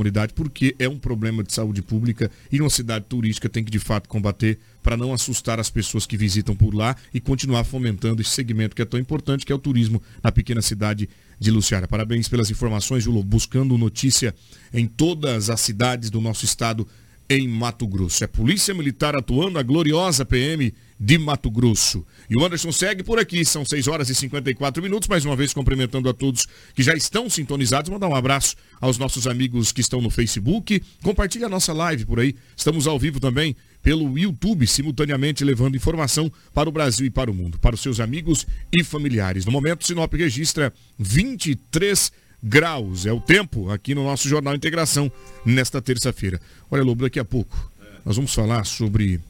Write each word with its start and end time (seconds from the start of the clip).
comunidade, 0.00 0.32
porque 0.32 0.74
é 0.78 0.88
um 0.88 0.98
problema 0.98 1.44
de 1.44 1.52
saúde 1.52 1.82
pública 1.82 2.30
e 2.50 2.58
uma 2.60 2.70
cidade 2.70 3.04
turística 3.06 3.50
tem 3.50 3.62
que 3.62 3.70
de 3.70 3.78
fato 3.78 4.08
combater 4.08 4.58
para 4.82 4.96
não 4.96 5.12
assustar 5.12 5.60
as 5.60 5.68
pessoas 5.68 6.06
que 6.06 6.16
visitam 6.16 6.56
por 6.56 6.74
lá 6.74 6.96
e 7.12 7.20
continuar 7.20 7.64
fomentando 7.64 8.22
esse 8.22 8.30
segmento 8.30 8.74
que 8.74 8.80
é 8.80 8.86
tão 8.86 8.98
importante, 8.98 9.44
que 9.44 9.52
é 9.52 9.54
o 9.54 9.58
turismo 9.58 10.02
na 10.22 10.32
pequena 10.32 10.62
cidade 10.62 11.06
de 11.38 11.50
Luciara. 11.50 11.86
Parabéns 11.86 12.28
pelas 12.28 12.50
informações, 12.50 13.04
Julo, 13.04 13.22
buscando 13.22 13.76
notícia 13.76 14.34
em 14.72 14.86
todas 14.86 15.50
as 15.50 15.60
cidades 15.60 16.08
do 16.08 16.20
nosso 16.20 16.46
estado 16.46 16.88
em 17.28 17.46
Mato 17.46 17.86
Grosso. 17.86 18.24
É 18.24 18.26
Polícia 18.26 18.72
Militar 18.72 19.14
atuando, 19.14 19.58
a 19.58 19.62
gloriosa 19.62 20.24
PM 20.24 20.72
de 21.00 21.16
Mato 21.16 21.50
Grosso. 21.50 22.06
E 22.28 22.36
o 22.36 22.44
Anderson 22.44 22.70
segue 22.70 23.02
por 23.02 23.18
aqui, 23.18 23.42
são 23.42 23.64
6 23.64 23.88
horas 23.88 24.10
e 24.10 24.14
54 24.14 24.82
minutos, 24.82 25.08
mais 25.08 25.24
uma 25.24 25.34
vez 25.34 25.54
cumprimentando 25.54 26.10
a 26.10 26.12
todos 26.12 26.46
que 26.74 26.82
já 26.82 26.94
estão 26.94 27.30
sintonizados, 27.30 27.90
mandar 27.90 28.06
um 28.06 28.14
abraço 28.14 28.54
aos 28.78 28.98
nossos 28.98 29.26
amigos 29.26 29.72
que 29.72 29.80
estão 29.80 30.02
no 30.02 30.10
Facebook, 30.10 30.82
compartilhe 31.02 31.44
a 31.44 31.48
nossa 31.48 31.72
live 31.72 32.04
por 32.04 32.20
aí, 32.20 32.36
estamos 32.54 32.86
ao 32.86 32.98
vivo 32.98 33.18
também 33.18 33.56
pelo 33.82 34.18
YouTube, 34.18 34.66
simultaneamente 34.66 35.42
levando 35.42 35.74
informação 35.74 36.30
para 36.52 36.68
o 36.68 36.72
Brasil 36.72 37.06
e 37.06 37.10
para 37.10 37.30
o 37.30 37.34
mundo, 37.34 37.58
para 37.58 37.74
os 37.74 37.80
seus 37.80 37.98
amigos 37.98 38.46
e 38.70 38.84
familiares. 38.84 39.46
No 39.46 39.52
momento, 39.52 39.86
Sinop 39.86 40.12
registra 40.12 40.70
23 40.98 42.12
graus. 42.42 43.06
É 43.06 43.12
o 43.12 43.20
tempo 43.20 43.70
aqui 43.70 43.94
no 43.94 44.04
nosso 44.04 44.28
Jornal 44.28 44.54
Integração 44.54 45.10
nesta 45.46 45.80
terça-feira. 45.80 46.38
Olha, 46.70 46.82
Lobo, 46.82 47.04
daqui 47.04 47.18
a 47.18 47.24
pouco 47.24 47.70
nós 48.04 48.16
vamos 48.16 48.34
falar 48.34 48.64
sobre 48.64 49.20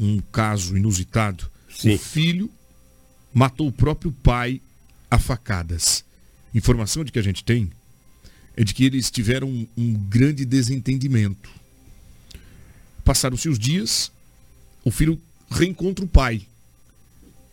um 0.00 0.18
caso 0.32 0.76
inusitado. 0.76 1.50
Sim. 1.70 1.94
O 1.94 1.98
filho 1.98 2.50
matou 3.32 3.68
o 3.68 3.72
próprio 3.72 4.10
pai 4.10 4.60
a 5.10 5.18
facadas. 5.18 6.04
Informação 6.54 7.04
de 7.04 7.12
que 7.12 7.18
a 7.18 7.22
gente 7.22 7.44
tem 7.44 7.70
é 8.56 8.64
de 8.64 8.74
que 8.74 8.84
eles 8.84 9.10
tiveram 9.10 9.48
um, 9.48 9.66
um 9.76 9.92
grande 9.92 10.44
desentendimento. 10.44 11.50
Passaram-se 13.04 13.48
os 13.48 13.58
dias, 13.58 14.10
o 14.84 14.90
filho 14.90 15.20
reencontra 15.50 16.04
o 16.04 16.08
pai. 16.08 16.46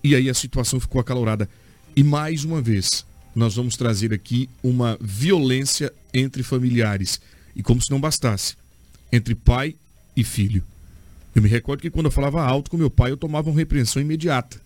E 0.03 0.15
aí 0.15 0.29
a 0.29 0.33
situação 0.33 0.79
ficou 0.79 1.01
acalorada. 1.01 1.49
E 1.95 2.03
mais 2.03 2.43
uma 2.43 2.61
vez, 2.61 3.05
nós 3.35 3.55
vamos 3.55 3.75
trazer 3.75 4.13
aqui 4.13 4.49
uma 4.63 4.97
violência 5.01 5.93
entre 6.13 6.43
familiares. 6.43 7.19
E 7.55 7.61
como 7.61 7.81
se 7.81 7.91
não 7.91 7.99
bastasse, 7.99 8.55
entre 9.11 9.35
pai 9.35 9.75
e 10.15 10.23
filho. 10.23 10.63
Eu 11.37 11.43
me 11.43 11.47
recordo 11.47 11.81
que 11.81 11.91
quando 11.91 12.07
eu 12.07 12.11
falava 12.11 12.41
alto 12.41 12.71
com 12.71 12.77
meu 12.77 12.89
pai, 12.89 13.11
eu 13.11 13.17
tomava 13.17 13.47
uma 13.47 13.55
repreensão 13.55 14.01
imediata. 14.01 14.59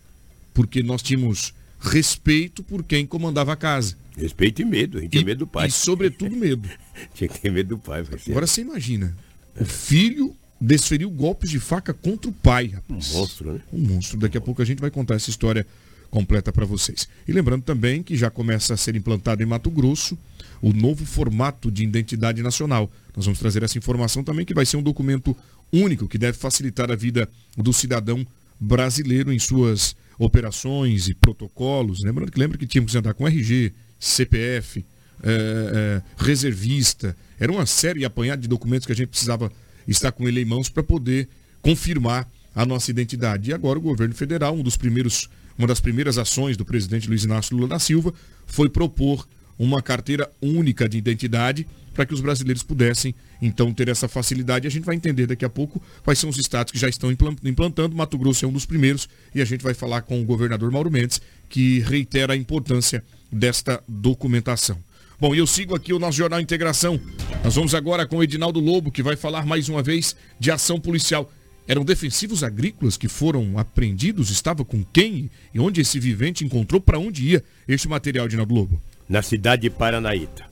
Porque 0.53 0.81
nós 0.81 1.01
tínhamos 1.01 1.53
respeito 1.81 2.63
por 2.63 2.81
quem 2.81 3.05
comandava 3.05 3.51
a 3.51 3.57
casa. 3.57 3.97
Respeito 4.15 4.61
e 4.61 4.65
medo, 4.65 4.97
a 4.97 5.01
gente 5.01 5.11
tinha 5.11 5.25
medo 5.25 5.39
do 5.39 5.47
pai. 5.47 5.67
E 5.67 5.71
sobretudo 5.71 6.33
medo. 6.33 6.69
tinha 7.13 7.27
que 7.27 7.41
ter 7.41 7.51
medo 7.51 7.75
do 7.75 7.77
pai. 7.77 8.05
Agora 8.29 8.47
você 8.47 8.61
imagina, 8.61 9.13
o 9.59 9.65
filho 9.65 10.33
desferiu 10.61 11.09
golpes 11.09 11.49
de 11.49 11.59
faca 11.59 11.93
contra 11.93 12.29
o 12.29 12.33
pai, 12.33 12.67
rapaz. 12.67 13.13
Um 13.13 13.17
monstro, 13.17 13.51
né? 13.51 13.59
Um 13.73 13.79
monstro. 13.79 14.17
Daqui 14.17 14.37
a 14.37 14.41
pouco 14.41 14.61
a 14.61 14.65
gente 14.65 14.79
vai 14.79 14.89
contar 14.89 15.15
essa 15.15 15.29
história 15.29 15.67
completa 16.09 16.53
para 16.53 16.65
vocês. 16.65 17.05
E 17.27 17.33
lembrando 17.33 17.63
também 17.63 18.01
que 18.01 18.15
já 18.15 18.29
começa 18.29 18.75
a 18.75 18.77
ser 18.77 18.95
implantado 18.95 19.43
em 19.43 19.45
Mato 19.45 19.69
Grosso 19.69 20.17
o 20.61 20.71
novo 20.71 21.05
formato 21.05 21.69
de 21.69 21.83
identidade 21.83 22.41
nacional. 22.41 22.89
Nós 23.13 23.25
vamos 23.25 23.39
trazer 23.39 23.61
essa 23.61 23.77
informação 23.77 24.23
também 24.23 24.45
que 24.45 24.53
vai 24.53 24.65
ser 24.65 24.77
um 24.77 24.83
documento 24.83 25.35
único 25.71 26.07
que 26.07 26.17
deve 26.17 26.37
facilitar 26.37 26.91
a 26.91 26.95
vida 26.95 27.27
do 27.57 27.71
cidadão 27.71 28.25
brasileiro 28.59 29.31
em 29.31 29.39
suas 29.39 29.95
operações 30.17 31.07
e 31.07 31.15
protocolos. 31.15 32.03
Lembrando 32.03 32.31
que 32.31 32.39
lembra 32.39 32.57
que 32.57 32.67
tínhamos 32.67 32.91
que 32.91 32.97
andar 32.97 33.13
com 33.13 33.27
RG, 33.27 33.73
CPF, 33.99 34.85
é, 35.23 35.31
é, 35.31 36.01
reservista. 36.17 37.15
Era 37.39 37.51
uma 37.51 37.65
série 37.65 38.05
apanhada 38.05 38.41
de 38.41 38.47
documentos 38.47 38.85
que 38.85 38.91
a 38.91 38.95
gente 38.95 39.09
precisava 39.09 39.51
estar 39.87 40.11
com 40.11 40.27
ele 40.27 40.41
em 40.41 40.45
mãos 40.45 40.69
para 40.69 40.83
poder 40.83 41.27
confirmar 41.61 42.29
a 42.53 42.65
nossa 42.65 42.91
identidade. 42.91 43.49
E 43.49 43.53
agora 43.53 43.79
o 43.79 43.81
governo 43.81 44.13
federal, 44.13 44.55
um 44.55 44.63
dos 44.63 44.77
primeiros 44.77 45.29
uma 45.57 45.67
das 45.67 45.79
primeiras 45.79 46.17
ações 46.17 46.57
do 46.57 46.65
presidente 46.65 47.07
Luiz 47.07 47.23
Inácio 47.23 47.55
Lula 47.55 47.67
da 47.67 47.79
Silva 47.79 48.13
foi 48.47 48.69
propor 48.69 49.27
uma 49.63 49.79
carteira 49.79 50.27
única 50.41 50.89
de 50.89 50.97
identidade 50.97 51.67
para 51.93 52.03
que 52.03 52.13
os 52.13 52.19
brasileiros 52.19 52.63
pudessem 52.63 53.13
então 53.39 53.71
ter 53.71 53.89
essa 53.89 54.07
facilidade. 54.07 54.65
A 54.65 54.71
gente 54.71 54.85
vai 54.85 54.95
entender 54.95 55.27
daqui 55.27 55.45
a 55.45 55.49
pouco 55.49 55.79
quais 56.03 56.17
são 56.17 56.31
os 56.31 56.37
estados 56.37 56.71
que 56.71 56.79
já 56.79 56.89
estão 56.89 57.11
implantando. 57.43 57.95
Mato 57.95 58.17
Grosso 58.17 58.43
é 58.43 58.47
um 58.47 58.51
dos 58.51 58.65
primeiros 58.65 59.07
e 59.35 59.41
a 59.41 59.45
gente 59.45 59.63
vai 59.63 59.75
falar 59.75 60.01
com 60.01 60.19
o 60.19 60.25
governador 60.25 60.71
Mauro 60.71 60.89
Mendes, 60.89 61.21
que 61.47 61.79
reitera 61.79 62.33
a 62.33 62.35
importância 62.35 63.03
desta 63.31 63.83
documentação. 63.87 64.79
Bom, 65.19 65.35
eu 65.35 65.45
sigo 65.45 65.75
aqui 65.75 65.93
o 65.93 65.99
nosso 65.99 66.17
Jornal 66.17 66.41
Integração. 66.41 66.99
Nós 67.43 67.53
vamos 67.53 67.75
agora 67.75 68.07
com 68.07 68.17
o 68.17 68.23
Edinaldo 68.23 68.59
Lobo, 68.59 68.91
que 68.91 69.03
vai 69.03 69.15
falar 69.15 69.45
mais 69.45 69.69
uma 69.69 69.83
vez 69.83 70.15
de 70.39 70.49
ação 70.49 70.79
policial. 70.79 71.31
Eram 71.67 71.85
defensivos 71.85 72.43
agrícolas 72.43 72.97
que 72.97 73.07
foram 73.07 73.59
apreendidos? 73.59 74.31
Estava 74.31 74.65
com 74.65 74.83
quem? 74.83 75.29
E 75.53 75.59
onde 75.59 75.81
esse 75.81 75.99
vivente 75.99 76.43
encontrou? 76.43 76.81
Para 76.81 76.97
onde 76.97 77.23
ia 77.27 77.43
este 77.67 77.87
material 77.87 78.27
de 78.27 78.35
Globo? 78.37 78.81
Na 79.11 79.21
cidade 79.21 79.63
de 79.63 79.69
Paranaíta. 79.69 80.45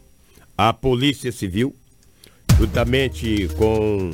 A 0.57 0.73
Polícia 0.73 1.31
Civil, 1.31 1.73
juntamente 2.57 3.47
com 3.57 4.11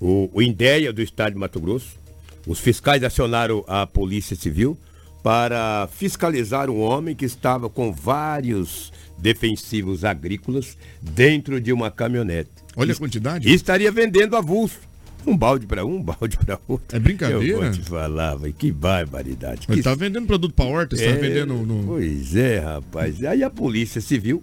o, 0.00 0.30
o 0.32 0.40
INDEA 0.40 0.92
do 0.92 1.02
Estado 1.02 1.32
de 1.32 1.38
Mato 1.40 1.58
Grosso, 1.58 1.98
os 2.46 2.60
fiscais 2.60 3.02
acionaram 3.02 3.64
a 3.66 3.84
Polícia 3.84 4.36
Civil 4.36 4.78
para 5.20 5.88
fiscalizar 5.90 6.70
um 6.70 6.80
homem 6.80 7.12
que 7.12 7.24
estava 7.24 7.68
com 7.68 7.92
vários 7.92 8.92
defensivos 9.18 10.04
agrícolas 10.04 10.78
dentro 11.02 11.60
de 11.60 11.72
uma 11.72 11.90
caminhonete. 11.90 12.50
Olha 12.76 12.92
a 12.92 12.96
quantidade. 12.96 13.48
E 13.48 13.52
estaria 13.52 13.90
vendendo 13.90 14.36
avulso. 14.36 14.78
Um 15.26 15.36
balde 15.36 15.66
para 15.66 15.84
um, 15.84 15.96
um 15.96 16.02
balde 16.02 16.36
para 16.36 16.60
outro. 16.68 16.96
É 16.96 17.00
brincadeira? 17.00 17.44
Eu 17.44 17.60
vou 17.60 17.70
te 17.72 17.80
falar, 17.80 18.36
véio, 18.36 18.54
que 18.54 18.70
barbaridade. 18.70 19.66
Ele 19.68 19.78
que... 19.78 19.82
tá 19.82 19.94
vendendo 19.94 20.26
produto 20.26 20.54
para 20.54 20.64
horta, 20.64 20.96
tá 20.96 21.02
é, 21.02 21.14
tá 21.14 21.20
vendendo 21.20 21.54
no... 21.54 21.84
Pois 21.84 22.36
é, 22.36 22.60
rapaz. 22.60 23.22
Aí 23.24 23.42
a 23.42 23.50
Polícia 23.50 24.00
Civil, 24.00 24.42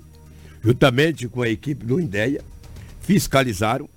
juntamente 0.62 1.28
com 1.28 1.42
a 1.42 1.50
equipe 1.50 1.86
do 1.86 2.00
INDEA, 2.00 2.42
fiscalizaram 3.00 3.88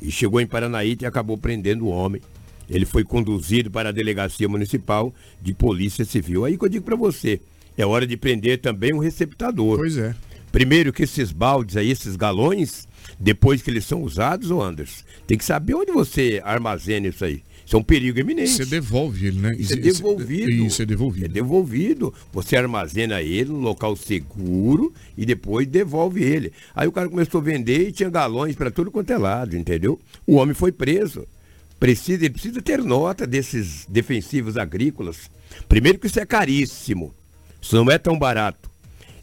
e 0.00 0.10
chegou 0.10 0.40
em 0.40 0.46
Paranaíta 0.46 1.04
e 1.04 1.06
acabou 1.06 1.38
prendendo 1.38 1.84
o 1.84 1.88
homem. 1.88 2.20
Ele 2.68 2.84
foi 2.84 3.04
conduzido 3.04 3.70
para 3.70 3.90
a 3.90 3.92
Delegacia 3.92 4.48
Municipal 4.48 5.14
de 5.40 5.54
Polícia 5.54 6.04
Civil. 6.04 6.44
Aí 6.44 6.58
que 6.58 6.64
eu 6.64 6.68
digo 6.68 6.84
para 6.84 6.96
você, 6.96 7.40
é 7.76 7.86
hora 7.86 8.06
de 8.06 8.16
prender 8.16 8.60
também 8.60 8.92
um 8.92 8.98
receptador. 8.98 9.78
Pois 9.78 9.96
é. 9.96 10.14
Primeiro 10.52 10.92
que 10.92 11.02
esses 11.02 11.32
baldes 11.32 11.76
aí, 11.76 11.90
esses 11.90 12.14
galões, 12.14 12.86
depois 13.18 13.62
que 13.62 13.70
eles 13.70 13.86
são 13.86 14.02
usados, 14.02 14.50
ô 14.50 14.60
Anderson, 14.62 15.02
tem 15.26 15.38
que 15.38 15.44
saber 15.44 15.74
onde 15.74 15.90
você 15.90 16.42
armazena 16.44 17.08
isso 17.08 17.24
aí. 17.24 17.42
Isso 17.64 17.76
é 17.76 17.78
um 17.78 17.82
perigo 17.82 18.20
eminente. 18.20 18.50
Você 18.50 18.66
devolve 18.66 19.28
ele, 19.28 19.40
né? 19.40 19.54
Isso 19.58 19.72
é 19.72 19.76
devolvido. 19.76 20.50
Isso 20.50 20.82
é 20.82 20.84
devolvido. 20.84 21.24
É 21.24 21.28
devolvido. 21.28 22.14
Você 22.32 22.56
armazena 22.56 23.22
ele 23.22 23.50
no 23.50 23.60
local 23.60 23.96
seguro 23.96 24.92
e 25.16 25.24
depois 25.24 25.66
devolve 25.66 26.22
ele. 26.22 26.52
Aí 26.74 26.86
o 26.86 26.92
cara 26.92 27.08
começou 27.08 27.40
a 27.40 27.44
vender 27.44 27.88
e 27.88 27.92
tinha 27.92 28.10
galões 28.10 28.54
para 28.54 28.70
tudo 28.70 28.90
quanto 28.90 29.12
é 29.12 29.16
lado, 29.16 29.56
entendeu? 29.56 29.98
O 30.26 30.34
homem 30.34 30.54
foi 30.54 30.70
preso. 30.70 31.26
Precisa, 31.80 32.24
ele 32.24 32.34
precisa 32.34 32.60
ter 32.60 32.82
nota 32.82 33.26
desses 33.26 33.86
defensivos 33.88 34.56
agrícolas. 34.56 35.30
Primeiro 35.68 35.98
que 35.98 36.08
isso 36.08 36.20
é 36.20 36.26
caríssimo. 36.26 37.14
Isso 37.60 37.76
não 37.76 37.90
é 37.90 37.96
tão 37.96 38.18
barato. 38.18 38.71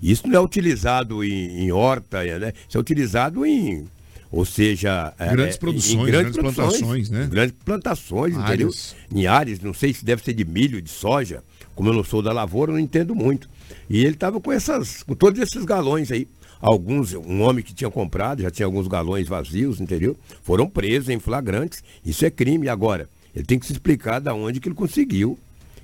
Isso 0.02 0.28
não 0.28 0.36
é 0.36 0.42
utilizado 0.42 1.24
em, 1.24 1.64
em 1.66 1.72
horta, 1.72 2.24
né? 2.40 2.54
Isso 2.68 2.78
é 2.78 2.82
utilizado 2.82 3.46
em 3.46 3.88
ou 4.32 4.46
seja, 4.46 5.12
é, 5.18 5.32
grandes 5.32 5.56
é, 5.56 5.60
produções, 5.60 5.94
em 5.94 6.06
grandes, 6.06 6.36
grandes 6.36 6.56
plantações, 6.56 7.10
né? 7.10 7.28
Grandes 7.32 7.56
plantações, 7.66 8.38
entendeu? 8.38 8.70
Em 9.12 9.26
áreas, 9.26 9.60
não 9.60 9.74
sei 9.74 9.92
se 9.92 10.06
deve 10.06 10.24
ser 10.24 10.34
de 10.34 10.46
milho, 10.46 10.82
de 10.82 10.90
soja, 10.90 11.44
como 11.74 11.90
eu 11.90 11.94
não 11.94 12.04
sou 12.04 12.22
da 12.22 12.32
lavoura, 12.32 12.72
eu 12.72 12.76
não 12.76 12.80
entendo 12.80 13.16
muito. 13.16 13.50
E 13.90 14.00
ele 14.00 14.14
estava 14.14 14.40
com 14.40 14.52
essas, 14.52 15.02
com 15.02 15.16
todos 15.16 15.42
esses 15.42 15.66
galões 15.66 16.12
aí. 16.12 16.28
Alguns, 16.62 17.14
um 17.14 17.42
homem 17.42 17.64
que 17.64 17.74
tinha 17.74 17.90
comprado, 17.90 18.42
já 18.42 18.52
tinha 18.52 18.66
alguns 18.66 18.88
galões 18.88 19.28
vazios, 19.28 19.80
entendeu? 19.80 20.16
Foram 20.44 20.70
presos 20.70 21.10
em 21.10 21.18
flagrantes. 21.18 21.82
Isso 22.06 22.26
é 22.26 22.30
crime 22.30 22.68
agora. 22.68 23.10
Ele 23.34 23.46
tem 23.46 23.58
que 23.58 23.66
se 23.66 23.72
explicar 23.72 24.20
da 24.20 24.34
onde 24.34 24.60
que 24.60 24.68
ele 24.68 24.76
conseguiu 24.76 25.40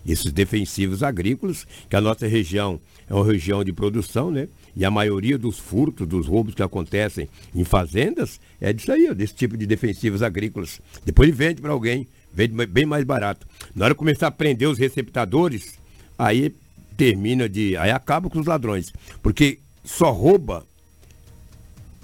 esses 0.05 0.31
defensivos 0.31 1.03
agrícolas, 1.03 1.65
que 1.89 1.95
a 1.95 2.01
nossa 2.01 2.27
região 2.27 2.79
é 3.09 3.13
uma 3.13 3.25
região 3.25 3.63
de 3.63 3.71
produção, 3.71 4.31
né? 4.31 4.47
E 4.75 4.83
a 4.83 4.91
maioria 4.91 5.37
dos 5.37 5.57
furtos, 5.57 6.07
dos 6.07 6.27
roubos 6.27 6.53
que 6.53 6.63
acontecem 6.63 7.29
em 7.53 7.63
fazendas 7.63 8.39
é 8.59 8.73
disso 8.73 8.91
aí, 8.91 9.13
desse 9.13 9.33
tipo 9.33 9.55
de 9.55 9.65
defensivos 9.65 10.21
agrícolas. 10.21 10.81
Depois 11.05 11.35
vende 11.35 11.61
para 11.61 11.71
alguém, 11.71 12.07
vende 12.33 12.65
bem 12.65 12.85
mais 12.85 13.03
barato. 13.03 13.47
Na 13.73 13.85
hora 13.85 13.93
de 13.93 13.97
começar 13.97 14.27
a 14.27 14.31
prender 14.31 14.67
os 14.67 14.77
receptadores, 14.77 15.75
aí 16.17 16.53
termina 16.97 17.47
de. 17.47 17.77
Aí 17.77 17.91
acaba 17.91 18.29
com 18.29 18.39
os 18.39 18.45
ladrões. 18.45 18.91
Porque 19.21 19.59
só 19.83 20.11
rouba 20.11 20.65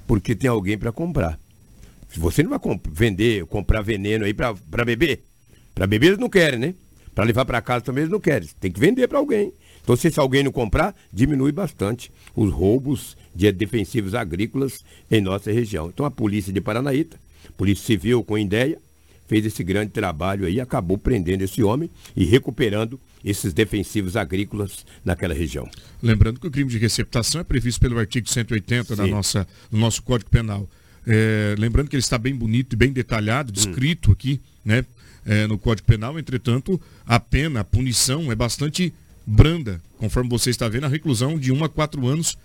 porque 0.08 0.36
tem 0.36 0.50
alguém 0.50 0.78
para 0.78 0.92
comprar. 0.92 1.40
Se 2.10 2.20
você 2.20 2.44
não 2.44 2.50
vai 2.50 2.60
comp 2.60 2.86
vender, 2.92 3.46
comprar 3.46 3.82
veneno 3.82 4.26
aí 4.26 4.34
para 4.34 4.54
beber, 4.86 5.24
para 5.74 5.88
beber 5.88 6.08
eles 6.08 6.20
não 6.20 6.30
querem, 6.30 6.60
né? 6.60 6.76
Para 7.14 7.26
levar 7.26 7.46
para 7.46 7.62
casa 7.62 7.86
também 7.86 8.04
eles 8.04 8.12
não 8.12 8.20
querem. 8.20 8.50
Tem 8.60 8.72
que 8.72 8.80
vender 8.80 9.08
para 9.08 9.20
alguém. 9.20 9.54
Então, 9.84 9.96
se 9.96 10.20
alguém 10.20 10.44
não 10.44 10.52
comprar, 10.52 10.96
diminui 11.12 11.52
bastante 11.52 12.12
os 12.36 12.52
roubos 12.52 13.18
de 13.34 13.52
defensivos 13.52 14.14
agrícolas 14.14 14.84
em 15.10 15.22
nossa 15.22 15.52
região. 15.52 15.90
Então, 15.90 16.06
a 16.06 16.12
polícia 16.12 16.54
de 16.54 16.62
Paranaíta, 16.62 17.20
Polícia 17.58 17.86
Civil 17.86 18.24
com 18.24 18.38
ideia, 18.38 18.78
fez 19.28 19.46
esse 19.46 19.64
grande 19.64 19.92
trabalho 19.92 20.46
aí, 20.46 20.60
acabou 20.60 20.98
prendendo 20.98 21.42
esse 21.42 21.64
homem 21.64 21.90
e 22.16 22.26
recuperando 22.26 23.00
esses 23.24 23.54
defensivos 23.54 24.16
agrícolas 24.16 24.86
naquela 25.06 25.34
região. 25.34 25.70
Lembrando 26.02 26.40
que 26.40 26.48
o 26.48 26.52
crime 26.52 26.70
de 26.70 26.78
receptação 26.78 27.40
é 27.40 27.44
previsto 27.44 27.80
pelo 27.80 27.98
artigo 27.98 28.30
180 28.30 28.96
da 28.96 29.08
nossa, 29.08 29.48
do 29.70 29.78
nosso 29.78 30.04
Código 30.04 30.30
Penal. 30.30 30.68
É, 31.08 31.56
lembrando 31.58 31.90
que 31.90 31.96
ele 31.96 32.02
está 32.02 32.18
bem 32.18 32.36
bonito 32.36 32.74
e 32.74 32.76
bem 32.76 32.92
detalhado, 32.92 33.52
descrito 33.52 34.10
hum. 34.10 34.14
aqui, 34.14 34.42
né, 34.64 34.86
é, 35.26 35.48
no 35.48 35.58
Código 35.58 35.88
Penal. 35.88 36.18
Entretanto, 36.20 36.80
a 37.06 37.20
pena, 37.20 37.62
a 37.62 37.64
punição 37.64 38.32
é 38.32 38.36
bastante 38.36 38.94
branda, 39.26 39.82
conforme 39.98 40.30
você 40.30 40.50
está 40.50 40.68
vendo, 40.68 40.86
a 40.86 40.90
reclusão 40.90 41.38
de 41.38 41.52
1 41.52 41.64
a 41.64 41.70
4 41.70 42.08
anos 42.08 42.38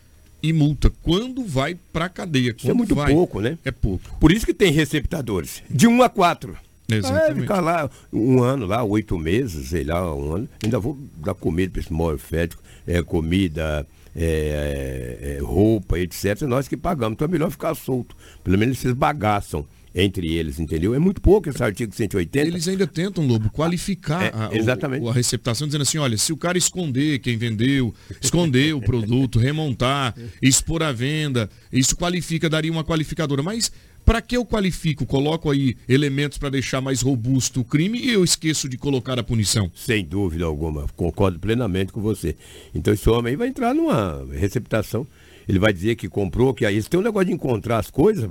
e 0.43 0.53
multa. 0.53 0.91
Quando 1.03 1.45
vai 1.45 1.77
para 1.93 2.07
a 2.07 2.09
cadeia? 2.09 2.55
Isso 2.57 2.71
é 2.71 2.75
muito 2.75 2.95
vai? 2.95 3.13
pouco, 3.13 3.41
né? 3.41 3.59
É 3.65 3.71
pouco. 3.71 4.17
Por 4.19 4.31
isso 4.31 4.47
que 4.47 4.55
tem 4.55 4.71
receptadores. 4.71 5.63
De 5.69 5.87
1 5.87 6.03
a 6.03 6.09
4. 6.09 6.57
Exatamente. 6.89 7.39
É, 7.39 7.41
ficar 7.43 7.61
lá 7.61 7.91
um 8.13 8.43
ano, 8.43 8.67
lá, 8.67 8.85
oito 8.85 9.19
meses, 9.19 9.71
sei 9.71 9.85
lá, 9.85 10.15
um 10.15 10.35
ano. 10.35 10.49
Ainda 10.63 10.79
vou 10.79 10.97
dar 11.17 11.35
comida 11.35 11.73
para 11.73 11.81
esse 11.81 11.93
morfético, 11.93 12.63
é, 12.87 13.03
comida, 13.03 13.87
é, 14.15 15.37
é, 15.39 15.43
roupa, 15.43 15.99
etc. 15.99 16.43
Nós 16.43 16.69
que 16.69 16.77
pagamos. 16.77 17.15
Então 17.15 17.27
é 17.27 17.31
melhor 17.31 17.51
ficar 17.51 17.75
solto. 17.75 18.17
Pelo 18.45 18.57
menos 18.57 18.85
eles 18.85 18.97
bagaçam 18.97 19.67
entre 19.97 20.35
eles, 20.35 20.61
entendeu? 20.61 20.95
É 20.95 20.99
muito 20.99 21.23
pouco 21.23 21.49
esse 21.49 21.63
artigo 21.63 21.93
180. 21.95 22.47
Eles 22.47 22.69
ainda 22.69 22.87
tentam, 22.87 23.27
Lobo, 23.27 23.51
qualificar 23.51 24.25
é, 24.25 24.33
a. 24.35 24.51
O, 25.01 25.09
a 25.09 25.13
receptação, 25.13 25.67
dizendo 25.67 25.83
assim, 25.83 25.97
olha, 25.97 26.19
se 26.19 26.35
o 26.35 26.37
cara 26.37 26.59
esconder 26.59 27.19
quem 27.21 27.39
vendeu, 27.39 27.95
esconder 28.21 28.75
o 28.75 28.81
produto, 28.81 29.39
remontar, 29.39 30.15
expor 30.43 30.83
à 30.83 30.93
venda, 30.93 31.49
isso 31.73 31.97
qualifica, 31.97 32.51
daria 32.51 32.71
uma 32.71 32.85
qualificadora. 32.85 33.43
Mas 33.43 33.73
para 34.05 34.21
que 34.21 34.37
eu 34.37 34.45
qualifico? 34.45 35.07
Coloco 35.07 35.51
aí 35.51 35.75
elementos 35.89 36.37
para 36.37 36.51
deixar 36.51 36.83
mais 36.83 37.01
robusto 37.01 37.61
o 37.63 37.65
crime 37.65 37.99
e 37.99 38.13
eu 38.13 38.23
esqueço 38.23 38.69
de 38.69 38.77
colocar 38.77 39.19
a 39.19 39.23
punição? 39.23 39.71
Sem 39.75 40.05
dúvida 40.05 40.45
alguma, 40.45 40.87
concordo 40.95 41.39
plenamente 41.39 41.91
com 41.91 42.03
você. 42.03 42.37
Então 42.75 42.93
esse 42.93 43.09
homem 43.09 43.31
aí 43.31 43.37
vai 43.37 43.49
entrar 43.49 43.75
numa 43.75 44.25
receptação. 44.31 45.07
Ele 45.49 45.59
vai 45.59 45.73
dizer 45.73 45.95
que 45.95 46.09
comprou, 46.09 46.53
que 46.53 46.67
aí 46.67 46.75
eles 46.75 46.89
têm 46.89 46.99
um 46.99 47.03
negócio 47.03 47.27
de 47.27 47.33
encontrar 47.33 47.79
as 47.79 47.91
coisas, 47.91 48.29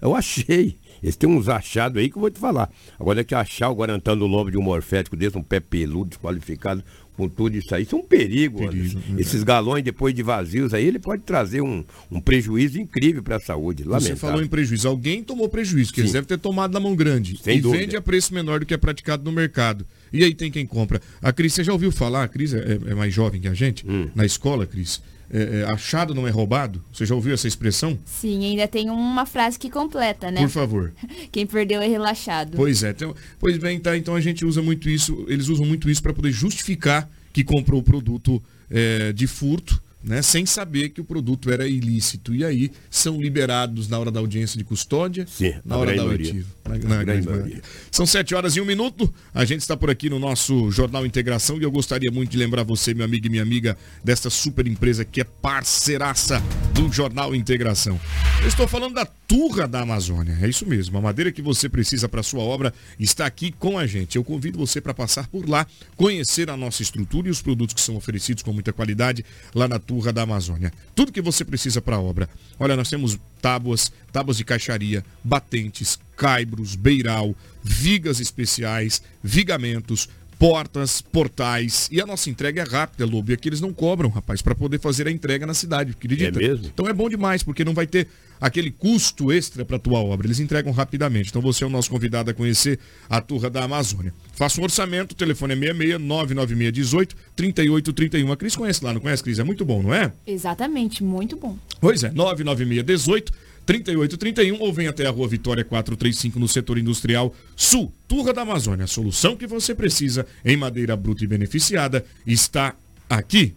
eu 0.00 0.14
achei. 0.14 0.76
Eles 1.02 1.16
têm 1.16 1.28
uns 1.28 1.48
achados 1.48 1.98
aí 1.98 2.10
que 2.10 2.16
eu 2.16 2.20
vou 2.20 2.30
te 2.30 2.38
falar. 2.38 2.70
Agora 2.98 3.20
é 3.20 3.24
que 3.24 3.34
achar 3.34 3.70
o 3.70 3.74
guarantão 3.74 4.16
do 4.16 4.26
lombo 4.26 4.50
de 4.50 4.58
um 4.58 4.62
morfético 4.62 5.16
desse, 5.16 5.36
um 5.36 5.42
pé 5.42 5.60
peludo, 5.60 6.10
desqualificado, 6.10 6.82
com 7.16 7.28
tudo 7.28 7.56
isso 7.56 7.74
aí. 7.74 7.82
Isso 7.82 7.94
é 7.94 7.98
um 7.98 8.02
perigo. 8.02 8.58
perigo 8.58 9.00
Esses 9.18 9.42
galões, 9.42 9.84
depois 9.84 10.14
de 10.14 10.22
vazios 10.22 10.72
aí, 10.72 10.86
ele 10.86 10.98
pode 10.98 11.22
trazer 11.22 11.60
um, 11.60 11.84
um 12.10 12.20
prejuízo 12.20 12.80
incrível 12.80 13.22
para 13.22 13.36
a 13.36 13.40
saúde. 13.40 13.84
Lamentável. 13.84 14.16
Você 14.16 14.20
falou 14.20 14.42
em 14.42 14.46
prejuízo. 14.46 14.88
Alguém 14.88 15.22
tomou 15.22 15.48
prejuízo, 15.48 15.92
que 15.92 15.96
Sim. 15.96 16.02
eles 16.02 16.12
devem 16.12 16.26
ter 16.26 16.38
tomado 16.38 16.72
na 16.72 16.80
mão 16.80 16.96
grande. 16.96 17.38
Sem 17.42 17.58
e 17.58 17.60
dúvida. 17.60 17.82
vende 17.82 17.96
a 17.96 18.00
preço 18.00 18.32
menor 18.32 18.60
do 18.60 18.66
que 18.66 18.72
é 18.72 18.78
praticado 18.78 19.22
no 19.22 19.32
mercado. 19.32 19.86
E 20.12 20.24
aí 20.24 20.34
tem 20.34 20.50
quem 20.50 20.66
compra. 20.66 21.00
A 21.20 21.32
Cris, 21.32 21.52
você 21.52 21.62
já 21.62 21.72
ouviu 21.72 21.92
falar? 21.92 22.24
A 22.24 22.28
Cris 22.28 22.54
é, 22.54 22.78
é 22.86 22.94
mais 22.94 23.12
jovem 23.12 23.40
que 23.40 23.48
a 23.48 23.54
gente, 23.54 23.86
hum. 23.86 24.08
na 24.14 24.24
escola, 24.24 24.66
Cris. 24.66 25.02
É, 25.32 25.60
é, 25.60 25.64
achado 25.72 26.14
não 26.14 26.26
é 26.26 26.30
roubado? 26.30 26.82
Você 26.92 27.06
já 27.06 27.14
ouviu 27.14 27.32
essa 27.32 27.46
expressão? 27.46 27.98
Sim, 28.04 28.44
ainda 28.44 28.66
tem 28.66 28.90
uma 28.90 29.24
frase 29.24 29.58
que 29.58 29.70
completa, 29.70 30.30
né? 30.30 30.40
Por 30.40 30.50
favor. 30.50 30.92
Quem 31.30 31.46
perdeu 31.46 31.80
é 31.80 31.86
relaxado. 31.86 32.56
Pois 32.56 32.82
é. 32.82 32.90
Então, 32.90 33.14
pois 33.38 33.56
bem, 33.58 33.78
tá. 33.78 33.96
Então 33.96 34.14
a 34.14 34.20
gente 34.20 34.44
usa 34.44 34.60
muito 34.60 34.88
isso, 34.88 35.24
eles 35.28 35.48
usam 35.48 35.64
muito 35.64 35.88
isso 35.88 36.02
para 36.02 36.12
poder 36.12 36.32
justificar 36.32 37.08
que 37.32 37.44
comprou 37.44 37.80
o 37.80 37.82
produto 37.84 38.42
é, 38.68 39.12
de 39.12 39.26
furto, 39.26 39.80
né, 40.02 40.22
sem 40.22 40.46
saber 40.46 40.90
que 40.90 41.00
o 41.00 41.04
produto 41.04 41.50
era 41.50 41.68
ilícito. 41.68 42.34
E 42.34 42.44
aí 42.44 42.70
são 42.90 43.20
liberados 43.20 43.88
na 43.88 43.98
hora 43.98 44.10
da 44.10 44.20
audiência 44.20 44.56
de 44.56 44.64
custódia, 44.64 45.26
Sim, 45.28 45.54
na 45.64 45.76
hora 45.76 45.94
da 45.94 46.02
auditiva. 46.02 46.48
Na, 46.66 46.96
na, 46.96 47.04
grande 47.04 47.28
maioria. 47.28 47.60
São 47.90 48.06
sete 48.06 48.34
horas 48.34 48.56
e 48.56 48.60
um 48.60 48.64
minuto. 48.64 49.12
A 49.34 49.44
gente 49.44 49.60
está 49.60 49.76
por 49.76 49.90
aqui 49.90 50.08
no 50.08 50.18
nosso 50.18 50.70
Jornal 50.70 51.04
Integração 51.04 51.58
e 51.58 51.62
eu 51.62 51.70
gostaria 51.70 52.10
muito 52.10 52.30
de 52.30 52.38
lembrar 52.38 52.62
você, 52.62 52.94
meu 52.94 53.04
amigo 53.04 53.26
e 53.26 53.30
minha 53.30 53.42
amiga, 53.42 53.76
desta 54.02 54.30
super 54.30 54.66
empresa 54.66 55.04
que 55.04 55.20
é 55.20 55.24
parceiraça 55.24 56.42
do 56.72 56.90
Jornal 56.92 57.34
Integração. 57.34 58.00
Eu 58.40 58.48
estou 58.48 58.68
falando 58.68 58.94
da 58.94 59.06
Turra 59.30 59.68
da 59.68 59.82
Amazônia. 59.82 60.36
É 60.42 60.48
isso 60.48 60.66
mesmo. 60.66 60.98
A 60.98 61.00
madeira 61.00 61.30
que 61.30 61.40
você 61.40 61.68
precisa 61.68 62.08
para 62.08 62.20
sua 62.20 62.40
obra 62.40 62.74
está 62.98 63.26
aqui 63.26 63.52
com 63.52 63.78
a 63.78 63.86
gente. 63.86 64.16
Eu 64.16 64.24
convido 64.24 64.58
você 64.58 64.80
para 64.80 64.92
passar 64.92 65.28
por 65.28 65.48
lá, 65.48 65.64
conhecer 65.94 66.50
a 66.50 66.56
nossa 66.56 66.82
estrutura 66.82 67.28
e 67.28 67.30
os 67.30 67.40
produtos 67.40 67.72
que 67.72 67.80
são 67.80 67.94
oferecidos 67.94 68.42
com 68.42 68.52
muita 68.52 68.72
qualidade 68.72 69.24
lá 69.54 69.68
na 69.68 69.78
Turra 69.78 70.12
da 70.12 70.22
Amazônia. 70.22 70.72
Tudo 70.96 71.12
que 71.12 71.22
você 71.22 71.44
precisa 71.44 71.80
para 71.80 71.94
a 71.94 72.00
obra. 72.00 72.28
Olha, 72.58 72.74
nós 72.74 72.90
temos 72.90 73.20
tábuas, 73.40 73.92
tábuas 74.12 74.36
de 74.36 74.44
caixaria, 74.44 75.04
batentes, 75.22 75.96
caibros, 76.16 76.74
beiral, 76.74 77.32
vigas 77.62 78.18
especiais, 78.18 79.00
vigamentos, 79.22 80.08
portas, 80.40 81.00
portais. 81.02 81.88
E 81.92 82.00
a 82.00 82.06
nossa 82.06 82.30
entrega 82.30 82.62
é 82.62 82.64
rápida, 82.64 83.06
Lobo. 83.06 83.30
E 83.30 83.34
aqui 83.34 83.48
eles 83.48 83.60
não 83.60 83.72
cobram, 83.72 84.08
rapaz, 84.08 84.42
para 84.42 84.56
poder 84.56 84.80
fazer 84.80 85.06
a 85.06 85.10
entrega 85.10 85.46
na 85.46 85.54
cidade. 85.54 85.92
Acredita? 85.92 86.36
É 86.36 86.48
mesmo? 86.48 86.66
Então 86.66 86.88
é 86.88 86.92
bom 86.92 87.08
demais, 87.08 87.44
porque 87.44 87.64
não 87.64 87.74
vai 87.74 87.86
ter 87.86 88.08
aquele 88.40 88.70
custo 88.70 89.30
extra 89.30 89.64
para 89.64 89.76
a 89.76 89.78
tua 89.78 90.00
obra. 90.00 90.26
Eles 90.26 90.40
entregam 90.40 90.72
rapidamente. 90.72 91.30
Então 91.30 91.42
você 91.42 91.64
é 91.64 91.66
o 91.66 91.70
nosso 91.70 91.90
convidado 91.90 92.30
a 92.30 92.34
conhecer 92.34 92.78
a 93.08 93.20
Turra 93.20 93.50
da 93.50 93.64
Amazônia. 93.64 94.14
Faça 94.32 94.60
um 94.60 94.64
orçamento, 94.64 95.12
o 95.12 95.14
telefone 95.14 95.52
é 95.52 95.56
66 95.56 96.00
99618 96.00 97.16
3831. 97.36 98.32
A 98.32 98.36
Cris 98.36 98.56
conhece 98.56 98.84
lá, 98.84 98.92
não 98.92 99.00
conhece, 99.00 99.22
Cris? 99.22 99.38
É 99.38 99.44
muito 99.44 99.64
bom, 99.64 99.82
não 99.82 99.92
é? 99.92 100.12
Exatamente, 100.26 101.04
muito 101.04 101.36
bom. 101.36 101.56
Pois 101.80 102.02
é, 102.02 102.10
99618 102.10 103.32
3831 103.66 104.60
ou 104.60 104.72
vem 104.72 104.88
até 104.88 105.06
a 105.06 105.10
rua 105.10 105.28
Vitória 105.28 105.64
435 105.64 106.38
no 106.40 106.48
setor 106.48 106.78
industrial 106.78 107.34
sul, 107.54 107.92
Turra 108.08 108.32
da 108.32 108.42
Amazônia. 108.42 108.84
A 108.84 108.88
solução 108.88 109.36
que 109.36 109.46
você 109.46 109.74
precisa 109.74 110.26
em 110.44 110.56
madeira 110.56 110.96
bruta 110.96 111.22
e 111.22 111.26
beneficiada 111.26 112.04
está 112.26 112.74
aqui. 113.08 113.54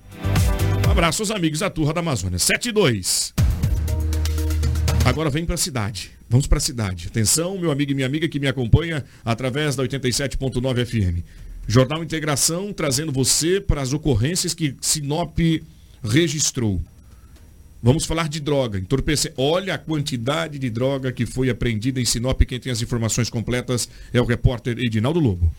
Um 0.88 0.92
abraço 0.92 1.22
aos 1.22 1.32
amigos 1.32 1.60
da 1.60 1.70
Turra 1.70 1.94
da 1.94 2.02
Amazônia. 2.02 2.38
72. 2.38 3.34
Agora 5.06 5.30
vem 5.30 5.46
para 5.46 5.56
a 5.56 5.58
cidade. 5.58 6.12
Vamos 6.30 6.48
para 6.48 6.58
a 6.58 6.62
cidade. 6.62 7.08
Atenção, 7.08 7.58
meu 7.58 7.72
amigo 7.72 7.92
e 7.92 7.94
minha 7.96 8.08
amiga 8.08 8.28
que 8.28 8.40
me 8.40 8.48
acompanha 8.48 9.04
através 9.24 9.76
da 9.76 9.84
87.9 9.84 10.86
FM. 10.86 11.24
Jornal 11.68 12.04
Integração 12.04 12.72
trazendo 12.72 13.12
você 13.12 13.60
para 13.60 13.82
as 13.82 13.92
ocorrências 13.92 14.54
que 14.54 14.76
Sinop 14.80 15.38
registrou. 16.02 16.82
Vamos 17.82 18.06
falar 18.06 18.30
de 18.30 18.40
droga, 18.40 18.80
entorpecente. 18.80 19.36
Olha 19.38 19.74
a 19.74 19.78
quantidade 19.78 20.58
de 20.58 20.70
droga 20.70 21.12
que 21.12 21.26
foi 21.26 21.50
apreendida 21.50 22.00
em 22.00 22.06
Sinop. 22.06 22.42
Quem 22.44 22.60
tem 22.60 22.72
as 22.72 22.82
informações 22.82 23.30
completas 23.30 23.90
é 24.14 24.22
o 24.22 24.26
repórter 24.26 24.80
Edinaldo 24.80 25.20
Lobo. 25.20 25.52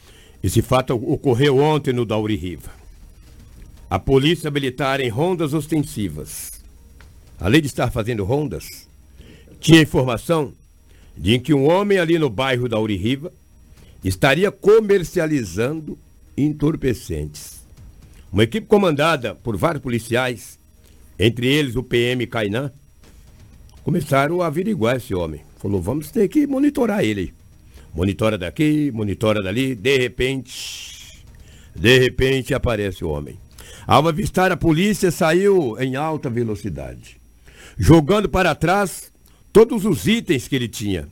Esse 0.42 0.62
fato 0.62 0.94
ocorreu 0.94 1.58
ontem 1.58 1.92
no 1.92 2.06
Dauri 2.06 2.36
Riva. 2.36 2.70
A 3.90 3.98
polícia 3.98 4.50
militar 4.50 5.00
em 5.00 5.10
rondas 5.10 5.52
ostensivas. 5.52 6.50
Além 7.38 7.60
de 7.60 7.66
estar 7.66 7.90
fazendo 7.90 8.24
rondas, 8.24 8.88
tinha 9.64 9.80
informação 9.80 10.52
de 11.16 11.38
que 11.38 11.54
um 11.54 11.66
homem 11.66 11.99
ali 11.99 12.18
no 12.18 12.28
bairro 12.28 12.68
da 12.68 12.78
Riva 12.78 13.33
estaria 14.04 14.52
comercializando 14.52 15.99
entorpecentes. 16.37 17.64
Uma 18.30 18.44
equipe 18.44 18.66
comandada 18.66 19.35
por 19.35 19.56
vários 19.56 19.83
policiais 19.83 20.59
entre 21.18 21.47
eles 21.47 21.76
o 21.76 21.83
PM 21.83 22.26
Kainan, 22.26 22.71
começaram 23.83 24.42
a 24.42 24.49
averiguar 24.49 24.97
esse 24.97 25.14
homem. 25.14 25.40
Falou, 25.56 25.80
vamos 25.80 26.11
ter 26.11 26.28
que 26.28 26.47
monitorar 26.47 27.02
ele. 27.02 27.33
Monitora 27.94 28.37
daqui, 28.37 28.90
monitora 28.92 29.42
dali, 29.42 29.75
de 29.75 29.97
repente, 29.97 31.25
de 31.75 31.99
repente 31.99 32.52
aparece 32.52 33.02
o 33.02 33.09
homem. 33.09 33.38
Ao 33.87 34.06
avistar 34.06 34.52
a 34.52 34.59
polícia, 34.59 35.11
saiu 35.11 35.80
em 35.80 35.97
alta 35.97 36.28
velocidade, 36.28 37.18
jogando 37.78 38.28
para 38.28 38.54
trás 38.54 39.13
todos 39.54 39.84
os 39.84 40.08
itens 40.08 40.49
que 40.49 40.56
ele 40.56 40.66
tinha, 40.66 41.06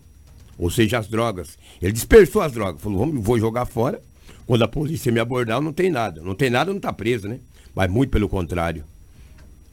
ou 0.58 0.68
seja, 0.68 0.98
as 0.98 1.06
drogas. 1.06 1.56
Ele 1.80 1.92
dispersou 1.92 2.42
as 2.42 2.50
drogas, 2.50 2.82
falou, 2.82 2.98
vamos, 2.98 3.24
vou 3.24 3.38
jogar 3.38 3.66
fora. 3.66 4.02
Quando 4.44 4.62
a 4.62 4.68
polícia 4.68 5.12
me 5.12 5.20
abordar, 5.20 5.60
não 5.60 5.72
tem 5.72 5.88
nada. 5.88 6.20
Não 6.20 6.34
tem 6.34 6.50
nada, 6.50 6.70
não 6.70 6.78
está 6.78 6.92
preso, 6.92 7.28
né? 7.28 7.38
Mas 7.72 7.88
muito 7.88 8.10
pelo 8.10 8.28
contrário. 8.28 8.82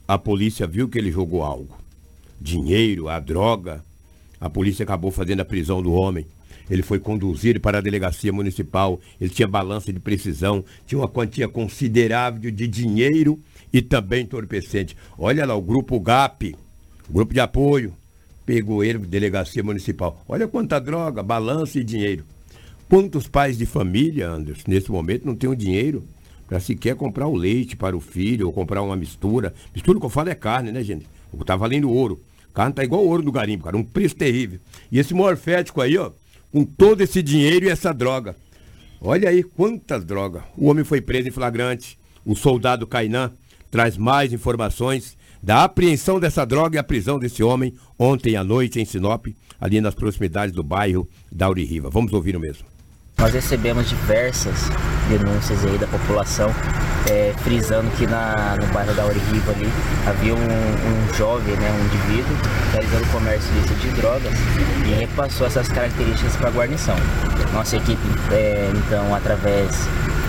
A 0.08 0.20
polícia 0.20 0.68
viu 0.68 0.88
que 0.88 1.00
ele 1.00 1.12
jogou 1.12 1.42
algo. 1.42 1.76
Dinheiro, 2.40 3.10
a 3.10 3.20
droga. 3.20 3.84
A 4.40 4.48
polícia 4.52 4.84
acabou 4.84 5.10
fazendo 5.10 5.40
a 5.40 5.46
prisão 5.46 5.82
do 5.82 5.92
homem. 5.92 6.28
Ele 6.70 6.84
foi 6.84 7.00
conduzido 7.00 7.60
para 7.60 7.80
a 7.80 7.82
delegacia 7.82 8.32
municipal. 8.32 9.02
Ele 9.20 9.32
tinha 9.32 9.48
balança 9.48 9.92
de 9.92 10.00
precisão, 10.00 10.64
tinha 10.86 11.00
uma 11.00 11.08
quantia 11.08 11.48
considerável 11.48 12.52
de 12.52 12.68
dinheiro 12.68 13.40
e 13.74 13.82
também 13.82 14.22
entorpecente. 14.22 14.96
Olha 15.18 15.44
lá, 15.44 15.56
o 15.56 15.62
grupo 15.62 16.00
GAP, 16.00 16.56
grupo 17.10 17.34
de 17.34 17.40
apoio, 17.40 17.96
pegou 18.50 18.84
ele 18.84 18.98
delegacia 18.98 19.62
municipal. 19.62 20.26
Olha 20.28 20.48
quanta 20.48 20.80
droga, 20.80 21.22
balança 21.22 21.80
e 21.80 21.84
dinheiro. 21.84 22.26
Quantos 22.90 23.28
pais 23.28 23.60
de 23.60 23.68
família, 23.68 24.28
Anderson, 24.28 24.64
nesse 24.66 24.92
momento 24.92 25.24
não 25.24 25.36
têm 25.36 25.48
o 25.48 25.56
dinheiro 25.56 26.04
para 26.48 26.60
sequer 26.60 26.96
comprar 26.96 27.28
o 27.28 27.36
leite 27.36 27.76
para 27.76 27.96
o 27.96 28.00
filho 28.00 28.48
ou 28.48 28.52
comprar 28.52 28.82
uma 28.82 28.96
mistura. 28.96 29.54
Mistura 29.72 30.00
que 30.00 30.06
eu 30.08 30.10
falo 30.10 30.30
é 30.30 30.34
carne, 30.34 30.72
né, 30.72 30.82
gente? 30.82 31.06
Tá 31.46 31.56
valendo 31.56 31.92
ouro. 31.92 32.20
Carne 32.52 32.74
tá 32.74 32.84
igual 32.84 33.06
ouro 33.06 33.22
do 33.22 33.32
garimpo, 33.32 33.66
cara, 33.66 33.78
um 33.78 33.84
preço 33.84 34.16
terrível. 34.16 34.60
E 34.92 34.98
esse 34.98 35.14
morfético 35.14 35.80
aí, 35.80 35.96
ó, 35.96 36.10
com 36.52 36.66
todo 36.66 37.02
esse 37.02 37.22
dinheiro 37.22 37.68
e 37.68 37.70
essa 37.70 37.94
droga. 37.94 38.36
Olha 39.00 39.30
aí 39.30 39.44
quantas 39.44 40.04
drogas. 40.04 40.42
O 40.58 40.70
homem 40.72 40.84
foi 40.84 41.02
preso 41.02 41.28
em 41.28 41.32
flagrante. 41.32 42.00
O 42.26 42.36
soldado 42.36 42.88
Cainan 42.88 43.32
traz 43.70 43.96
mais 43.96 44.34
informações 44.34 45.16
da 45.42 45.64
apreensão 45.64 46.20
dessa 46.20 46.46
droga 46.46 46.76
e 46.76 46.80
a 46.80 46.84
prisão 46.84 47.18
desse 47.18 47.44
homem 47.44 47.74
ontem 47.98 48.36
à 48.36 48.44
noite 48.44 48.80
em 48.80 48.86
Sinop, 48.86 49.28
ali 49.60 49.82
nas 49.82 49.96
proximidades 49.96 50.54
do 50.54 50.64
bairro 50.64 51.08
da 51.32 51.48
Riva. 51.52 51.90
Vamos 51.90 52.14
ouvir 52.14 52.36
o 52.36 52.40
mesmo. 52.40 52.66
Nós 53.18 53.34
recebemos 53.34 53.90
diversas 53.90 54.56
denúncias 55.10 55.66
aí 55.66 55.78
da 55.78 55.88
população, 55.88 56.50
é, 57.10 57.34
frisando 57.40 57.92
que 57.98 58.08
na, 58.08 58.56
no 58.56 58.66
bairro 58.68 58.94
da 58.94 59.04
Riva 59.04 59.52
ali 59.52 59.68
havia 60.08 60.34
um, 60.34 60.38
um, 60.38 61.14
jovem, 61.16 61.54
né, 61.58 61.70
um 61.70 61.86
indivíduo, 61.86 62.34
realizando 62.72 63.12
comércio 63.12 63.52
de 63.82 63.90
drogas 64.00 64.32
e 64.86 65.00
repassou 65.02 65.48
essas 65.48 65.68
características 65.68 66.38
para 66.38 66.48
a 66.48 66.52
guarnição. 66.52 66.96
Nossa 67.52 67.76
equipe, 67.76 68.02
é, 68.32 68.72
então, 68.74 69.14
através 69.14 69.70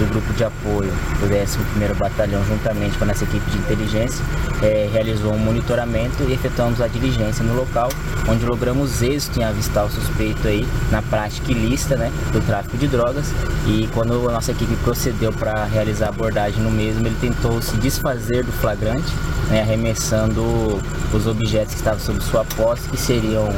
do 0.01 0.07
grupo 0.07 0.33
de 0.33 0.45
apoio 0.45 0.91
do 1.21 1.29
11º 1.29 1.95
Batalhão, 1.95 2.43
juntamente 2.47 2.97
com 2.97 3.05
a 3.05 3.09
nossa 3.09 3.25
equipe 3.25 3.49
de 3.51 3.59
inteligência, 3.59 4.25
é, 4.63 4.89
realizou 4.91 5.33
um 5.33 5.39
monitoramento 5.39 6.23
e 6.25 6.33
efetuamos 6.33 6.81
a 6.81 6.89
diligência 6.89 7.45
no 7.45 7.55
local, 7.55 7.91
onde 8.27 8.45
logramos 8.47 9.03
êxito 9.03 9.39
em 9.39 9.45
avistar 9.45 9.85
o 9.85 9.91
suspeito 9.91 10.49
aí 10.49 10.67
na 10.91 11.03
prática 11.03 11.53
ilícita 11.53 11.97
né, 11.97 12.11
do 12.33 12.41
tráfico 12.41 12.79
de 12.79 12.89
drogas. 12.89 13.27
E 13.67 13.89
quando 13.93 14.29
a 14.29 14.33
nossa 14.33 14.53
equipe 14.53 14.75
procedeu 14.77 15.33
para 15.33 15.65
realizar 15.65 16.07
a 16.07 16.09
abordagem 16.09 16.63
no 16.63 16.71
mesmo, 16.71 17.07
ele 17.07 17.17
tentou 17.21 17.61
se 17.61 17.77
desfazer 17.77 18.45
do 18.45 18.53
flagrante, 18.53 19.13
né, 19.51 19.61
arremessando 19.61 20.81
os 21.13 21.27
objetos 21.27 21.75
que 21.75 21.81
estavam 21.81 22.01
sob 22.01 22.23
sua 22.23 22.45
posse, 22.45 22.89
que 22.89 22.97
seriam 22.97 23.49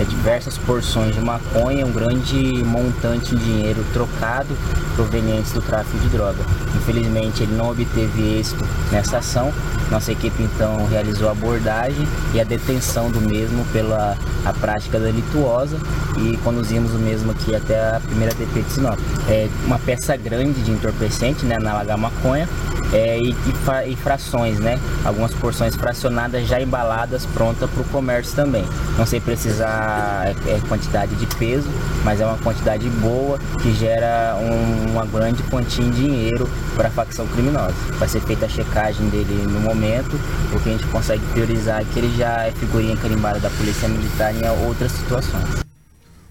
é, 0.00 0.04
diversas 0.04 0.58
porções 0.58 1.14
de 1.14 1.20
maconha, 1.20 1.86
um 1.86 1.92
grande 1.92 2.64
montante 2.64 3.34
em 3.34 3.38
dinheiro 3.38 3.84
trocado 3.92 4.56
provenientes 4.96 5.52
do 5.52 5.60
tráfico 5.60 5.91
de 5.98 6.08
droga. 6.08 6.38
Infelizmente 6.76 7.42
ele 7.42 7.54
não 7.54 7.70
obteve 7.70 8.38
êxito 8.38 8.64
nessa 8.90 9.18
ação. 9.18 9.52
Nossa 9.90 10.12
equipe 10.12 10.42
então 10.42 10.86
realizou 10.86 11.28
a 11.28 11.32
abordagem 11.32 12.06
e 12.34 12.40
a 12.40 12.44
detenção 12.44 13.10
do 13.10 13.20
mesmo 13.20 13.64
pela 13.72 14.16
a 14.44 14.52
prática 14.52 14.98
delituosa 14.98 15.76
e 16.18 16.36
conduzimos 16.38 16.92
o 16.94 16.98
mesmo 16.98 17.30
aqui 17.30 17.54
até 17.54 17.96
a 17.96 18.00
primeira 18.00 18.34
DP 18.34 18.62
de 18.62 18.72
Sinop. 18.72 18.98
É 19.28 19.48
uma 19.64 19.78
peça 19.78 20.16
grande 20.16 20.62
de 20.62 20.70
entorpecente, 20.70 21.44
né, 21.44 21.58
na 21.58 21.74
Laga 21.74 21.96
Maconha, 21.96 22.48
é, 22.92 23.18
e, 23.18 23.30
e, 23.30 23.92
e, 23.92 23.96
frações, 23.96 24.58
né? 24.58 24.78
Algumas 25.04 25.32
porções 25.32 25.74
fracionadas 25.74 26.46
já 26.46 26.60
embaladas, 26.60 27.24
pronta 27.26 27.66
para 27.66 27.80
o 27.80 27.84
comércio 27.84 28.34
também. 28.34 28.64
Não 28.98 29.06
sei 29.06 29.18
precisar 29.18 30.26
é, 30.26 30.56
é, 30.56 30.60
quantidade 30.68 31.14
de 31.14 31.26
peso, 31.36 31.68
mas 32.04 32.20
é 32.20 32.26
uma 32.26 32.36
quantidade 32.38 32.88
boa 32.90 33.38
que 33.62 33.72
gera 33.74 34.36
um, 34.38 34.92
uma 34.92 35.06
grande 35.06 35.42
quantia 35.44 35.81
em 35.82 35.90
dinheiro 35.90 36.48
para 36.76 36.88
a 36.88 36.90
facção 36.90 37.26
criminosa. 37.28 37.74
Vai 37.98 38.08
ser 38.08 38.20
feita 38.20 38.46
a 38.46 38.48
checagem 38.48 39.08
dele 39.10 39.42
no 39.44 39.60
momento, 39.60 40.16
o 40.54 40.60
que 40.60 40.68
a 40.68 40.72
gente 40.72 40.86
consegue 40.86 41.22
priorizar 41.32 41.84
que 41.84 41.98
ele 41.98 42.16
já 42.16 42.44
é 42.44 42.52
figurinha 42.52 42.96
carimbada 42.96 43.40
da 43.40 43.50
Polícia 43.50 43.88
Militar 43.88 44.34
em 44.34 44.66
outras 44.66 44.92
situações. 44.92 45.62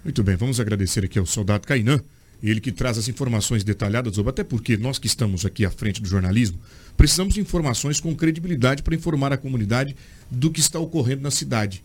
Muito 0.04 0.22
bem, 0.22 0.36
vamos 0.36 0.58
agradecer 0.58 1.04
aqui 1.04 1.18
ao 1.18 1.26
soldado 1.26 1.66
Cainan 1.66 2.00
ele 2.42 2.60
que 2.60 2.72
traz 2.72 2.98
as 2.98 3.08
informações 3.08 3.62
detalhadas, 3.62 4.18
até 4.18 4.42
porque 4.42 4.76
nós 4.76 4.98
que 4.98 5.06
estamos 5.06 5.46
aqui 5.46 5.64
à 5.64 5.70
frente 5.70 6.02
do 6.02 6.08
jornalismo, 6.08 6.58
precisamos 6.96 7.34
de 7.34 7.40
informações 7.40 8.00
com 8.00 8.14
credibilidade 8.16 8.82
para 8.82 8.96
informar 8.96 9.32
a 9.32 9.36
comunidade 9.36 9.94
do 10.28 10.50
que 10.50 10.58
está 10.58 10.78
ocorrendo 10.78 11.22
na 11.22 11.30
cidade. 11.30 11.84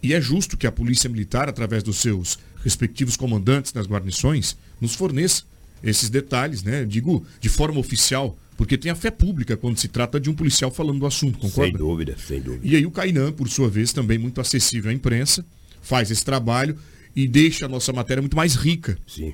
E 0.00 0.14
é 0.14 0.20
justo 0.20 0.56
que 0.56 0.68
a 0.68 0.72
Polícia 0.72 1.10
Militar, 1.10 1.48
através 1.48 1.82
dos 1.82 1.96
seus 1.96 2.38
respectivos 2.62 3.16
comandantes 3.16 3.72
das 3.72 3.88
guarnições, 3.88 4.56
nos 4.80 4.94
forneça 4.94 5.42
esses 5.82 6.10
detalhes, 6.10 6.62
né? 6.62 6.84
Digo, 6.84 7.24
de 7.40 7.48
forma 7.48 7.78
oficial, 7.78 8.36
porque 8.56 8.76
tem 8.76 8.90
a 8.90 8.94
fé 8.94 9.10
pública 9.10 9.56
quando 9.56 9.78
se 9.78 9.88
trata 9.88 10.18
de 10.18 10.28
um 10.28 10.34
policial 10.34 10.70
falando 10.70 11.00
do 11.00 11.06
assunto, 11.06 11.38
concorda? 11.38 11.70
Sem 11.70 11.86
dúvida, 11.86 12.16
sem 12.18 12.40
dúvida. 12.40 12.66
E 12.66 12.76
aí 12.76 12.84
o 12.84 12.90
Cainan, 12.90 13.32
por 13.32 13.48
sua 13.48 13.68
vez, 13.68 13.92
também 13.92 14.18
muito 14.18 14.40
acessível 14.40 14.90
à 14.90 14.94
imprensa, 14.94 15.44
faz 15.80 16.10
esse 16.10 16.24
trabalho 16.24 16.76
e 17.14 17.26
deixa 17.26 17.66
a 17.66 17.68
nossa 17.68 17.92
matéria 17.92 18.20
muito 18.20 18.36
mais 18.36 18.54
rica. 18.54 18.98
Sim 19.06 19.32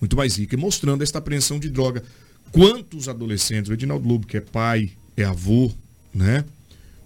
muito 0.00 0.16
mais 0.16 0.36
rica, 0.36 0.54
e 0.54 0.58
mostrando 0.58 1.02
esta 1.02 1.18
apreensão 1.18 1.58
de 1.58 1.68
droga. 1.68 2.02
Quantos 2.52 3.08
adolescentes, 3.08 3.70
o 3.70 3.74
Edinaldo 3.74 4.06
Lobo, 4.06 4.26
que 4.26 4.36
é 4.36 4.40
pai, 4.40 4.90
é 5.16 5.24
avô, 5.24 5.72
né? 6.14 6.44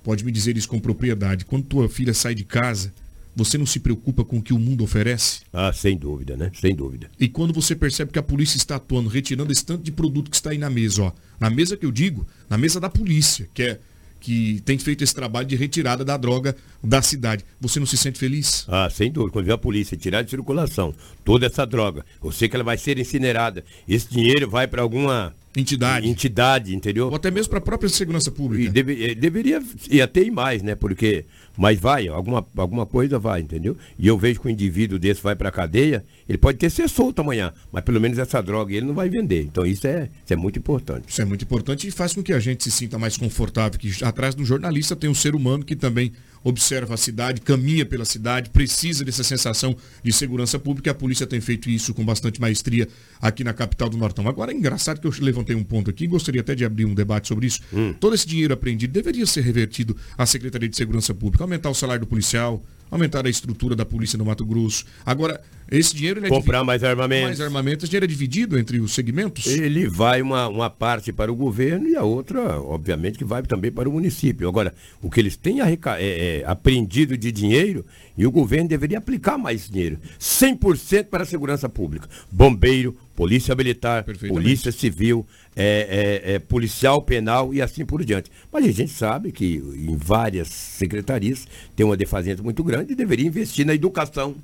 Pode 0.03 0.25
me 0.25 0.33
dizer 0.33 0.57
isso 0.57 0.69
com 0.69 0.79
propriedade. 0.79 1.45
Quando 1.45 1.65
tua 1.65 1.89
filha 1.89 2.15
sai 2.15 2.35
de 2.35 2.45
casa, 2.45 2.93
você 3.35 3.57
não 3.57 3.67
se 3.67 3.81
preocupa 3.81 4.25
com 4.25 4.39
o 4.39 4.43
que 4.43 4.53
o 4.53 4.59
mundo 4.59 4.85
oferece? 4.85 5.41
Ah, 5.53 5.73
sem 5.73 5.97
dúvida, 5.97 6.37
né? 6.37 6.51
Sem 6.55 6.75
dúvida. 6.75 7.11
E 7.19 7.29
quando 7.29 7.53
você 7.53 7.75
percebe 7.75 8.13
que 8.13 8.19
a 8.19 8.23
polícia 8.23 8.57
está 8.57 8.77
atuando, 8.77 9.09
retirando 9.09 9.53
esse 9.53 9.65
tanto 9.65 9.83
de 9.83 9.93
produto 9.93 10.31
que 10.31 10.37
está 10.37 10.51
aí 10.51 10.59
na 10.59 10.71
mesa, 10.71 11.05
ó. 11.05 11.13
Na 11.39 11.49
mesa 11.49 11.77
que 11.77 11.87
eu 11.87 11.93
digo, 11.93 12.27
na 12.49 12.59
mesa 12.59 12.79
da 12.81 12.91
polícia, 12.91 13.49
que 13.55 13.63
é 13.63 13.81
que 14.21 14.61
tem 14.65 14.79
feito 14.79 15.03
esse 15.03 15.15
trabalho 15.15 15.49
de 15.49 15.57
retirada 15.57 16.05
da 16.05 16.17
droga 16.17 16.55
da 16.85 17.01
cidade. 17.01 17.45
Você 17.61 17.81
não 17.81 17.87
se 17.87 17.97
sente 17.97 18.19
feliz? 18.19 18.67
Ah, 18.69 18.89
sem 18.91 19.11
dúvida. 19.11 19.33
Quando 19.33 19.47
vê 19.47 19.53
a 19.53 19.59
polícia 19.59 19.97
tirar 19.97 20.23
de 20.23 20.31
circulação 20.31 20.95
toda 21.25 21.47
essa 21.47 21.67
droga, 21.67 22.05
eu 22.23 22.31
sei 22.31 22.49
que 22.49 22.55
ela 22.55 22.65
vai 22.65 22.77
ser 22.77 22.99
incinerada. 22.99 23.65
Esse 23.89 24.11
dinheiro 24.11 24.49
vai 24.49 24.69
para 24.69 24.83
alguma 24.83 25.35
entidade. 25.57 26.09
Entidade, 26.09 26.75
entendeu? 26.75 27.09
Ou 27.09 27.15
até 27.17 27.31
mesmo 27.31 27.51
para 27.51 27.59
a 27.59 27.63
própria 27.63 27.89
segurança 27.89 28.31
pública. 28.31 28.65
E 28.65 28.69
deve, 28.69 29.11
eh, 29.11 29.15
deveria 29.15 29.63
ir 29.91 30.03
até 30.03 30.31
mais, 30.31 30.63
né? 30.63 30.75
Porque 30.75 31.25
mas 31.61 31.79
vai, 31.79 32.09
alguma, 32.09 32.47
alguma 32.57 32.87
coisa 32.87 33.19
vai, 33.19 33.43
entendeu? 33.43 33.77
E 33.99 34.09
eu 34.09 34.17
vejo 34.17 34.41
que 34.41 34.49
um 34.49 34.51
indivíduo 34.51 34.99
desse 34.99 35.23
vai 35.23 35.37
para 35.37 35.51
a 35.51 35.53
cadeia, 35.53 36.03
ele 36.31 36.39
pode 36.39 36.59
ter 36.59 36.71
ser 36.71 36.89
solto 36.89 37.23
amanhã, 37.23 37.53
mas 37.73 37.83
pelo 37.83 38.01
menos 38.01 38.17
essa 38.17 38.41
droga 38.41 38.73
ele 38.73 38.87
não 38.87 38.95
vai 38.95 39.09
vender. 39.09 39.43
Então 39.43 39.67
isso 39.67 39.85
é, 39.85 40.09
isso 40.25 40.33
é 40.33 40.37
muito 40.37 40.61
importante. 40.61 41.09
Isso 41.09 41.21
é 41.21 41.25
muito 41.25 41.43
importante 41.43 41.89
e 41.89 41.91
faz 41.91 42.15
com 42.15 42.23
que 42.23 42.33
a 42.33 42.39
gente 42.39 42.63
se 42.63 42.71
sinta 42.71 42.97
mais 43.01 43.17
confortável, 43.17 43.77
que 43.77 44.05
atrás 44.05 44.33
do 44.33 44.45
jornalista 44.45 44.95
tem 44.95 45.11
um 45.11 45.15
ser 45.15 45.35
humano 45.35 45.65
que 45.65 45.75
também 45.75 46.13
observa 46.45 46.95
a 46.95 46.97
cidade, 46.97 47.41
caminha 47.41 47.85
pela 47.85 48.05
cidade, 48.05 48.49
precisa 48.51 49.05
dessa 49.05 49.25
sensação 49.25 49.77
de 50.05 50.13
segurança 50.13 50.57
pública. 50.57 50.93
A 50.93 50.95
polícia 50.95 51.27
tem 51.27 51.41
feito 51.41 51.69
isso 51.69 51.93
com 51.93 52.05
bastante 52.05 52.41
maestria 52.41 52.87
aqui 53.21 53.43
na 53.43 53.53
capital 53.53 53.91
do 53.91 53.99
Nortão. 53.99 54.29
Agora 54.29 54.53
é 54.53 54.55
engraçado 54.55 55.01
que 55.01 55.09
eu 55.09 55.13
levantei 55.21 55.57
um 55.57 55.65
ponto 55.65 55.91
aqui, 55.91 56.07
gostaria 56.07 56.43
até 56.43 56.55
de 56.55 56.65
abrir 56.65 56.85
um 56.85 56.95
debate 56.95 57.27
sobre 57.27 57.49
isso. 57.49 57.61
Hum. 57.73 57.93
Todo 57.99 58.15
esse 58.15 58.27
dinheiro 58.27 58.55
apreendido 58.55 58.93
deveria 58.93 59.27
ser 59.27 59.41
revertido 59.41 59.97
à 60.17 60.25
Secretaria 60.25 60.69
de 60.69 60.77
Segurança 60.77 61.13
Pública, 61.13 61.43
aumentar 61.43 61.71
o 61.71 61.75
salário 61.75 62.03
do 62.03 62.07
policial, 62.07 62.63
aumentar 62.89 63.27
a 63.27 63.31
estrutura 63.31 63.75
da 63.75 63.85
polícia 63.85 64.17
no 64.17 64.25
Mato 64.25 64.47
Grosso. 64.47 64.85
Agora, 65.05 65.41
esse 65.71 65.95
dinheiro... 65.95 66.20
é 66.27 66.29
Comprar 66.29 66.65
mais 66.65 66.85
armamentos. 66.85 67.27
Mais 67.27 67.41
armamentos. 67.41 67.89
Dinheiro 67.89 68.05
é 68.05 68.09
dividido 68.09 68.59
entre 68.59 68.81
os 68.81 68.93
segmentos? 68.93 69.47
Ele 69.47 69.89
vai 69.89 70.23
uma, 70.23 70.49
uma 70.49 70.71
parte 70.71 71.13
para 71.13 71.31
o 71.31 71.35
governo 71.35 71.89
e 71.89 71.97
a 71.97 72.03
outra, 72.03 72.61
obviamente, 72.61 73.19
que 73.19 73.25
vai 73.25 73.43
também 73.43 73.71
para 73.71 73.89
o 73.89 73.93
município. 73.93 74.49
Agora, 74.49 74.75
o 75.03 75.11
que 75.11 75.21
eles 75.21 75.37
têm 75.37 75.61
arreca... 75.61 76.01
é, 76.01 76.41
é, 76.41 76.45
apreendido 76.47 77.17
de 77.17 77.33
dinheiro, 77.33 77.85
e 78.17 78.27
o 78.27 78.31
governo 78.31 78.69
deveria 78.69 78.99
aplicar 78.99 79.39
mais 79.39 79.69
dinheiro. 79.69 79.99
100% 80.19 81.05
para 81.05 81.23
a 81.23 81.27
segurança 81.27 81.69
pública. 81.69 82.09
Bombeiro, 82.31 82.97
polícia 83.17 83.55
militar, 83.55 84.05
polícia 84.29 84.71
civil, 84.71 85.27
é, 85.57 86.23
é, 86.25 86.35
é, 86.35 86.39
policial 86.39 87.03
penal 87.03 87.55
e 87.55 87.63
assim 87.63 87.85
por 87.85 88.05
diante. 88.05 88.31
Mas 88.53 88.65
a 88.65 88.73
gente 88.73 88.93
sabe 88.93 89.33
que 89.33 89.57
em 89.57 89.97
várias 89.97 90.49
secretarias 90.49 91.47
tem 91.75 91.85
uma 91.87 91.97
defasência 91.97 92.43
muito 92.43 92.63
grande 92.63 92.93
e 92.93 92.97
deveria 92.97 93.27
investir 93.27 93.65
na 93.65 93.75
educação. 93.75 94.37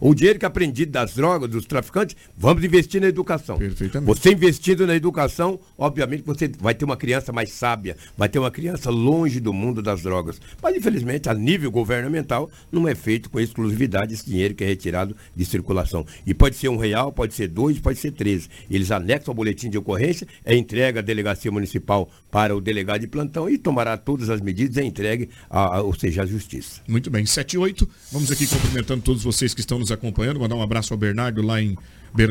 O 0.00 0.14
dinheiro 0.14 0.38
que 0.38 0.44
é 0.44 0.48
aprendido 0.48 0.92
das 0.92 1.14
drogas, 1.14 1.48
dos 1.50 1.64
traficantes, 1.64 2.16
vamos 2.36 2.62
investir 2.62 3.00
na 3.00 3.08
educação. 3.08 3.58
Perfeitamente. 3.58 4.06
Você 4.06 4.32
investindo 4.32 4.86
na 4.86 4.94
educação, 4.94 5.58
obviamente 5.78 6.22
você 6.24 6.48
vai 6.60 6.74
ter 6.74 6.84
uma 6.84 6.96
criança 6.96 7.32
mais 7.32 7.50
sábia, 7.50 7.96
vai 8.16 8.28
ter 8.28 8.38
uma 8.38 8.50
criança 8.50 8.90
longe 8.90 9.40
do 9.40 9.52
mundo 9.52 9.82
das 9.82 10.02
drogas. 10.02 10.40
Mas, 10.62 10.76
infelizmente, 10.76 11.28
a 11.28 11.34
nível 11.34 11.70
governamental, 11.70 12.50
não 12.70 12.86
é 12.86 12.94
feito 12.94 13.30
com 13.30 13.40
exclusividade 13.40 14.14
esse 14.14 14.26
dinheiro 14.26 14.54
que 14.54 14.64
é 14.64 14.66
retirado 14.66 15.16
de 15.34 15.44
circulação. 15.44 16.06
E 16.26 16.34
pode 16.34 16.56
ser 16.56 16.68
um 16.68 16.76
real, 16.76 17.12
pode 17.12 17.34
ser 17.34 17.48
dois, 17.48 17.78
pode 17.78 17.98
ser 17.98 18.12
três. 18.12 18.48
Eles 18.70 18.90
anexam 18.90 19.32
o 19.32 19.34
boletim 19.34 19.70
de 19.70 19.78
ocorrência, 19.78 20.26
é 20.44 20.54
entregue 20.54 20.98
à 20.98 21.02
delegacia 21.02 21.50
municipal 21.50 22.10
para 22.30 22.54
o 22.54 22.60
delegado 22.60 23.00
de 23.00 23.06
plantão 23.06 23.48
e 23.48 23.56
tomará 23.56 23.96
todas 23.96 24.28
as 24.28 24.40
medidas 24.40 24.76
e 24.76 24.80
é 24.80 24.84
entregue, 24.84 25.30
a, 25.48 25.76
a, 25.76 25.82
ou 25.82 25.94
seja, 25.94 26.22
à 26.22 26.26
justiça. 26.26 26.80
Muito 26.86 27.10
bem, 27.10 27.24
7 27.24 27.54
e 27.54 27.58
8. 27.58 27.88
Vamos 28.12 28.30
aqui 28.30 28.46
cumprimentando 28.46 29.02
todos 29.02 29.22
vocês 29.22 29.54
que 29.54 29.60
estão 29.60 29.78
nos 29.78 29.85
nos 29.86 29.92
acompanhando. 29.92 30.40
Mandar 30.40 30.56
um 30.56 30.62
abraço 30.62 30.92
ao 30.92 30.98
Bernardo 30.98 31.42
lá 31.42 31.62
em 31.62 31.76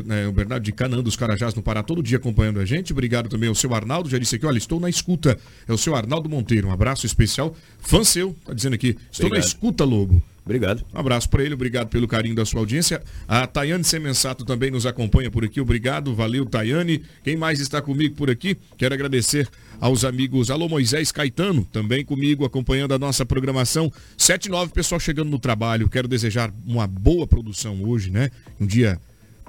é, 0.09 0.27
o 0.27 0.31
Bernardo 0.31 0.63
de 0.63 0.71
Canaã 0.71 1.01
dos 1.01 1.15
Carajás 1.15 1.53
no 1.53 1.61
Pará, 1.61 1.83
todo 1.83 2.01
dia 2.01 2.17
acompanhando 2.17 2.59
a 2.59 2.65
gente. 2.65 2.91
Obrigado 2.91 3.29
também 3.29 3.47
ao 3.47 3.55
seu 3.55 3.73
Arnaldo, 3.73 4.09
já 4.09 4.17
disse 4.17 4.35
aqui, 4.35 4.45
olha, 4.45 4.57
estou 4.57 4.79
na 4.79 4.89
escuta. 4.89 5.37
É 5.67 5.73
o 5.73 5.77
seu 5.77 5.95
Arnaldo 5.95 6.27
Monteiro, 6.27 6.67
um 6.67 6.71
abraço 6.71 7.05
especial. 7.05 7.55
Fã 7.79 8.03
seu, 8.03 8.35
tá 8.43 8.53
dizendo 8.53 8.73
aqui, 8.73 8.97
estou 9.11 9.27
Obrigado. 9.27 9.43
na 9.43 9.47
escuta, 9.47 9.83
Lobo. 9.83 10.21
Obrigado. 10.45 10.85
Um 10.93 10.99
abraço 10.99 11.27
para 11.27 11.43
ele, 11.43 11.55
obrigado 11.55 11.89
pelo 11.89 12.07
carinho 12.07 12.35
da 12.35 12.45
sua 12.45 12.59
audiência. 12.59 13.01
A 13.27 13.47
Tayane 13.47 13.83
Semensato 13.83 14.45
também 14.45 14.69
nos 14.69 14.85
acompanha 14.85 15.31
por 15.31 15.43
aqui. 15.43 15.59
Obrigado, 15.59 16.13
valeu, 16.13 16.45
Tayane. 16.45 17.03
Quem 17.23 17.35
mais 17.35 17.59
está 17.59 17.81
comigo 17.81 18.13
por 18.13 18.29
aqui? 18.29 18.55
Quero 18.77 18.93
agradecer 18.93 19.49
aos 19.81 20.05
amigos 20.05 20.51
Alô 20.51 20.69
Moisés 20.69 21.11
Caetano, 21.11 21.65
também 21.65 22.05
comigo, 22.05 22.45
acompanhando 22.45 22.93
a 22.93 22.99
nossa 22.99 23.25
programação. 23.25 23.91
7 24.15 24.45
e 24.45 24.49
9, 24.49 24.71
pessoal 24.71 24.99
chegando 24.99 25.31
no 25.31 25.39
trabalho. 25.39 25.89
Quero 25.89 26.07
desejar 26.07 26.53
uma 26.63 26.85
boa 26.85 27.25
produção 27.25 27.83
hoje, 27.83 28.11
né? 28.11 28.29
Um 28.61 28.67
dia 28.67 29.01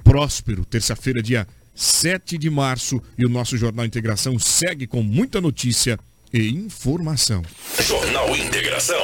próspero, 0.03 0.65
terça-feira, 0.65 1.21
dia 1.21 1.47
7 1.75 2.39
de 2.39 2.49
março. 2.49 2.99
E 3.19 3.23
o 3.23 3.29
nosso 3.29 3.55
Jornal 3.55 3.85
Integração 3.85 4.39
segue 4.39 4.87
com 4.87 5.03
muita 5.03 5.39
notícia 5.39 5.99
e 6.37 6.49
informação. 6.51 7.41
Jornal 7.81 8.35
Integração. 8.35 9.01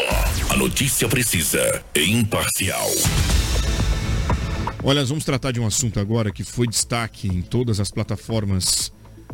A 0.51 0.55
notícia 0.55 1.07
precisa 1.09 1.83
e 1.95 2.11
imparcial. 2.11 2.87
Olha, 4.83 4.99
nós 4.99 5.09
vamos 5.09 5.25
tratar 5.25 5.51
de 5.51 5.59
um 5.59 5.65
assunto 5.65 5.99
agora 5.99 6.31
que 6.31 6.43
foi 6.43 6.67
destaque 6.67 7.27
em 7.27 7.41
todas 7.41 7.79
as 7.79 7.89
plataformas 7.89 8.93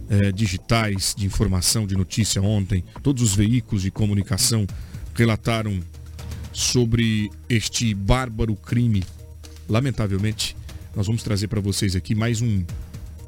eh, 0.10 0.32
digitais 0.32 1.14
de 1.18 1.26
informação, 1.26 1.86
de 1.86 1.94
notícia 1.94 2.42
ontem. 2.42 2.86
Todos 3.04 3.22
os 3.22 3.36
veículos 3.36 3.82
de 3.82 3.92
comunicação 3.92 4.66
relataram 5.14 5.82
sobre 6.54 7.30
este 7.50 7.94
bárbaro 7.94 8.56
crime. 8.56 9.04
Lamentavelmente, 9.68 10.56
nós 10.96 11.06
vamos 11.08 11.22
trazer 11.22 11.50
para 11.50 11.60
vocês 11.60 11.98
aqui 11.98 12.16
mais 12.16 12.42
um, 12.42 12.64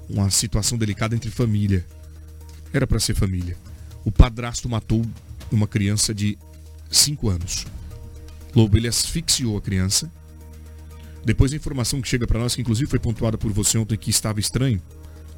uma 0.10 0.30
situação 0.30 0.78
delicada 0.78 1.14
entre 1.14 1.30
família. 1.30 1.86
Era 2.72 2.88
para 2.88 3.00
ser 3.00 3.16
família 3.16 3.58
o 4.04 4.12
padrasto 4.12 4.68
matou 4.68 5.06
uma 5.52 5.68
criança 5.68 6.14
de 6.14 6.38
5 6.90 7.30
anos. 7.30 7.66
Lobo, 8.56 8.78
ele 8.78 8.88
asfixiou 8.88 9.58
a 9.58 9.62
criança. 9.62 10.12
Depois 11.24 11.54
a 11.54 11.56
informação 11.56 12.02
que 12.02 12.08
chega 12.08 12.26
para 12.26 12.40
nós, 12.40 12.56
que 12.56 12.62
inclusive 12.62 12.90
foi 12.90 13.00
pontuada 13.00 13.38
por 13.38 13.52
você 13.52 13.78
ontem, 13.78 13.98
que 13.98 14.10
estava 14.10 14.40
estranho, 14.40 14.82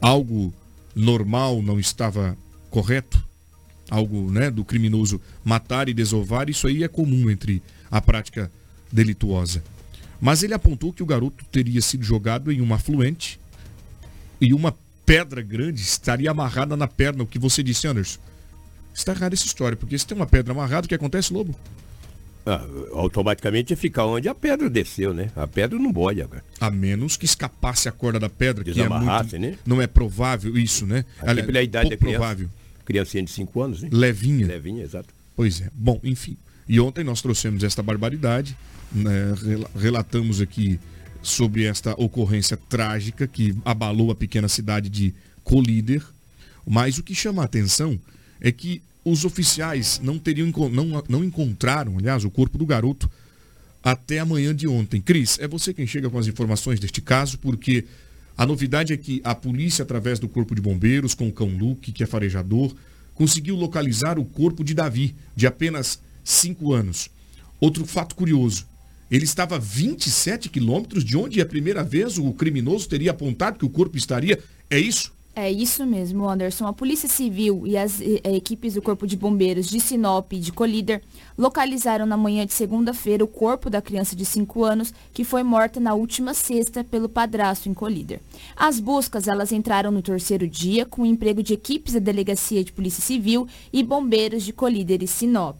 algo 0.02 0.54
normal 0.96 1.62
não 1.62 1.80
estava 1.80 2.38
correto, 2.70 3.24
algo 3.90 4.32
né, 4.32 4.50
do 4.50 4.64
criminoso 4.64 5.20
matar 5.44 5.90
e 5.90 5.94
desovar, 5.94 6.50
isso 6.50 6.68
aí 6.68 6.84
é 6.84 6.88
comum 6.88 7.30
entre 7.30 7.62
a 7.92 8.02
prática 8.02 8.52
delituosa. 8.92 9.64
Mas 10.22 10.42
ele 10.42 10.54
apontou 10.54 10.94
que 10.94 11.04
o 11.04 11.06
garoto 11.06 11.44
teria 11.52 11.82
sido 11.82 12.04
jogado 12.04 12.52
em 12.52 12.62
uma 12.62 12.76
afluente 12.76 13.40
e 14.40 14.54
uma 14.54 14.74
pedra 15.06 15.42
grande 15.42 15.82
estaria 15.82 16.32
amarrada 16.32 16.78
na 16.78 16.88
perna, 16.88 17.24
o 17.24 17.28
que 17.28 17.38
você 17.38 17.62
disse, 17.62 17.88
Anderson 17.88 18.20
está 18.94 19.12
errada 19.12 19.36
essa 19.36 19.46
história, 19.46 19.76
porque 19.76 19.98
se 19.98 20.06
tem 20.06 20.16
uma 20.16 20.26
pedra 20.26 20.54
amarrada, 20.54 20.86
o 20.86 20.90
que 20.90 20.96
acontece, 20.96 21.34
Lobo? 21.34 21.56
Ah, 22.46 22.66
automaticamente 22.92 23.72
ia 23.72 23.78
ficar 23.78 24.06
onde 24.06 24.28
a 24.28 24.36
pedra 24.36 24.70
desceu, 24.70 25.14
né? 25.14 25.32
A 25.36 25.48
pedra 25.48 25.80
não 25.80 25.92
boia 25.92 26.26
agora. 26.26 26.44
A 26.60 26.70
menos 26.70 27.16
que 27.16 27.24
escapasse 27.24 27.88
a 27.88 27.92
corda 27.92 28.20
da 28.20 28.30
pedra, 28.30 28.64
que 28.66 28.82
é 28.82 28.90
muito, 28.90 29.40
né? 29.40 29.58
não 29.66 29.82
é 29.82 29.88
provável 29.88 30.58
isso, 30.58 30.86
né? 30.86 31.06
Até 31.20 31.42
pela 31.42 31.62
idade 31.62 31.90
da 31.90 31.98
criança, 31.98 32.18
provável. 32.18 32.50
Criancinha 32.84 33.24
de 33.24 33.32
5 33.32 33.62
anos, 33.62 33.82
né? 33.82 33.90
Levinha. 33.92 34.46
Levinha, 34.46 34.84
exato. 34.84 35.08
Pois 35.38 35.62
é. 35.62 35.70
Bom, 35.74 36.02
enfim. 36.04 36.36
E 36.68 36.82
ontem 36.82 37.04
nós 37.04 37.22
trouxemos 37.22 37.64
esta 37.64 37.82
barbaridade, 37.82 38.58
né? 38.92 39.34
relatamos 39.76 40.42
aqui 40.42 40.80
sobre 41.22 41.64
esta 41.64 41.94
ocorrência 41.94 42.58
trágica 42.58 43.26
que 43.26 43.56
abalou 43.64 44.12
a 44.12 44.16
pequena 44.16 44.50
cidade 44.50 44.90
de 44.90 45.14
Colíder. 45.46 46.04
Mas 46.68 46.98
o 46.98 47.04
que 47.04 47.16
chama 47.16 47.42
a 47.42 47.46
atenção 47.46 47.98
é 48.44 48.52
que 48.52 48.82
os 49.06 49.26
oficiais 49.26 50.00
não 50.04 50.20
teriam 50.20 50.52
não, 50.70 51.04
não 51.08 51.24
encontraram, 51.24 51.98
aliás, 51.98 52.26
o 52.26 52.30
corpo 52.30 52.58
do 52.58 52.66
garoto 52.66 53.10
até 53.82 54.20
amanhã 54.20 54.56
de 54.56 54.68
ontem. 54.68 55.02
Cris, 55.02 55.40
é 55.40 55.48
você 55.48 55.74
quem 55.74 55.88
chega 55.88 56.10
com 56.10 56.18
as 56.18 56.28
informações 56.28 56.80
deste 56.80 57.02
caso, 57.02 57.40
porque 57.40 57.86
a 58.38 58.46
novidade 58.46 58.94
é 58.94 58.98
que 58.98 59.22
a 59.24 59.34
polícia, 59.34 59.84
através 59.84 60.20
do 60.20 60.30
corpo 60.30 60.56
de 60.56 60.62
bombeiros, 60.62 61.14
com 61.14 61.28
o 61.28 61.32
cão 61.32 61.50
Luke, 61.50 61.92
que 61.92 62.04
é 62.04 62.06
farejador, 62.06 62.74
conseguiu 63.14 63.56
localizar 63.56 64.18
o 64.18 64.26
corpo 64.26 64.64
de 64.64 64.74
Davi, 64.74 65.16
de 65.36 65.46
apenas 65.46 66.00
5 66.24 66.74
anos. 66.74 67.10
Outro 67.60 67.86
fato 67.86 68.16
curioso, 68.16 68.66
ele 69.12 69.26
estava 69.26 69.58
a 69.58 69.60
27 69.60 70.50
quilômetros 70.50 71.04
de 71.04 71.16
onde 71.16 71.40
a 71.40 71.46
primeira 71.46 71.84
vez 71.84 72.18
o 72.18 72.34
criminoso 72.34 72.90
teria 72.90 73.12
apontado 73.12 73.60
que 73.60 73.66
o 73.66 73.70
corpo 73.70 73.98
estaria. 73.98 74.40
É 74.70 74.80
isso? 74.80 75.13
É 75.36 75.52
isso 75.52 75.84
mesmo, 75.84 76.30
Anderson. 76.30 76.68
A 76.68 76.74
Polícia 76.74 77.10
Civil 77.10 77.66
e 77.66 77.76
as 77.76 78.00
e, 78.00 78.22
equipes 78.24 78.76
do 78.76 78.84
Corpo 78.84 79.08
de 79.08 79.18
Bombeiros 79.18 79.66
de 79.66 79.80
Sinop 79.80 80.32
e 80.32 80.38
de 80.38 80.52
Colíder 80.52 81.02
localizaram 81.36 82.06
na 82.06 82.16
manhã 82.16 82.46
de 82.46 82.54
segunda-feira 82.54 83.24
o 83.24 83.28
corpo 83.28 83.68
da 83.68 83.82
criança 83.82 84.16
de 84.16 84.26
5 84.26 84.64
anos 84.64 84.94
que 85.12 85.24
foi 85.24 85.42
morta 85.42 85.80
na 85.80 85.96
última 85.96 86.36
sexta 86.36 86.84
pelo 86.84 87.10
padrasto 87.10 87.68
em 87.68 87.74
Colíder. 87.74 88.22
As 88.56 88.80
buscas 88.80 89.28
elas 89.28 89.52
entraram 89.52 89.90
no 89.90 90.04
terceiro 90.04 90.48
dia 90.48 90.86
com 90.86 91.02
o 91.02 91.06
emprego 91.06 91.42
de 91.42 91.54
equipes 91.54 91.94
da 91.94 92.00
Delegacia 92.00 92.64
de 92.64 92.72
Polícia 92.72 93.02
Civil 93.02 93.48
e 93.72 93.82
bombeiros 93.82 94.44
de 94.44 94.54
Colíder 94.54 95.02
e 95.02 95.08
Sinop. 95.08 95.58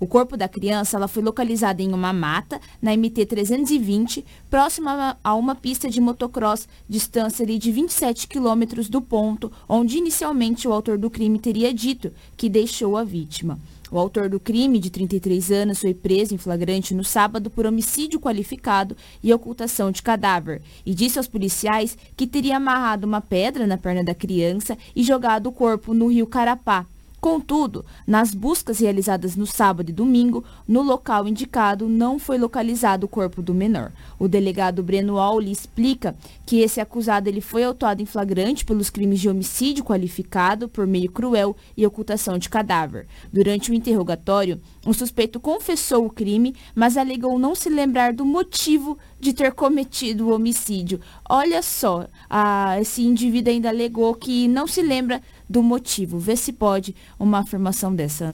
O 0.00 0.06
corpo 0.06 0.34
da 0.34 0.48
criança 0.48 0.96
ela 0.96 1.06
foi 1.06 1.22
localizado 1.22 1.82
em 1.82 1.92
uma 1.92 2.10
mata 2.10 2.58
na 2.80 2.96
MT 2.96 3.26
320, 3.26 4.24
próxima 4.48 5.18
a 5.22 5.34
uma 5.34 5.54
pista 5.54 5.90
de 5.90 6.00
motocross, 6.00 6.66
distância 6.88 7.44
de 7.44 7.70
27 7.70 8.26
quilômetros 8.26 8.88
do 8.88 9.02
ponto 9.10 9.50
onde 9.68 9.98
inicialmente 9.98 10.68
o 10.68 10.72
autor 10.72 10.96
do 10.96 11.10
crime 11.10 11.40
teria 11.40 11.74
dito 11.74 12.12
que 12.36 12.48
deixou 12.48 12.96
a 12.96 13.02
vítima. 13.02 13.58
O 13.90 13.98
autor 13.98 14.28
do 14.28 14.38
crime, 14.38 14.78
de 14.78 14.88
33 14.88 15.50
anos, 15.50 15.80
foi 15.80 15.92
preso 15.92 16.32
em 16.32 16.38
flagrante 16.38 16.94
no 16.94 17.02
sábado 17.02 17.50
por 17.50 17.66
homicídio 17.66 18.20
qualificado 18.20 18.96
e 19.20 19.34
ocultação 19.34 19.90
de 19.90 20.00
cadáver 20.00 20.62
e 20.86 20.94
disse 20.94 21.18
aos 21.18 21.26
policiais 21.26 21.98
que 22.16 22.24
teria 22.24 22.56
amarrado 22.56 23.04
uma 23.04 23.20
pedra 23.20 23.66
na 23.66 23.76
perna 23.76 24.04
da 24.04 24.14
criança 24.14 24.78
e 24.94 25.02
jogado 25.02 25.48
o 25.48 25.52
corpo 25.52 25.92
no 25.92 26.06
rio 26.06 26.28
Carapá, 26.28 26.86
Contudo, 27.20 27.84
nas 28.06 28.34
buscas 28.34 28.78
realizadas 28.78 29.36
no 29.36 29.46
sábado 29.46 29.90
e 29.90 29.92
domingo, 29.92 30.42
no 30.66 30.80
local 30.80 31.28
indicado 31.28 31.86
não 31.86 32.18
foi 32.18 32.38
localizado 32.38 33.04
o 33.04 33.08
corpo 33.08 33.42
do 33.42 33.52
menor. 33.52 33.92
O 34.18 34.26
delegado 34.26 34.82
Breno 34.82 35.18
Auli 35.18 35.52
explica 35.52 36.16
que 36.46 36.60
esse 36.60 36.80
acusado 36.80 37.28
ele 37.28 37.42
foi 37.42 37.62
autuado 37.62 38.00
em 38.00 38.06
flagrante 38.06 38.64
pelos 38.64 38.88
crimes 38.88 39.20
de 39.20 39.28
homicídio 39.28 39.84
qualificado 39.84 40.66
por 40.66 40.86
meio 40.86 41.10
cruel 41.10 41.54
e 41.76 41.86
ocultação 41.86 42.38
de 42.38 42.48
cadáver. 42.48 43.06
Durante 43.30 43.70
o 43.70 43.74
interrogatório, 43.74 44.58
o 44.86 44.94
suspeito 44.94 45.38
confessou 45.38 46.06
o 46.06 46.10
crime, 46.10 46.54
mas 46.74 46.96
alegou 46.96 47.38
não 47.38 47.54
se 47.54 47.68
lembrar 47.68 48.14
do 48.14 48.24
motivo 48.24 48.96
de 49.20 49.34
ter 49.34 49.52
cometido 49.52 50.26
o 50.26 50.34
homicídio. 50.34 50.98
Olha 51.28 51.60
só, 51.60 52.06
a, 52.30 52.80
esse 52.80 53.02
indivíduo 53.02 53.52
ainda 53.52 53.68
alegou 53.68 54.14
que 54.14 54.48
não 54.48 54.66
se 54.66 54.80
lembra 54.80 55.20
do 55.50 55.64
motivo. 55.64 56.16
Vê 56.16 56.36
se 56.36 56.52
pode 56.52 56.94
uma 57.18 57.40
afirmação 57.40 57.92
dessa. 57.92 58.32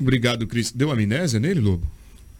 Obrigado, 0.00 0.46
Cris. 0.46 0.72
Deu 0.72 0.90
amnésia 0.90 1.38
nele, 1.38 1.60
Lobo? 1.60 1.86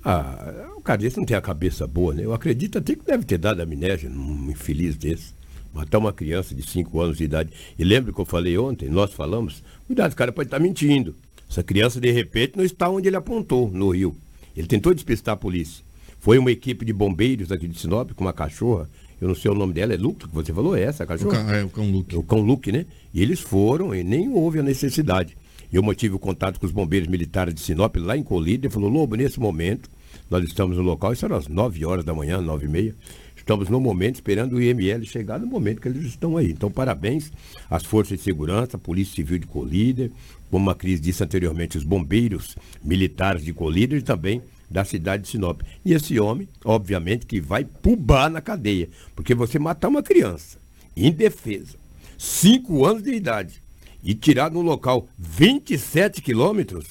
Ah, 0.03 0.71
o 0.77 0.81
cara 0.81 0.99
desse 0.99 1.19
não 1.19 1.27
tem 1.27 1.37
a 1.37 1.43
cabeça 1.43 1.87
boa, 1.87 2.15
né? 2.15 2.25
Eu 2.25 2.33
acredito 2.33 2.79
até 2.79 2.95
que 2.95 3.05
deve 3.05 3.25
ter 3.25 3.37
dado 3.37 3.61
amnésia 3.61 4.09
num 4.09 4.51
infeliz 4.51 4.97
desse. 4.97 5.35
Matar 5.75 5.99
uma 5.99 6.13
criança 6.13 6.55
de 6.55 6.67
5 6.67 7.01
anos 7.01 7.19
de 7.19 7.25
idade. 7.25 7.51
E 7.79 7.85
lembra 7.85 8.15
que 8.15 8.19
eu 8.19 8.25
falei 8.25 8.57
ontem, 8.57 8.89
nós 8.89 9.13
falamos, 9.13 9.63
cuidado, 9.87 10.13
o 10.13 10.17
cara 10.17 10.33
pode 10.33 10.47
estar 10.47 10.59
mentindo. 10.59 11.15
Essa 11.51 11.63
criança, 11.63 12.01
de 12.01 12.11
repente, 12.11 12.57
não 12.57 12.65
está 12.65 12.89
onde 12.89 13.09
ele 13.09 13.17
apontou, 13.17 13.71
no 13.71 13.91
rio. 13.91 14.17
Ele 14.57 14.67
tentou 14.67 14.95
despistar 14.95 15.35
a 15.35 15.37
polícia. 15.37 15.85
Foi 16.19 16.39
uma 16.39 16.51
equipe 16.51 16.83
de 16.83 16.95
bombeiros 16.95 17.53
aqui 17.53 17.69
de 17.69 17.79
Sinop 17.79 18.13
com 18.13 18.25
uma 18.25 18.33
cachorra 18.33 18.89
eu 19.21 19.29
não 19.29 19.35
sei 19.35 19.51
o 19.51 19.55
nome 19.55 19.73
dela, 19.73 19.95
é 19.95 19.97
Luke, 19.97 20.29
que 20.29 20.35
você 20.35 20.53
falou, 20.53 20.77
é 20.77 20.83
essa 20.83 21.05
a 21.05 21.07
cachorra? 21.07 21.41
O 21.41 21.45
cão, 21.45 21.55
é 21.55 21.65
o 21.65 21.69
cão 21.69 21.91
Luke. 21.91 22.15
É 22.15 22.19
o 22.19 22.23
cão 22.23 22.41
Luke, 22.41 22.71
né? 22.71 22.87
E 23.15 23.23
eles 23.23 23.41
foram 23.41 23.95
e 23.95 24.05
nem 24.05 24.29
houve 24.29 24.59
a 24.59 24.63
necessidade. 24.63 25.37
Eu 25.73 25.83
mantive 25.83 26.15
o 26.15 26.19
contato 26.19 26.61
com 26.61 26.67
os 26.67 26.73
bombeiros 26.73 27.09
militares 27.09 27.55
de 27.55 27.61
Sinop, 27.61 27.97
lá 27.97 28.17
em 28.17 28.23
Colíder, 28.23 28.71
e 28.71 28.73
falou, 28.73 28.89
Lobo, 28.89 29.17
nesse 29.17 29.41
momento, 29.41 29.91
nós 30.31 30.45
estamos 30.45 30.77
no 30.77 30.83
local, 30.83 31.13
isso 31.13 31.25
era 31.25 31.37
às 31.37 31.49
9 31.49 31.85
horas 31.85 32.05
da 32.05 32.15
manhã, 32.15 32.41
9 32.41 32.67
e 32.67 32.69
meia, 32.69 32.95
estamos 33.37 33.69
no 33.69 33.81
momento 33.81 34.17
esperando 34.17 34.55
o 34.55 34.63
IML 34.63 35.05
chegar 35.05 35.39
no 35.39 35.47
momento 35.47 35.81
que 35.81 35.89
eles 35.89 36.05
estão 36.05 36.37
aí. 36.37 36.51
Então, 36.51 36.71
parabéns 36.71 37.33
às 37.71 37.85
forças 37.85 38.19
de 38.19 38.25
segurança, 38.25 38.79
Polícia 38.79 39.15
Civil 39.15 39.39
de 39.39 39.47
Colíder, 39.47 40.11
como 40.51 40.71
a 40.71 40.75
Cris 40.75 41.01
disse 41.01 41.23
anteriormente, 41.23 41.79
os 41.79 41.85
bombeiros 41.85 42.57
militares 42.83 43.45
de 43.45 43.53
Colíder 43.53 43.99
e 43.99 44.03
também 44.03 44.43
da 44.71 44.85
cidade 44.85 45.25
de 45.25 45.29
Sinop. 45.29 45.63
E 45.85 45.93
esse 45.93 46.19
homem, 46.19 46.49
obviamente, 46.65 47.27
que 47.27 47.41
vai 47.41 47.65
pubar 47.65 48.31
na 48.31 48.41
cadeia. 48.41 48.89
Porque 49.15 49.35
você 49.35 49.59
matar 49.59 49.89
uma 49.89 50.03
criança 50.03 50.59
indefesa, 50.97 51.77
5 52.19 52.85
anos 52.85 53.03
de 53.03 53.13
idade, 53.13 53.61
e 54.03 54.15
tirar 54.15 54.51
de 54.51 54.57
um 54.57 54.63
local 54.63 55.09
27 55.19 56.23
quilômetros. 56.23 56.87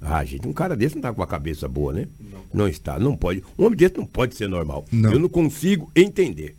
Ah, 0.00 0.24
gente, 0.24 0.46
um 0.46 0.52
cara 0.52 0.76
desse 0.76 0.94
não 0.94 1.00
está 1.00 1.12
com 1.12 1.22
a 1.22 1.26
cabeça 1.26 1.66
boa, 1.68 1.92
né? 1.92 2.06
Não. 2.20 2.44
não. 2.52 2.68
está, 2.68 2.98
não 2.98 3.16
pode. 3.16 3.42
Um 3.58 3.64
homem 3.64 3.76
desse 3.76 3.96
não 3.96 4.04
pode 4.04 4.34
ser 4.34 4.48
normal. 4.48 4.84
Não. 4.92 5.12
Eu 5.12 5.18
não 5.18 5.28
consigo 5.28 5.90
entender. 5.94 6.54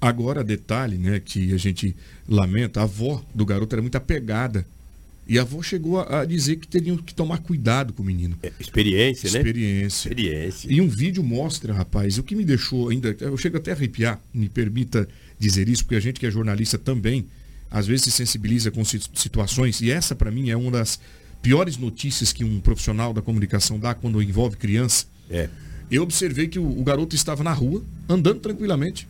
Agora, 0.00 0.44
detalhe, 0.44 0.98
né, 0.98 1.20
que 1.20 1.52
a 1.52 1.56
gente 1.56 1.96
lamenta, 2.28 2.80
a 2.80 2.84
avó 2.84 3.22
do 3.34 3.46
garoto 3.46 3.74
era 3.74 3.82
muito 3.82 3.96
apegada 3.96 4.66
E 5.32 5.38
a 5.38 5.42
avó 5.42 5.62
chegou 5.62 5.98
a, 5.98 6.20
a 6.20 6.24
dizer 6.26 6.56
que 6.56 6.68
teriam 6.68 6.94
que 6.94 7.14
tomar 7.14 7.38
cuidado 7.38 7.94
com 7.94 8.02
o 8.02 8.04
menino. 8.04 8.36
É, 8.42 8.52
experiência, 8.60 9.30
né? 9.30 9.38
Experiência. 9.38 10.08
Experiência. 10.10 10.70
E 10.70 10.78
um 10.78 10.86
vídeo 10.86 11.22
mostra, 11.22 11.72
rapaz, 11.72 12.18
o 12.18 12.22
que 12.22 12.36
me 12.36 12.44
deixou 12.44 12.90
ainda. 12.90 13.16
Eu 13.18 13.34
chego 13.38 13.56
até 13.56 13.70
a 13.70 13.74
arrepiar, 13.74 14.20
me 14.34 14.46
permita 14.50 15.08
dizer 15.38 15.70
isso, 15.70 15.84
porque 15.84 15.94
a 15.94 16.00
gente 16.00 16.20
que 16.20 16.26
é 16.26 16.30
jornalista 16.30 16.76
também, 16.76 17.24
às 17.70 17.86
vezes 17.86 18.04
se 18.04 18.10
sensibiliza 18.10 18.70
com 18.70 18.84
situações, 18.84 19.80
e 19.80 19.90
essa 19.90 20.14
para 20.14 20.30
mim 20.30 20.50
é 20.50 20.56
uma 20.56 20.70
das 20.70 21.00
piores 21.40 21.78
notícias 21.78 22.30
que 22.30 22.44
um 22.44 22.60
profissional 22.60 23.14
da 23.14 23.22
comunicação 23.22 23.78
dá 23.78 23.94
quando 23.94 24.22
envolve 24.22 24.58
criança. 24.58 25.06
É. 25.30 25.48
Eu 25.90 26.02
observei 26.02 26.46
que 26.46 26.58
o, 26.58 26.78
o 26.78 26.84
garoto 26.84 27.16
estava 27.16 27.42
na 27.42 27.54
rua, 27.54 27.82
andando 28.06 28.40
tranquilamente, 28.40 29.08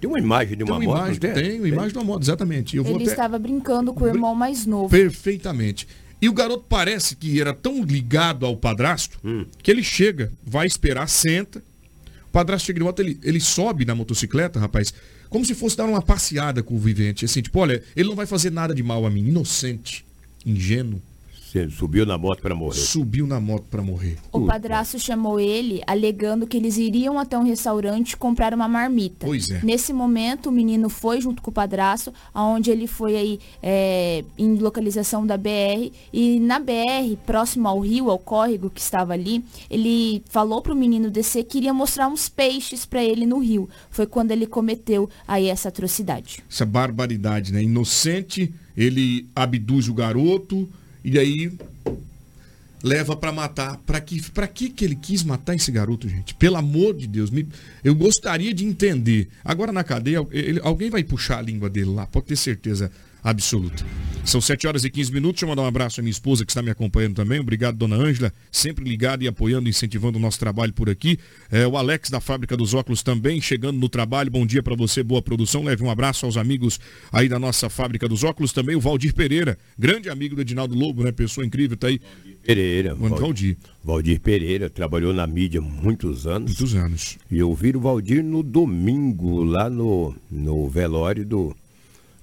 tem 0.00 0.08
uma 0.08 0.18
imagem 0.18 0.56
de 0.56 0.64
uma 0.64 0.78
tem 0.78 0.88
moto? 0.88 0.98
Imagem, 0.98 1.20
tem, 1.20 1.32
tem 1.32 1.58
uma 1.58 1.68
imagem 1.68 1.92
de 1.92 1.98
uma 1.98 2.04
moto, 2.04 2.22
exatamente. 2.22 2.76
Eu 2.76 2.84
Ele 2.84 2.94
até... 2.94 3.04
estava 3.04 3.38
brincando 3.38 3.92
com 3.92 4.04
o 4.04 4.08
irmão 4.08 4.34
mais 4.34 4.66
novo. 4.66 4.88
Perfeitamente. 4.88 5.86
E 6.20 6.28
o 6.28 6.32
garoto 6.32 6.64
parece 6.68 7.14
que 7.14 7.40
era 7.40 7.52
tão 7.52 7.82
ligado 7.82 8.46
ao 8.46 8.56
padrasto 8.56 9.18
hum. 9.24 9.44
que 9.62 9.70
ele 9.70 9.82
chega, 9.82 10.32
vai 10.44 10.66
esperar, 10.66 11.08
senta. 11.08 11.62
O 12.28 12.30
padrasto 12.32 12.66
chega 12.66 12.78
de 12.78 12.84
moto, 12.84 13.00
ele, 13.00 13.18
ele 13.22 13.40
sobe 13.40 13.84
na 13.84 13.94
motocicleta, 13.94 14.58
rapaz, 14.58 14.92
como 15.28 15.44
se 15.44 15.54
fosse 15.54 15.76
dar 15.76 15.84
uma 15.84 16.02
passeada 16.02 16.62
com 16.62 16.74
o 16.74 16.78
vivente. 16.78 17.24
Assim, 17.24 17.42
tipo, 17.42 17.58
olha, 17.58 17.82
ele 17.94 18.08
não 18.08 18.16
vai 18.16 18.26
fazer 18.26 18.50
nada 18.50 18.74
de 18.74 18.82
mal 18.82 19.04
a 19.04 19.10
mim. 19.10 19.28
Inocente, 19.28 20.04
ingênuo. 20.44 21.00
Você 21.56 21.70
subiu 21.70 22.04
na 22.04 22.18
moto 22.18 22.42
para 22.42 22.54
morrer. 22.54 22.78
Subiu 22.78 23.26
na 23.26 23.40
moto 23.40 23.64
para 23.70 23.80
morrer. 23.80 24.18
O 24.30 24.44
padrasto 24.44 24.98
chamou 24.98 25.40
ele, 25.40 25.80
alegando 25.86 26.46
que 26.46 26.54
eles 26.54 26.76
iriam 26.76 27.18
até 27.18 27.38
um 27.38 27.44
restaurante 27.44 28.14
comprar 28.14 28.52
uma 28.52 28.68
marmita. 28.68 29.26
Pois 29.26 29.50
é. 29.50 29.60
Nesse 29.62 29.90
momento, 29.90 30.50
o 30.50 30.52
menino 30.52 30.90
foi 30.90 31.18
junto 31.18 31.40
com 31.40 31.50
o 31.50 31.54
padrasto, 31.54 32.12
aonde 32.34 32.70
ele 32.70 32.86
foi 32.86 33.16
aí 33.16 33.40
é, 33.62 34.22
em 34.36 34.56
localização 34.56 35.26
da 35.26 35.38
BR. 35.38 35.90
E 36.12 36.38
na 36.40 36.58
BR, 36.58 37.16
próximo 37.24 37.68
ao 37.68 37.80
rio, 37.80 38.10
ao 38.10 38.18
córrego 38.18 38.68
que 38.68 38.80
estava 38.80 39.14
ali, 39.14 39.42
ele 39.70 40.22
falou 40.28 40.60
para 40.60 40.74
o 40.74 40.76
menino 40.76 41.10
descer 41.10 41.44
que 41.44 41.56
iria 41.56 41.72
mostrar 41.72 42.08
uns 42.08 42.28
peixes 42.28 42.84
para 42.84 43.02
ele 43.02 43.24
no 43.24 43.38
rio. 43.38 43.66
Foi 43.88 44.06
quando 44.06 44.30
ele 44.30 44.46
cometeu 44.46 45.08
aí 45.26 45.46
essa 45.46 45.70
atrocidade. 45.70 46.44
Essa 46.50 46.66
barbaridade, 46.66 47.50
né? 47.50 47.62
Inocente, 47.62 48.52
ele 48.76 49.26
abduz 49.34 49.88
o 49.88 49.94
garoto 49.94 50.68
e 51.06 51.20
aí 51.20 51.52
leva 52.82 53.16
para 53.16 53.30
matar. 53.30 53.78
Para 53.86 54.00
que, 54.00 54.20
pra 54.32 54.48
que 54.48 54.68
que 54.68 54.84
ele 54.84 54.96
quis 54.96 55.22
matar 55.22 55.54
esse 55.54 55.70
garoto, 55.70 56.08
gente? 56.08 56.34
Pelo 56.34 56.56
amor 56.56 56.94
de 56.94 57.06
Deus, 57.06 57.30
me, 57.30 57.46
eu 57.84 57.94
gostaria 57.94 58.52
de 58.52 58.64
entender. 58.64 59.28
Agora 59.44 59.70
na 59.72 59.84
cadeia, 59.84 60.26
ele, 60.32 60.60
alguém 60.64 60.90
vai 60.90 61.04
puxar 61.04 61.38
a 61.38 61.42
língua 61.42 61.70
dele 61.70 61.90
lá, 61.90 62.06
pode 62.06 62.26
ter 62.26 62.36
certeza 62.36 62.90
absoluta. 63.26 63.84
São 64.24 64.40
7 64.40 64.66
horas 64.66 64.84
e 64.84 64.90
15 64.90 65.12
minutos. 65.12 65.40
Deixa 65.40 65.44
eu 65.44 65.48
mandar 65.48 65.62
um 65.62 65.66
abraço 65.66 66.00
à 66.00 66.02
minha 66.02 66.10
esposa 66.10 66.44
que 66.44 66.50
está 66.50 66.62
me 66.62 66.70
acompanhando 66.70 67.14
também. 67.14 67.40
Obrigado, 67.40 67.76
dona 67.76 67.96
Ângela, 67.96 68.32
sempre 68.50 68.84
ligada 68.84 69.24
e 69.24 69.28
apoiando, 69.28 69.68
incentivando 69.68 70.18
o 70.18 70.20
nosso 70.20 70.38
trabalho 70.38 70.72
por 70.72 70.88
aqui. 70.88 71.18
É, 71.50 71.66
o 71.66 71.76
Alex 71.76 72.08
da 72.10 72.20
Fábrica 72.20 72.56
dos 72.56 72.72
Óculos 72.72 73.02
também 73.02 73.40
chegando 73.40 73.78
no 73.78 73.88
trabalho. 73.88 74.30
Bom 74.30 74.46
dia 74.46 74.62
para 74.62 74.74
você, 74.76 75.02
boa 75.02 75.20
produção. 75.20 75.64
Leve 75.64 75.82
um 75.82 75.90
abraço 75.90 76.24
aos 76.24 76.36
amigos 76.36 76.78
aí 77.12 77.28
da 77.28 77.38
nossa 77.38 77.68
Fábrica 77.68 78.08
dos 78.08 78.22
Óculos. 78.24 78.52
Também 78.52 78.76
o 78.76 78.80
Valdir 78.80 79.14
Pereira, 79.14 79.58
grande 79.76 80.08
amigo 80.08 80.36
do 80.36 80.40
Edinaldo 80.40 80.74
Lobo, 80.74 81.02
né? 81.02 81.12
Pessoa 81.12 81.46
incrível, 81.46 81.76
tá 81.76 81.88
aí. 81.88 82.00
Pereira. 82.44 82.94
Valdir. 82.94 83.20
Valdir. 83.20 83.56
Valdir 83.84 84.20
Pereira 84.20 84.70
trabalhou 84.70 85.12
na 85.12 85.26
mídia 85.26 85.60
muitos 85.60 86.26
anos. 86.26 86.58
Muitos 86.58 86.74
anos. 86.74 87.18
E 87.30 87.38
eu 87.38 87.52
vi 87.54 87.76
o 87.76 87.80
Valdir 87.80 88.24
no 88.24 88.42
domingo, 88.42 89.42
lá 89.42 89.68
no, 89.68 90.14
no 90.30 90.68
velório 90.68 91.24
do 91.24 91.54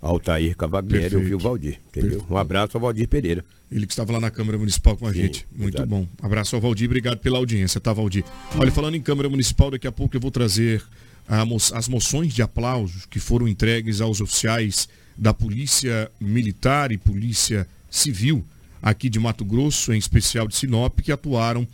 Altair 0.03 0.55
Cavalieri 0.55 1.15
e 1.15 1.33
o 1.33 1.39
Valdir. 1.39 1.79
Entendeu? 1.87 2.25
Um 2.29 2.37
abraço 2.37 2.77
ao 2.77 2.81
Valdir 2.81 3.07
Pereira. 3.07 3.43
Ele 3.71 3.87
que 3.87 3.93
estava 3.93 4.11
lá 4.11 4.19
na 4.19 4.29
Câmara 4.29 4.57
Municipal 4.57 4.95
com 4.97 5.07
a 5.07 5.13
Sim, 5.13 5.21
gente. 5.21 5.47
Muito 5.55 5.83
bom. 5.87 6.05
Abraço 6.21 6.55
ao 6.55 6.61
Valdir, 6.61 6.87
obrigado 6.87 7.17
pela 7.17 7.37
audiência, 7.37 7.79
tá, 7.79 7.91
Valdir? 7.93 8.23
Olha, 8.55 8.71
falando 8.71 8.95
em 8.95 9.01
Câmara 9.01 9.29
Municipal, 9.29 9.71
daqui 9.71 9.87
a 9.87 9.91
pouco 9.91 10.15
eu 10.15 10.21
vou 10.21 10.29
trazer 10.29 10.83
as 11.27 11.87
moções 11.87 12.33
de 12.33 12.41
aplausos 12.41 13.05
que 13.05 13.19
foram 13.19 13.47
entregues 13.47 14.01
aos 14.01 14.19
oficiais 14.19 14.89
da 15.17 15.33
Polícia 15.33 16.11
Militar 16.19 16.91
e 16.91 16.97
Polícia 16.97 17.65
Civil 17.89 18.43
aqui 18.81 19.09
de 19.09 19.17
Mato 19.17 19.45
Grosso, 19.45 19.93
em 19.93 19.97
especial 19.97 20.47
de 20.47 20.55
Sinop, 20.55 20.99
que 20.99 21.11
atuaram 21.11 21.65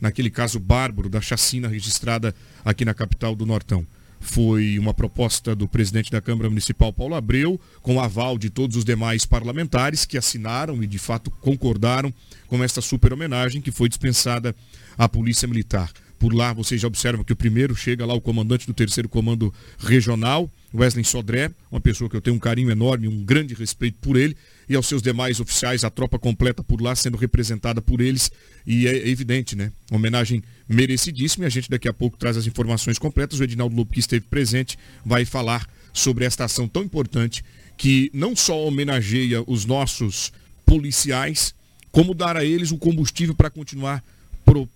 naquele 0.00 0.30
caso 0.30 0.58
bárbaro 0.58 1.10
da 1.10 1.20
chacina 1.20 1.68
registrada 1.68 2.34
aqui 2.64 2.84
na 2.84 2.94
capital 2.94 3.36
do 3.36 3.44
Nortão. 3.44 3.86
Foi 4.24 4.78
uma 4.78 4.94
proposta 4.94 5.54
do 5.54 5.68
presidente 5.68 6.10
da 6.10 6.20
Câmara 6.20 6.48
Municipal, 6.48 6.90
Paulo 6.92 7.14
Abreu, 7.14 7.60
com 7.82 7.96
o 7.96 8.00
aval 8.00 8.38
de 8.38 8.48
todos 8.48 8.74
os 8.74 8.84
demais 8.84 9.26
parlamentares 9.26 10.06
que 10.06 10.16
assinaram 10.16 10.82
e 10.82 10.86
de 10.86 10.98
fato 10.98 11.30
concordaram 11.30 12.12
com 12.48 12.64
esta 12.64 12.80
super 12.80 13.12
homenagem 13.12 13.60
que 13.60 13.70
foi 13.70 13.86
dispensada 13.86 14.56
à 14.96 15.06
Polícia 15.06 15.46
Militar. 15.46 15.92
Por 16.18 16.32
lá 16.32 16.54
vocês 16.54 16.80
já 16.80 16.88
observam 16.88 17.22
que 17.22 17.34
o 17.34 17.36
primeiro 17.36 17.76
chega 17.76 18.06
lá 18.06 18.14
o 18.14 18.20
comandante 18.20 18.66
do 18.66 18.72
terceiro 18.72 19.10
comando 19.10 19.52
regional, 19.78 20.50
Wesley 20.74 21.04
Sodré, 21.04 21.50
uma 21.70 21.80
pessoa 21.80 22.08
que 22.08 22.16
eu 22.16 22.20
tenho 22.22 22.36
um 22.36 22.40
carinho 22.40 22.70
enorme, 22.70 23.06
um 23.06 23.22
grande 23.22 23.52
respeito 23.52 23.98
por 24.00 24.16
ele, 24.16 24.34
e 24.68 24.74
aos 24.74 24.86
seus 24.86 25.02
demais 25.02 25.40
oficiais, 25.40 25.84
a 25.84 25.90
tropa 25.90 26.18
completa 26.18 26.62
por 26.62 26.80
lá 26.80 26.94
sendo 26.94 27.16
representada 27.16 27.82
por 27.82 28.00
eles. 28.00 28.30
E 28.66 28.86
é 28.86 29.08
evidente, 29.08 29.56
né? 29.56 29.72
Homenagem 29.90 30.42
merecidíssima 30.68 31.44
e 31.44 31.46
a 31.46 31.50
gente 31.50 31.68
daqui 31.68 31.88
a 31.88 31.92
pouco 31.92 32.16
traz 32.16 32.36
as 32.36 32.46
informações 32.46 32.98
completas. 32.98 33.40
O 33.40 33.44
Edinaldo 33.44 33.76
Lobo, 33.76 33.92
que 33.92 34.00
esteve 34.00 34.24
presente, 34.24 34.78
vai 35.04 35.24
falar 35.24 35.68
sobre 35.92 36.24
esta 36.24 36.44
ação 36.44 36.66
tão 36.66 36.82
importante 36.82 37.44
que 37.76 38.10
não 38.12 38.34
só 38.34 38.66
homenageia 38.66 39.42
os 39.46 39.64
nossos 39.64 40.32
policiais, 40.64 41.54
como 41.90 42.14
dar 42.14 42.36
a 42.36 42.44
eles 42.44 42.70
o 42.70 42.78
combustível 42.78 43.34
para 43.34 43.50
continuar 43.50 44.02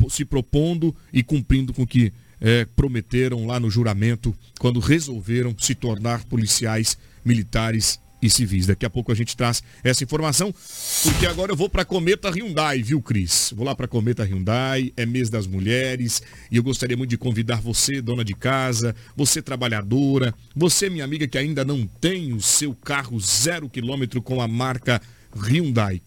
se 0.08 0.24
propondo 0.24 0.94
e 1.12 1.22
cumprindo 1.22 1.72
com 1.74 1.82
o 1.82 1.86
que 1.86 2.12
é, 2.40 2.64
prometeram 2.76 3.46
lá 3.46 3.58
no 3.58 3.70
juramento, 3.70 4.34
quando 4.58 4.80
resolveram 4.80 5.54
se 5.58 5.74
tornar 5.74 6.24
policiais 6.24 6.96
militares 7.24 8.00
e 8.20 8.28
civis. 8.28 8.66
Daqui 8.66 8.84
a 8.84 8.90
pouco 8.90 9.12
a 9.12 9.14
gente 9.14 9.36
traz 9.36 9.62
essa 9.82 10.04
informação, 10.04 10.54
porque 11.02 11.26
agora 11.26 11.52
eu 11.52 11.56
vou 11.56 11.68
para 11.68 11.84
Cometa 11.84 12.30
Hyundai, 12.30 12.82
viu, 12.82 13.00
Cris? 13.00 13.52
Vou 13.56 13.64
lá 13.64 13.74
para 13.74 13.88
Cometa 13.88 14.24
Hyundai, 14.24 14.92
é 14.96 15.06
mês 15.06 15.30
das 15.30 15.46
mulheres, 15.46 16.22
e 16.50 16.56
eu 16.56 16.62
gostaria 16.62 16.96
muito 16.96 17.10
de 17.10 17.18
convidar 17.18 17.60
você, 17.60 18.00
dona 18.00 18.24
de 18.24 18.34
casa, 18.34 18.94
você 19.16 19.40
trabalhadora, 19.40 20.34
você, 20.54 20.90
minha 20.90 21.04
amiga 21.04 21.26
que 21.26 21.38
ainda 21.38 21.64
não 21.64 21.86
tem 21.86 22.32
o 22.32 22.40
seu 22.40 22.74
carro 22.74 23.18
zero 23.20 23.68
quilômetro 23.68 24.20
com 24.22 24.40
a 24.40 24.48
marca. 24.48 25.00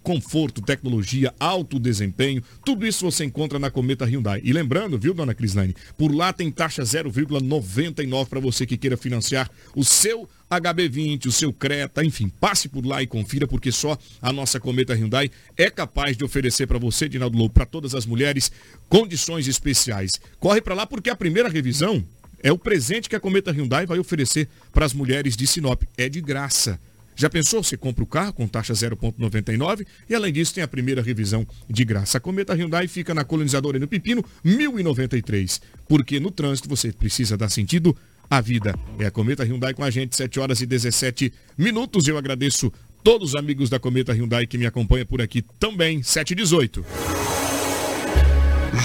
Conforto, 0.04 0.62
tecnologia, 0.62 1.34
alto 1.40 1.80
desempenho, 1.80 2.44
tudo 2.66 2.86
isso 2.86 3.10
você 3.10 3.26
encontra 3.26 3.60
na 3.60 3.70
Cometa 3.70 4.06
Hyundai. 4.06 4.42
E 4.44 4.52
lembrando, 4.52 4.98
viu, 4.98 5.14
dona 5.14 5.34
Crislaine, 5.34 5.76
por 5.98 6.14
lá 6.14 6.34
tem 6.34 6.52
taxa 6.52 6.84
0,99 6.84 8.28
para 8.28 8.40
você 8.40 8.66
que 8.66 8.78
queira 8.78 8.98
financiar 8.98 9.50
o 9.76 9.84
seu 9.84 10.28
HB20, 10.50 11.28
o 11.28 11.32
seu 11.32 11.54
Creta, 11.54 12.04
enfim, 12.04 12.28
passe 12.28 12.68
por 12.68 12.86
lá 12.86 13.02
e 13.02 13.08
confira, 13.08 13.48
porque 13.48 13.72
só 13.72 13.98
a 14.22 14.34
nossa 14.34 14.60
Cometa 14.60 14.94
Hyundai 14.94 15.32
é 15.56 15.70
capaz 15.70 16.18
de 16.18 16.26
oferecer 16.26 16.68
para 16.68 16.78
você, 16.78 17.08
Dinaldo 17.08 17.38
Lobo, 17.38 17.54
para 17.54 17.66
todas 17.66 17.96
as 17.96 18.06
mulheres, 18.06 18.52
condições 18.90 19.48
especiais. 19.48 20.12
Corre 20.40 20.62
para 20.62 20.76
lá 20.76 20.86
porque 20.86 21.10
a 21.10 21.16
primeira 21.16 21.48
revisão 21.48 22.04
é 22.44 22.52
o 22.52 22.58
presente 22.58 23.08
que 23.08 23.16
a 23.16 23.20
Cometa 23.20 23.52
Hyundai 23.52 23.86
vai 23.86 24.00
oferecer 24.00 24.50
para 24.74 24.86
as 24.86 24.94
mulheres 24.94 25.38
de 25.38 25.46
Sinop. 25.48 25.84
É 25.98 26.10
de 26.10 26.20
graça. 26.20 26.80
Já 27.16 27.30
pensou? 27.30 27.64
Você 27.64 27.78
compra 27.78 28.04
o 28.04 28.08
carro 28.08 28.34
com 28.34 28.48
taxa 28.48 28.74
0,99 28.74 29.86
e 30.10 30.16
além 30.16 30.34
disso 30.34 30.54
tem 30.54 30.64
a 30.64 30.68
primeira 30.68 31.02
revisão 31.02 31.46
de 31.70 31.86
graça. 31.86 32.18
A 32.18 32.22
Cometa 32.22 32.54
Hyundai 32.54 32.88
fica 32.88 33.14
na 33.14 33.24
colonizadora 33.24 33.80
no 33.80 33.88
Pepino, 33.88 34.24
1093. 34.44 35.62
Porque 35.88 36.20
no 36.20 36.32
trânsito 36.32 36.70
você 36.70 36.92
precisa 36.92 37.38
dar 37.38 37.50
sentido 37.50 37.96
à 38.30 38.40
vida. 38.40 38.74
É 39.00 39.06
a 39.06 39.12
Cometa 39.12 39.44
Hyundai 39.44 39.74
com 39.74 39.84
a 39.84 39.90
gente, 39.90 40.16
7 40.16 40.40
horas 40.40 40.62
e 40.62 40.66
17 40.66 41.34
minutos. 41.58 42.08
Eu 42.08 42.18
agradeço 42.18 42.72
todos 43.04 43.30
os 43.30 43.36
amigos 43.36 43.70
da 43.70 43.80
Cometa 43.80 44.14
Hyundai 44.14 44.48
que 44.48 44.58
me 44.58 44.66
acompanham 44.66 45.06
por 45.06 45.22
aqui 45.22 45.44
também, 45.60 46.02
7 46.02 46.32
e 46.32 46.36
18. 46.36 46.86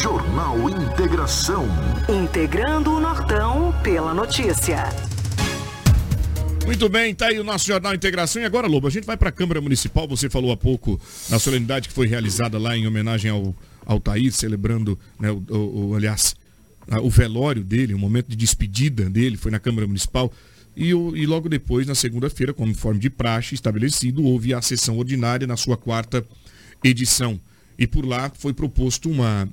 Jornal 0.02 0.68
Integração. 0.68 1.66
Integrando 2.08 2.92
o 2.92 3.00
Nortão 3.00 3.72
pela 3.82 4.12
notícia. 4.12 4.84
Muito 6.66 6.88
bem, 6.88 7.14
tá 7.14 7.28
aí 7.28 7.38
o 7.38 7.44
nosso 7.44 7.64
Jornal 7.64 7.94
Integração. 7.94 8.42
E 8.42 8.44
agora, 8.44 8.66
Lobo, 8.66 8.88
a 8.88 8.90
gente 8.90 9.04
vai 9.04 9.16
para 9.16 9.28
a 9.28 9.32
Câmara 9.32 9.60
Municipal. 9.60 10.08
Você 10.08 10.28
falou 10.28 10.50
há 10.50 10.56
pouco 10.56 11.00
na 11.30 11.38
solenidade 11.38 11.88
que 11.88 11.94
foi 11.94 12.08
realizada 12.08 12.58
lá 12.58 12.76
em 12.76 12.88
homenagem 12.88 13.30
ao, 13.30 14.00
Thaís, 14.00 14.34
celebrando, 14.34 14.98
né, 15.18 15.30
o, 15.30 15.44
o, 15.48 15.88
o 15.90 15.94
aliás, 15.94 16.34
o 17.02 17.08
velório 17.08 17.62
dele, 17.62 17.94
o 17.94 17.98
momento 17.98 18.28
de 18.28 18.36
despedida 18.36 19.08
dele, 19.08 19.36
foi 19.36 19.52
na 19.52 19.60
Câmara 19.60 19.86
Municipal. 19.86 20.30
E, 20.76 20.88
e 20.88 21.24
logo 21.24 21.48
depois, 21.48 21.86
na 21.86 21.94
segunda-feira, 21.94 22.52
conforme 22.52 22.98
de 22.98 23.10
praxe 23.10 23.54
estabelecido, 23.54 24.24
houve 24.24 24.52
a 24.52 24.60
sessão 24.60 24.98
ordinária 24.98 25.46
na 25.46 25.56
sua 25.56 25.76
quarta 25.76 26.26
edição. 26.82 27.40
E 27.78 27.86
por 27.86 28.04
lá 28.04 28.30
foi 28.36 28.52
proposto 28.52 29.08
uma 29.08 29.48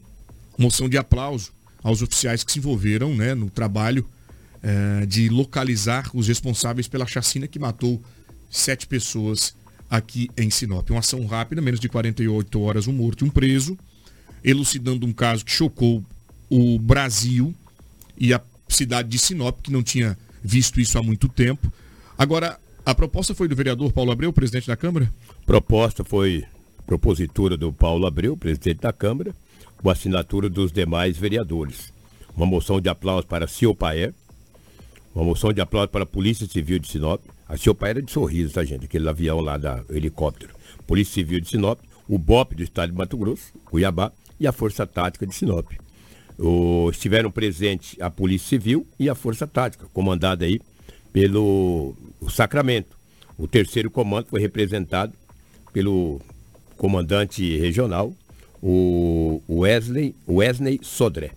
moção 0.58 0.90
de 0.90 0.98
aplauso 0.98 1.52
aos 1.84 2.02
oficiais 2.02 2.44
que 2.44 2.52
se 2.52 2.58
envolveram 2.58 3.14
né, 3.16 3.36
no 3.36 3.52
trabalho 3.52 4.04
eh, 4.64 5.06
de 5.06 5.28
localizar 5.28 6.10
os 6.14 6.30
responsáveis 6.30 6.88
pela 6.88 7.06
chacina 7.06 7.48
que 7.50 7.60
matou 7.60 8.02
sete 8.50 8.88
pessoas 8.88 9.54
aqui 9.90 10.30
em 10.38 10.50
Sinop. 10.50 10.90
Uma 10.90 11.00
ação 11.00 11.26
rápida, 11.26 11.62
menos 11.62 11.82
de 11.82 11.90
48 11.90 12.62
horas, 12.62 12.88
um 12.88 12.94
morto 12.94 13.26
e 13.26 13.28
um 13.28 13.30
preso, 13.30 13.78
elucidando 14.42 15.06
um 15.06 15.12
caso 15.12 15.44
que 15.44 15.52
chocou 15.52 16.02
o 16.50 16.80
Brasil 16.80 17.54
e 18.18 18.34
a 18.34 18.42
cidade 18.70 19.10
de 19.10 19.20
Sinop, 19.20 19.60
que 19.62 19.72
não 19.72 19.84
tinha 19.84 20.18
visto 20.42 20.80
isso 20.80 20.98
há 20.98 21.04
muito 21.04 21.28
tempo. 21.28 21.72
Agora, 22.18 22.58
a 22.86 22.96
proposta 22.96 23.36
foi 23.36 23.50
do 23.50 23.56
vereador 23.58 23.92
Paulo 23.92 24.12
Abreu, 24.12 24.32
presidente 24.32 24.68
da 24.68 24.78
Câmara? 24.78 25.12
Proposta 25.46 26.04
foi 26.06 26.46
propositura 26.86 27.58
do 27.58 27.74
Paulo 27.74 28.06
Abreu, 28.06 28.38
presidente 28.38 28.80
da 28.80 28.94
Câmara, 28.94 29.36
com 29.76 29.90
assinatura 29.90 30.50
dos 30.50 30.72
demais 30.72 31.18
vereadores. 31.18 31.92
Uma 32.36 32.46
moção 32.46 32.80
de 32.80 32.88
aplauso 32.90 33.28
para 33.28 33.46
Ciopaer, 33.46 34.14
uma 35.14 35.24
moção 35.24 35.54
de 35.54 35.62
aplauso 35.62 35.90
para 35.90 36.04
a 36.04 36.08
Polícia 36.08 36.48
Civil 36.48 36.80
de 36.80 36.88
Sinop. 36.88 37.24
A 37.48 37.56
Ciopaer 37.56 37.98
era 37.98 38.02
de 38.02 38.12
sorriso, 38.12 38.54
tá, 38.54 38.64
gente? 38.64 38.86
Aquele 38.86 39.08
avião 39.08 39.40
lá 39.40 39.58
da 39.58 39.84
helicóptero. 39.90 40.54
Polícia 40.88 41.14
Civil 41.14 41.40
de 41.40 41.50
Sinop, 41.50 41.80
o 42.08 42.18
BOP 42.18 42.56
do 42.56 42.64
Estado 42.64 42.92
de 42.92 42.98
Mato 42.98 43.18
Grosso, 43.18 43.54
Cuiabá, 43.66 44.12
e 44.40 44.48
a 44.48 44.52
Força 44.52 44.86
Tática 44.88 45.26
de 45.28 45.36
Sinop. 45.36 45.72
O, 46.38 46.90
estiveram 46.90 47.30
presentes 47.30 47.96
a 48.02 48.10
Polícia 48.10 48.50
Civil 48.50 48.88
e 49.00 49.08
a 49.08 49.16
Força 49.16 49.46
Tática, 49.46 49.86
comandada 49.94 50.46
aí 50.46 50.60
pelo 51.12 51.96
Sacramento. 52.30 52.98
O 53.38 53.48
terceiro 53.48 53.92
comando 53.92 54.28
foi 54.28 54.42
representado 54.42 55.14
pelo 55.72 56.20
comandante 56.76 57.58
regional, 57.58 58.14
o 58.62 59.42
Wesley, 59.50 60.16
Wesley 60.28 60.80
Sodré. 60.82 61.32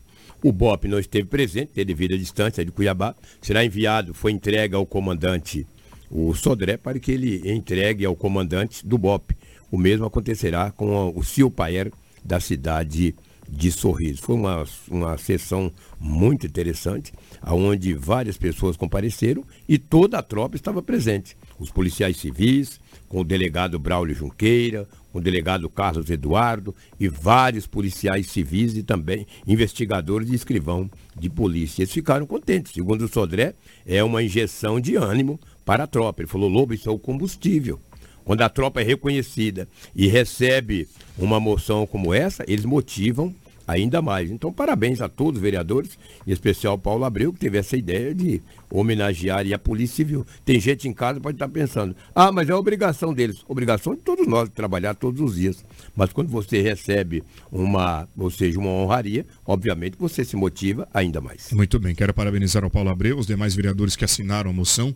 O 0.46 0.52
BOP 0.52 0.86
não 0.86 1.00
esteve 1.00 1.26
presente, 1.26 1.72
teve 1.72 1.86
devido 1.86 2.14
à 2.14 2.16
distância 2.16 2.64
de 2.64 2.70
Cuiabá. 2.70 3.16
Será 3.42 3.64
enviado, 3.64 4.14
foi 4.14 4.30
entregue 4.30 4.76
ao 4.76 4.86
comandante, 4.86 5.66
o 6.08 6.32
Sodré, 6.34 6.76
para 6.76 7.00
que 7.00 7.10
ele 7.10 7.50
entregue 7.50 8.04
ao 8.04 8.14
comandante 8.14 8.86
do 8.86 8.96
BOP. 8.96 9.36
O 9.72 9.76
mesmo 9.76 10.06
acontecerá 10.06 10.70
com 10.70 11.12
o 11.16 11.24
Silpaer 11.24 11.90
da 12.24 12.38
cidade 12.38 13.16
de 13.48 13.72
Sorriso. 13.72 14.22
Foi 14.22 14.36
uma, 14.36 14.64
uma 14.88 15.18
sessão 15.18 15.72
muito 15.98 16.46
interessante, 16.46 17.12
onde 17.44 17.92
várias 17.94 18.36
pessoas 18.36 18.76
compareceram 18.76 19.42
e 19.68 19.78
toda 19.78 20.16
a 20.16 20.22
tropa 20.22 20.54
estava 20.54 20.80
presente. 20.80 21.36
Os 21.58 21.72
policiais 21.72 22.18
civis, 22.18 22.78
com 23.08 23.22
o 23.22 23.24
delegado 23.24 23.80
Braulio 23.80 24.14
Junqueira, 24.14 24.86
o 25.16 25.20
delegado 25.20 25.70
Carlos 25.70 26.10
Eduardo 26.10 26.74
e 27.00 27.08
vários 27.08 27.66
policiais 27.66 28.26
civis 28.26 28.76
e 28.76 28.82
também 28.82 29.26
investigadores 29.46 30.28
e 30.28 30.34
escrivão 30.34 30.90
de 31.18 31.30
polícia. 31.30 31.82
Eles 31.82 31.92
ficaram 31.92 32.26
contentes. 32.26 32.72
Segundo 32.72 33.06
o 33.06 33.08
Sodré, 33.08 33.54
é 33.86 34.04
uma 34.04 34.22
injeção 34.22 34.78
de 34.78 34.94
ânimo 34.94 35.40
para 35.64 35.84
a 35.84 35.86
tropa. 35.86 36.20
Ele 36.20 36.28
falou, 36.28 36.50
Lobo, 36.50 36.74
isso 36.74 36.90
é 36.90 36.92
o 36.92 36.98
combustível. 36.98 37.80
Quando 38.26 38.42
a 38.42 38.48
tropa 38.50 38.82
é 38.82 38.84
reconhecida 38.84 39.66
e 39.94 40.06
recebe 40.06 40.86
uma 41.16 41.40
moção 41.40 41.86
como 41.86 42.12
essa, 42.12 42.44
eles 42.46 42.66
motivam 42.66 43.34
ainda 43.66 44.00
mais. 44.00 44.30
Então, 44.30 44.52
parabéns 44.52 45.00
a 45.00 45.08
todos 45.08 45.36
os 45.38 45.42
vereadores, 45.42 45.98
em 46.26 46.32
especial 46.32 46.78
Paulo 46.78 47.04
Abreu, 47.04 47.32
que 47.32 47.40
teve 47.40 47.58
essa 47.58 47.76
ideia 47.76 48.14
de 48.14 48.40
homenagear 48.70 49.44
a 49.52 49.58
Polícia 49.58 49.96
Civil. 49.96 50.26
Tem 50.44 50.60
gente 50.60 50.88
em 50.88 50.92
casa 50.92 51.20
pode 51.20 51.36
estar 51.36 51.48
pensando, 51.48 51.94
ah, 52.14 52.30
mas 52.30 52.48
é 52.48 52.54
obrigação 52.54 53.12
deles. 53.12 53.44
Obrigação 53.48 53.94
de 53.94 54.00
todos 54.00 54.26
nós, 54.26 54.48
de 54.48 54.54
trabalhar 54.54 54.94
todos 54.94 55.20
os 55.20 55.36
dias. 55.36 55.64
Mas 55.94 56.12
quando 56.12 56.28
você 56.28 56.60
recebe 56.60 57.22
uma, 57.50 58.08
ou 58.16 58.30
seja, 58.30 58.58
uma 58.58 58.70
honraria, 58.70 59.26
obviamente 59.44 59.96
você 59.98 60.24
se 60.24 60.36
motiva 60.36 60.88
ainda 60.92 61.20
mais. 61.20 61.50
Muito 61.52 61.78
bem, 61.78 61.94
quero 61.94 62.14
parabenizar 62.14 62.64
ao 62.64 62.70
Paulo 62.70 62.90
Abreu, 62.90 63.18
os 63.18 63.26
demais 63.26 63.54
vereadores 63.54 63.96
que 63.96 64.04
assinaram 64.04 64.50
a 64.50 64.52
moção 64.52 64.94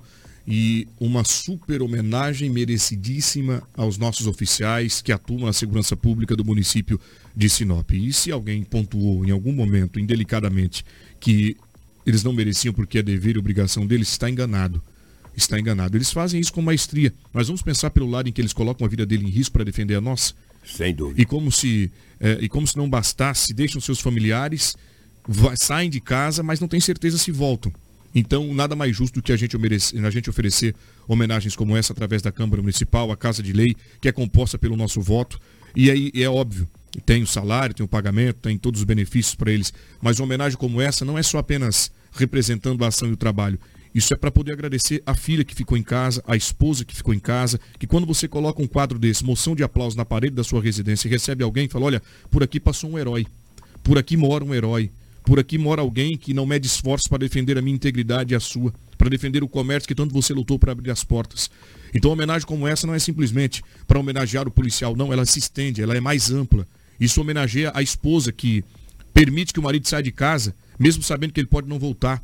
e 0.50 0.88
uma 0.98 1.22
super 1.22 1.80
homenagem 1.80 2.50
merecidíssima 2.50 3.62
aos 3.76 3.96
nossos 3.96 4.26
oficiais 4.26 5.00
que 5.00 5.12
atuam 5.12 5.46
na 5.46 5.52
segurança 5.52 5.96
pública 5.96 6.34
do 6.34 6.44
município 6.44 7.00
de 7.36 7.48
Sinop. 7.48 7.92
E 7.92 8.12
se 8.12 8.32
alguém 8.32 8.64
pontuou 8.64 9.24
em 9.24 9.30
algum 9.30 9.52
momento, 9.52 10.00
indelicadamente, 10.00 10.84
que 11.20 11.56
eles 12.04 12.24
não 12.24 12.32
mereciam 12.32 12.74
porque 12.74 12.98
é 12.98 13.02
dever 13.02 13.36
e 13.36 13.38
obrigação 13.38 13.86
deles, 13.86 14.08
está 14.08 14.28
enganado. 14.28 14.82
Está 15.36 15.58
enganado. 15.58 15.96
Eles 15.96 16.10
fazem 16.10 16.40
isso 16.40 16.52
com 16.52 16.60
maestria. 16.60 17.14
Mas 17.32 17.46
vamos 17.46 17.62
pensar 17.62 17.90
pelo 17.90 18.10
lado 18.10 18.28
em 18.28 18.32
que 18.32 18.40
eles 18.40 18.52
colocam 18.52 18.84
a 18.84 18.90
vida 18.90 19.06
dele 19.06 19.26
em 19.26 19.30
risco 19.30 19.52
para 19.52 19.62
defender 19.62 19.94
a 19.94 20.00
nossa? 20.00 20.34
Sem 20.64 20.92
dúvida. 20.92 21.22
E 21.22 21.24
como 21.24 21.52
se, 21.52 21.92
é, 22.18 22.38
e 22.40 22.48
como 22.48 22.66
se 22.66 22.76
não 22.76 22.90
bastasse, 22.90 23.54
deixam 23.54 23.80
seus 23.80 24.00
familiares, 24.00 24.74
saem 25.56 25.88
de 25.88 26.00
casa, 26.00 26.42
mas 26.42 26.58
não 26.58 26.66
têm 26.66 26.80
certeza 26.80 27.16
se 27.18 27.30
voltam. 27.30 27.72
Então, 28.14 28.52
nada 28.52 28.74
mais 28.74 28.96
justo 28.96 29.14
do 29.14 29.22
que 29.22 29.32
a 29.32 29.36
gente, 29.36 29.56
a 29.56 30.10
gente 30.10 30.28
oferecer 30.28 30.74
homenagens 31.06 31.54
como 31.54 31.76
essa 31.76 31.92
através 31.92 32.22
da 32.22 32.32
Câmara 32.32 32.60
Municipal, 32.60 33.10
a 33.12 33.16
Casa 33.16 33.42
de 33.42 33.52
Lei, 33.52 33.76
que 34.00 34.08
é 34.08 34.12
composta 34.12 34.58
pelo 34.58 34.76
nosso 34.76 35.00
voto. 35.00 35.40
E 35.76 35.90
aí 35.90 36.10
é 36.14 36.28
óbvio, 36.28 36.68
tem 37.06 37.22
o 37.22 37.26
salário, 37.26 37.74
tem 37.74 37.84
o 37.84 37.88
pagamento, 37.88 38.38
tem 38.42 38.58
todos 38.58 38.80
os 38.80 38.84
benefícios 38.84 39.34
para 39.34 39.52
eles. 39.52 39.72
Mas 40.00 40.18
uma 40.18 40.24
homenagem 40.24 40.58
como 40.58 40.80
essa 40.80 41.04
não 41.04 41.16
é 41.16 41.22
só 41.22 41.38
apenas 41.38 41.90
representando 42.12 42.84
a 42.84 42.88
ação 42.88 43.08
e 43.08 43.12
o 43.12 43.16
trabalho. 43.16 43.58
Isso 43.94 44.14
é 44.14 44.16
para 44.16 44.30
poder 44.30 44.52
agradecer 44.52 45.02
a 45.04 45.14
filha 45.14 45.44
que 45.44 45.54
ficou 45.54 45.76
em 45.76 45.82
casa, 45.82 46.22
a 46.26 46.36
esposa 46.36 46.84
que 46.84 46.94
ficou 46.94 47.12
em 47.12 47.18
casa, 47.18 47.58
que 47.78 47.88
quando 47.88 48.06
você 48.06 48.28
coloca 48.28 48.62
um 48.62 48.66
quadro 48.66 48.98
desse, 48.98 49.24
moção 49.24 49.56
de 49.56 49.64
aplauso 49.64 49.96
na 49.96 50.04
parede 50.04 50.34
da 50.34 50.44
sua 50.44 50.62
residência 50.62 51.08
e 51.08 51.10
recebe 51.10 51.42
alguém 51.42 51.66
e 51.66 51.68
fala, 51.68 51.86
olha, 51.86 52.02
por 52.30 52.42
aqui 52.42 52.60
passou 52.60 52.90
um 52.90 52.98
herói, 52.98 53.26
por 53.82 53.98
aqui 53.98 54.16
mora 54.16 54.44
um 54.44 54.54
herói, 54.54 54.90
por 55.24 55.38
aqui 55.38 55.58
mora 55.58 55.82
alguém 55.82 56.16
que 56.16 56.34
não 56.34 56.46
mede 56.46 56.66
esforço 56.66 57.08
para 57.08 57.18
defender 57.18 57.58
a 57.58 57.62
minha 57.62 57.74
integridade 57.74 58.32
e 58.32 58.36
a 58.36 58.40
sua, 58.40 58.72
para 58.96 59.08
defender 59.08 59.42
o 59.42 59.48
comércio 59.48 59.88
que 59.88 59.94
tanto 59.94 60.12
você 60.12 60.32
lutou 60.32 60.58
para 60.58 60.72
abrir 60.72 60.90
as 60.90 61.04
portas. 61.04 61.50
Então, 61.94 62.10
homenagem 62.10 62.46
como 62.46 62.66
essa 62.66 62.86
não 62.86 62.94
é 62.94 62.98
simplesmente 62.98 63.62
para 63.86 63.98
homenagear 63.98 64.46
o 64.46 64.50
policial, 64.50 64.96
não, 64.96 65.12
ela 65.12 65.26
se 65.26 65.38
estende, 65.38 65.82
ela 65.82 65.96
é 65.96 66.00
mais 66.00 66.30
ampla. 66.30 66.66
Isso 66.98 67.20
homenageia 67.20 67.72
a 67.74 67.82
esposa 67.82 68.30
que 68.30 68.64
permite 69.12 69.52
que 69.52 69.60
o 69.60 69.62
marido 69.62 69.88
saia 69.88 70.02
de 70.02 70.12
casa, 70.12 70.54
mesmo 70.78 71.02
sabendo 71.02 71.32
que 71.32 71.40
ele 71.40 71.46
pode 71.46 71.68
não 71.68 71.78
voltar. 71.78 72.22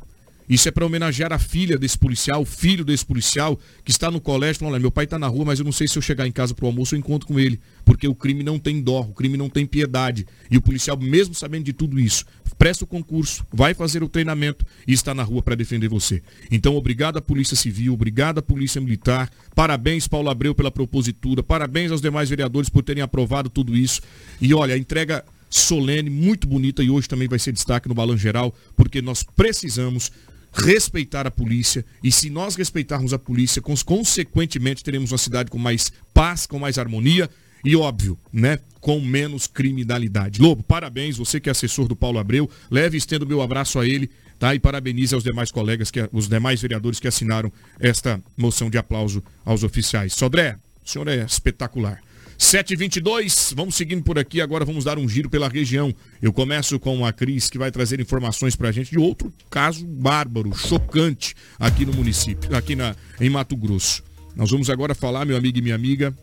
Isso 0.49 0.67
é 0.67 0.71
para 0.71 0.85
homenagear 0.85 1.33
a 1.33 1.39
filha 1.39 1.77
desse 1.77 1.97
policial, 1.97 2.41
o 2.41 2.45
filho 2.45 2.85
desse 2.85 3.05
policial, 3.05 3.59
que 3.83 3.91
está 3.91 4.09
no 4.09 4.21
colégio, 4.21 4.59
falando, 4.59 4.75
olha, 4.75 4.81
meu 4.81 4.91
pai 4.91 5.03
está 5.03 5.19
na 5.19 5.27
rua, 5.27 5.45
mas 5.45 5.59
eu 5.59 5.65
não 5.65 5.71
sei 5.71 5.87
se 5.87 5.97
eu 5.97 6.01
chegar 6.01 6.25
em 6.25 6.31
casa 6.31 6.53
para 6.53 6.63
o 6.63 6.67
almoço 6.67 6.95
eu 6.95 6.99
encontro 6.99 7.27
com 7.27 7.39
ele. 7.39 7.59
Porque 7.83 8.07
o 8.07 8.15
crime 8.15 8.43
não 8.43 8.57
tem 8.57 8.81
dó, 8.81 9.01
o 9.01 9.13
crime 9.13 9.37
não 9.37 9.49
tem 9.49 9.65
piedade. 9.65 10.25
E 10.49 10.57
o 10.57 10.61
policial, 10.61 10.97
mesmo 10.97 11.33
sabendo 11.33 11.65
de 11.65 11.73
tudo 11.73 11.99
isso, 11.99 12.25
presta 12.57 12.85
o 12.85 12.87
concurso, 12.87 13.45
vai 13.51 13.73
fazer 13.73 14.03
o 14.03 14.09
treinamento 14.09 14.65
e 14.87 14.93
está 14.93 15.13
na 15.13 15.23
rua 15.23 15.41
para 15.41 15.55
defender 15.55 15.87
você. 15.87 16.21
Então, 16.49 16.75
obrigado 16.75 17.17
à 17.17 17.21
Polícia 17.21 17.55
Civil, 17.55 17.93
obrigado 17.93 18.39
à 18.39 18.41
Polícia 18.41 18.81
Militar, 18.81 19.29
parabéns, 19.53 20.07
Paulo 20.07 20.29
Abreu, 20.29 20.55
pela 20.55 20.71
propositura, 20.71 21.43
parabéns 21.43 21.91
aos 21.91 22.01
demais 22.01 22.29
vereadores 22.29 22.69
por 22.69 22.83
terem 22.83 23.03
aprovado 23.03 23.49
tudo 23.49 23.75
isso. 23.75 24.01
E 24.41 24.53
olha, 24.53 24.75
a 24.75 24.77
entrega 24.77 25.23
solene, 25.49 26.09
muito 26.09 26.47
bonita 26.47 26.83
e 26.83 26.89
hoje 26.89 27.07
também 27.07 27.27
vai 27.27 27.39
ser 27.39 27.51
destaque 27.51 27.87
no 27.87 27.95
Balanço 27.95 28.19
Geral, 28.19 28.53
porque 28.75 29.01
nós 29.01 29.23
precisamos 29.23 30.11
respeitar 30.57 31.27
a 31.27 31.31
polícia 31.31 31.85
e 32.03 32.11
se 32.11 32.29
nós 32.29 32.55
respeitarmos 32.55 33.13
a 33.13 33.19
polícia, 33.19 33.61
consequentemente 33.61 34.83
teremos 34.83 35.11
uma 35.11 35.17
cidade 35.17 35.51
com 35.51 35.57
mais 35.57 35.91
paz, 36.13 36.45
com 36.45 36.57
mais 36.57 36.77
harmonia 36.77 37.29
e 37.63 37.75
óbvio, 37.75 38.17
né, 38.31 38.59
com 38.79 38.99
menos 38.99 39.47
criminalidade. 39.47 40.41
Lobo, 40.41 40.63
parabéns, 40.63 41.17
você 41.17 41.39
que 41.39 41.49
é 41.49 41.51
assessor 41.51 41.87
do 41.87 41.95
Paulo 41.95 42.19
Abreu, 42.19 42.49
leve 42.71 42.97
e 42.97 42.99
estendo 42.99 43.27
meu 43.27 43.41
abraço 43.41 43.79
a 43.79 43.87
ele, 43.87 44.09
tá? 44.39 44.55
E 44.55 44.59
parabenize 44.59 45.13
aos 45.13 45.23
demais 45.23 45.51
colegas, 45.51 45.91
que, 45.91 46.07
os 46.11 46.27
demais 46.27 46.61
vereadores 46.61 46.99
que 46.99 47.07
assinaram 47.07 47.51
esta 47.79 48.21
moção 48.35 48.69
de 48.69 48.77
aplauso 48.77 49.23
aos 49.43 49.63
oficiais. 49.63 50.13
Sodré, 50.13 50.57
o 50.85 50.89
senhor 50.89 51.07
é 51.07 51.23
espetacular. 51.23 52.01
722, 52.37 53.53
vamos 53.55 53.73
seguindo 53.75 54.03
por 54.03 54.19
aqui, 54.19 54.39
agora 54.39 54.63
vamos 54.63 54.83
dar 54.83 54.99
um 54.99 55.09
giro 55.09 55.27
pela 55.27 55.49
região. 55.49 55.93
Eu 56.21 56.31
começo 56.31 56.79
com 56.79 57.03
a 57.03 57.11
Cris, 57.11 57.49
que 57.49 57.57
vai 57.57 57.71
trazer 57.71 57.99
informações 57.99 58.55
para 58.55 58.69
a 58.69 58.71
gente 58.71 58.91
de 58.91 58.99
outro 58.99 59.33
caso 59.49 59.83
bárbaro, 59.83 60.55
chocante 60.55 61.35
aqui 61.57 61.83
no 61.83 61.93
município, 61.93 62.55
aqui 62.55 62.75
na, 62.75 62.95
em 63.19 63.29
Mato 63.29 63.55
Grosso. 63.55 64.03
Nós 64.35 64.51
vamos 64.51 64.69
agora 64.69 64.93
falar, 64.93 65.25
meu 65.25 65.35
amigo 65.35 65.57
e 65.57 65.61
minha 65.63 65.73
amiga, 65.73 66.15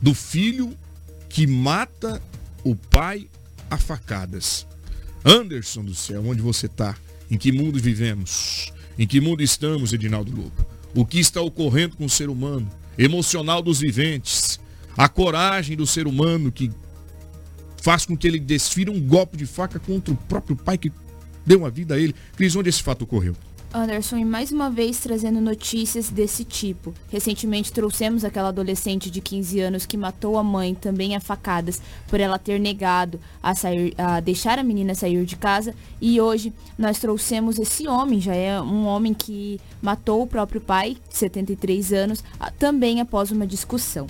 do 0.00 0.14
filho 0.14 0.72
que 1.28 1.44
mata 1.44 2.22
o 2.62 2.76
pai 2.76 3.28
a 3.68 3.76
facadas. 3.76 4.64
Anderson 5.24 5.84
do 5.84 5.94
céu, 5.94 6.24
onde 6.24 6.40
você 6.40 6.66
está? 6.66 6.96
Em 7.28 7.36
que 7.36 7.50
mundo 7.50 7.80
vivemos? 7.80 8.72
Em 8.96 9.08
que 9.08 9.20
mundo 9.20 9.42
estamos, 9.42 9.92
Edinaldo 9.92 10.30
Lobo? 10.30 10.66
O 10.94 11.04
que 11.04 11.18
está 11.18 11.40
ocorrendo 11.40 11.96
com 11.96 12.04
o 12.04 12.10
ser 12.10 12.30
humano? 12.30 12.70
Emocional 12.96 13.60
dos 13.60 13.80
viventes 13.80 14.57
a 14.98 15.08
coragem 15.08 15.76
do 15.76 15.86
ser 15.86 16.08
humano 16.08 16.50
que 16.50 16.72
faz 17.80 18.04
com 18.04 18.16
que 18.16 18.26
ele 18.26 18.40
desfira 18.40 18.90
um 18.90 19.00
golpe 19.00 19.36
de 19.36 19.46
faca 19.46 19.78
contra 19.78 20.12
o 20.12 20.16
próprio 20.16 20.56
pai 20.56 20.76
que 20.76 20.92
deu 21.46 21.64
a 21.64 21.70
vida 21.70 21.94
a 21.94 21.98
ele. 21.98 22.12
Cris, 22.36 22.56
onde 22.56 22.68
esse 22.68 22.82
fato 22.82 23.02
ocorreu? 23.02 23.36
Anderson, 23.72 24.16
e 24.16 24.24
mais 24.24 24.50
uma 24.50 24.70
vez 24.70 24.98
trazendo 24.98 25.40
notícias 25.40 26.08
desse 26.08 26.42
tipo. 26.42 26.94
Recentemente 27.10 27.70
trouxemos 27.70 28.24
aquela 28.24 28.48
adolescente 28.48 29.10
de 29.10 29.20
15 29.20 29.60
anos 29.60 29.86
que 29.86 29.96
matou 29.96 30.38
a 30.38 30.42
mãe, 30.42 30.74
também 30.74 31.14
a 31.14 31.20
facadas, 31.20 31.80
por 32.06 32.18
ela 32.18 32.38
ter 32.38 32.58
negado 32.58 33.20
a, 33.42 33.54
sair, 33.54 33.92
a 33.98 34.20
deixar 34.20 34.58
a 34.58 34.64
menina 34.64 34.94
sair 34.94 35.22
de 35.26 35.36
casa. 35.36 35.74
E 36.00 36.18
hoje 36.18 36.52
nós 36.78 36.98
trouxemos 36.98 37.58
esse 37.58 37.86
homem, 37.86 38.20
já 38.20 38.34
é 38.34 38.60
um 38.60 38.86
homem 38.86 39.12
que 39.12 39.60
matou 39.82 40.22
o 40.22 40.26
próprio 40.26 40.60
pai, 40.60 40.96
73 41.10 41.92
anos, 41.92 42.24
também 42.58 43.00
após 43.00 43.30
uma 43.30 43.46
discussão. 43.46 44.06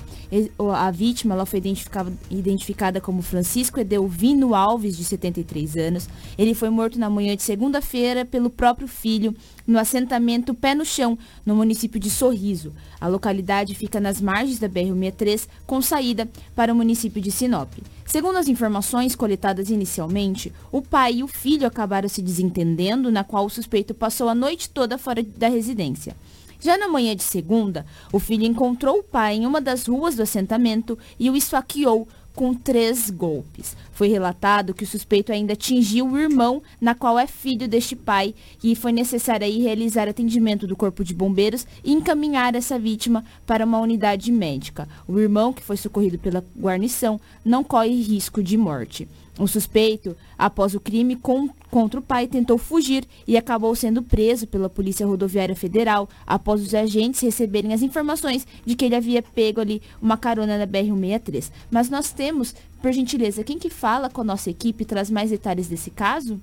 A 0.77 0.91
vítima 0.91 1.35
ela 1.35 1.45
foi 1.45 1.59
identificada, 1.59 2.13
identificada 2.31 3.01
como 3.01 3.23
Francisco 3.23 3.81
Edelvino 3.81 4.55
Alves, 4.55 4.97
de 4.97 5.05
73 5.05 5.77
anos. 5.77 6.09
Ele 6.39 6.55
foi 6.55 6.71
morto 6.71 6.99
na 6.99 7.11
manhã 7.11 7.35
de 7.35 7.43
segunda-feira 7.43 8.25
pelo 8.25 8.51
próprio 8.51 8.87
filho 8.87 9.35
no 9.67 9.79
assentamento 9.79 10.55
Pé 10.55 10.75
no 10.75 10.85
Chão, 10.85 11.19
no 11.45 11.55
município 11.55 12.01
de 12.01 12.11
Sorriso. 12.11 12.73
A 13.01 13.07
localidade 13.07 13.75
fica 13.75 14.01
nas 14.01 14.21
margens 14.21 14.59
da 14.59 14.69
BR-63, 14.69 15.47
com 15.67 15.83
saída 15.83 16.29
para 16.55 16.73
o 16.73 16.77
município 16.77 17.21
de 17.21 17.31
Sinop. 17.31 17.73
Segundo 18.07 18.37
as 18.37 18.49
informações 18.49 19.15
coletadas 19.15 19.69
inicialmente, 19.69 20.53
o 20.73 20.81
pai 20.81 21.17
e 21.17 21.23
o 21.23 21.29
filho 21.29 21.67
acabaram 21.67 22.09
se 22.09 22.23
desentendendo, 22.23 23.11
na 23.11 23.23
qual 23.23 23.45
o 23.45 23.51
suspeito 23.51 23.93
passou 23.93 24.29
a 24.29 24.35
noite 24.35 24.71
toda 24.71 24.97
fora 24.97 25.23
da 25.23 25.49
residência. 25.49 26.17
Já 26.61 26.77
na 26.77 26.89
manhã 26.89 27.15
de 27.15 27.23
segunda, 27.23 27.87
o 28.13 28.19
filho 28.19 28.45
encontrou 28.45 28.99
o 28.99 29.03
pai 29.03 29.37
em 29.37 29.47
uma 29.47 29.61
das 29.61 29.87
ruas 29.87 30.17
do 30.17 30.23
assentamento 30.23 30.99
e 31.19 31.31
o 31.31 31.37
esfaqueou 31.37 32.09
com 32.39 32.55
três 32.55 33.11
golpes. 33.11 33.77
Foi 33.91 34.07
relatado 34.07 34.73
que 34.73 34.85
o 34.85 34.87
suspeito 34.87 35.33
ainda 35.33 35.55
atingiu 35.55 36.07
o 36.07 36.17
irmão, 36.17 36.63
na 36.81 36.95
qual 36.95 37.19
é 37.19 37.27
filho 37.27 37.67
deste 37.67 37.97
pai, 37.97 38.33
e 38.63 38.77
foi 38.77 38.93
necessário 38.93 39.45
aí 39.45 39.61
realizar 39.61 40.07
atendimento 40.07 40.65
do 40.65 40.77
corpo 40.77 41.03
de 41.03 41.13
bombeiros 41.13 41.67
e 41.83 41.93
encaminhar 41.93 42.55
essa 42.55 42.79
vítima 42.79 43.25
para 43.45 43.65
uma 43.65 43.81
unidade 43.81 44.31
médica. 44.31 44.89
O 45.09 45.19
irmão, 45.19 45.53
que 45.53 45.65
foi 45.65 45.77
socorrido 45.77 46.17
pela 46.17 46.45
guarnição, 46.57 47.21
não 47.45 47.65
corre 47.65 48.01
risco 48.01 48.41
de 48.41 48.57
morte. 48.57 49.09
O 49.39 49.47
suspeito, 49.47 50.17
após 50.37 50.75
o 50.75 50.81
crime 50.81 51.15
com, 51.15 51.49
contra 51.71 52.01
o 52.01 52.03
pai, 52.03 52.27
tentou 52.27 52.59
fugir 52.59 53.05
e 53.27 53.37
acabou 53.37 53.75
sendo 53.77 54.03
preso 54.03 54.49
pela 54.49 54.69
Polícia 54.69 55.07
Rodoviária 55.07 55.55
Federal 55.55 56.09
após 56.27 56.61
os 56.61 56.75
agentes 56.75 57.21
receberem 57.21 57.73
as 57.73 57.81
informações 57.81 58.47
de 58.67 58.75
que 58.75 58.85
ele 58.85 58.97
havia 58.97 59.23
pego 59.23 59.61
ali 59.61 59.81
uma 60.03 60.17
carona 60.17 60.59
na 60.59 60.67
BR-163. 60.67 61.53
Mas 61.71 61.89
nós 61.89 62.11
temos, 62.11 62.55
por 62.83 62.93
gentileza, 62.93 63.45
quem 63.45 63.59
que 63.59 63.71
fala 63.71 64.11
com 64.11 64.23
a 64.23 64.25
nossa 64.25 64.51
equipe 64.51 64.85
traz 64.85 65.09
mais 65.09 65.31
detalhes 65.31 65.69
desse 65.69 65.91
caso? 65.91 66.41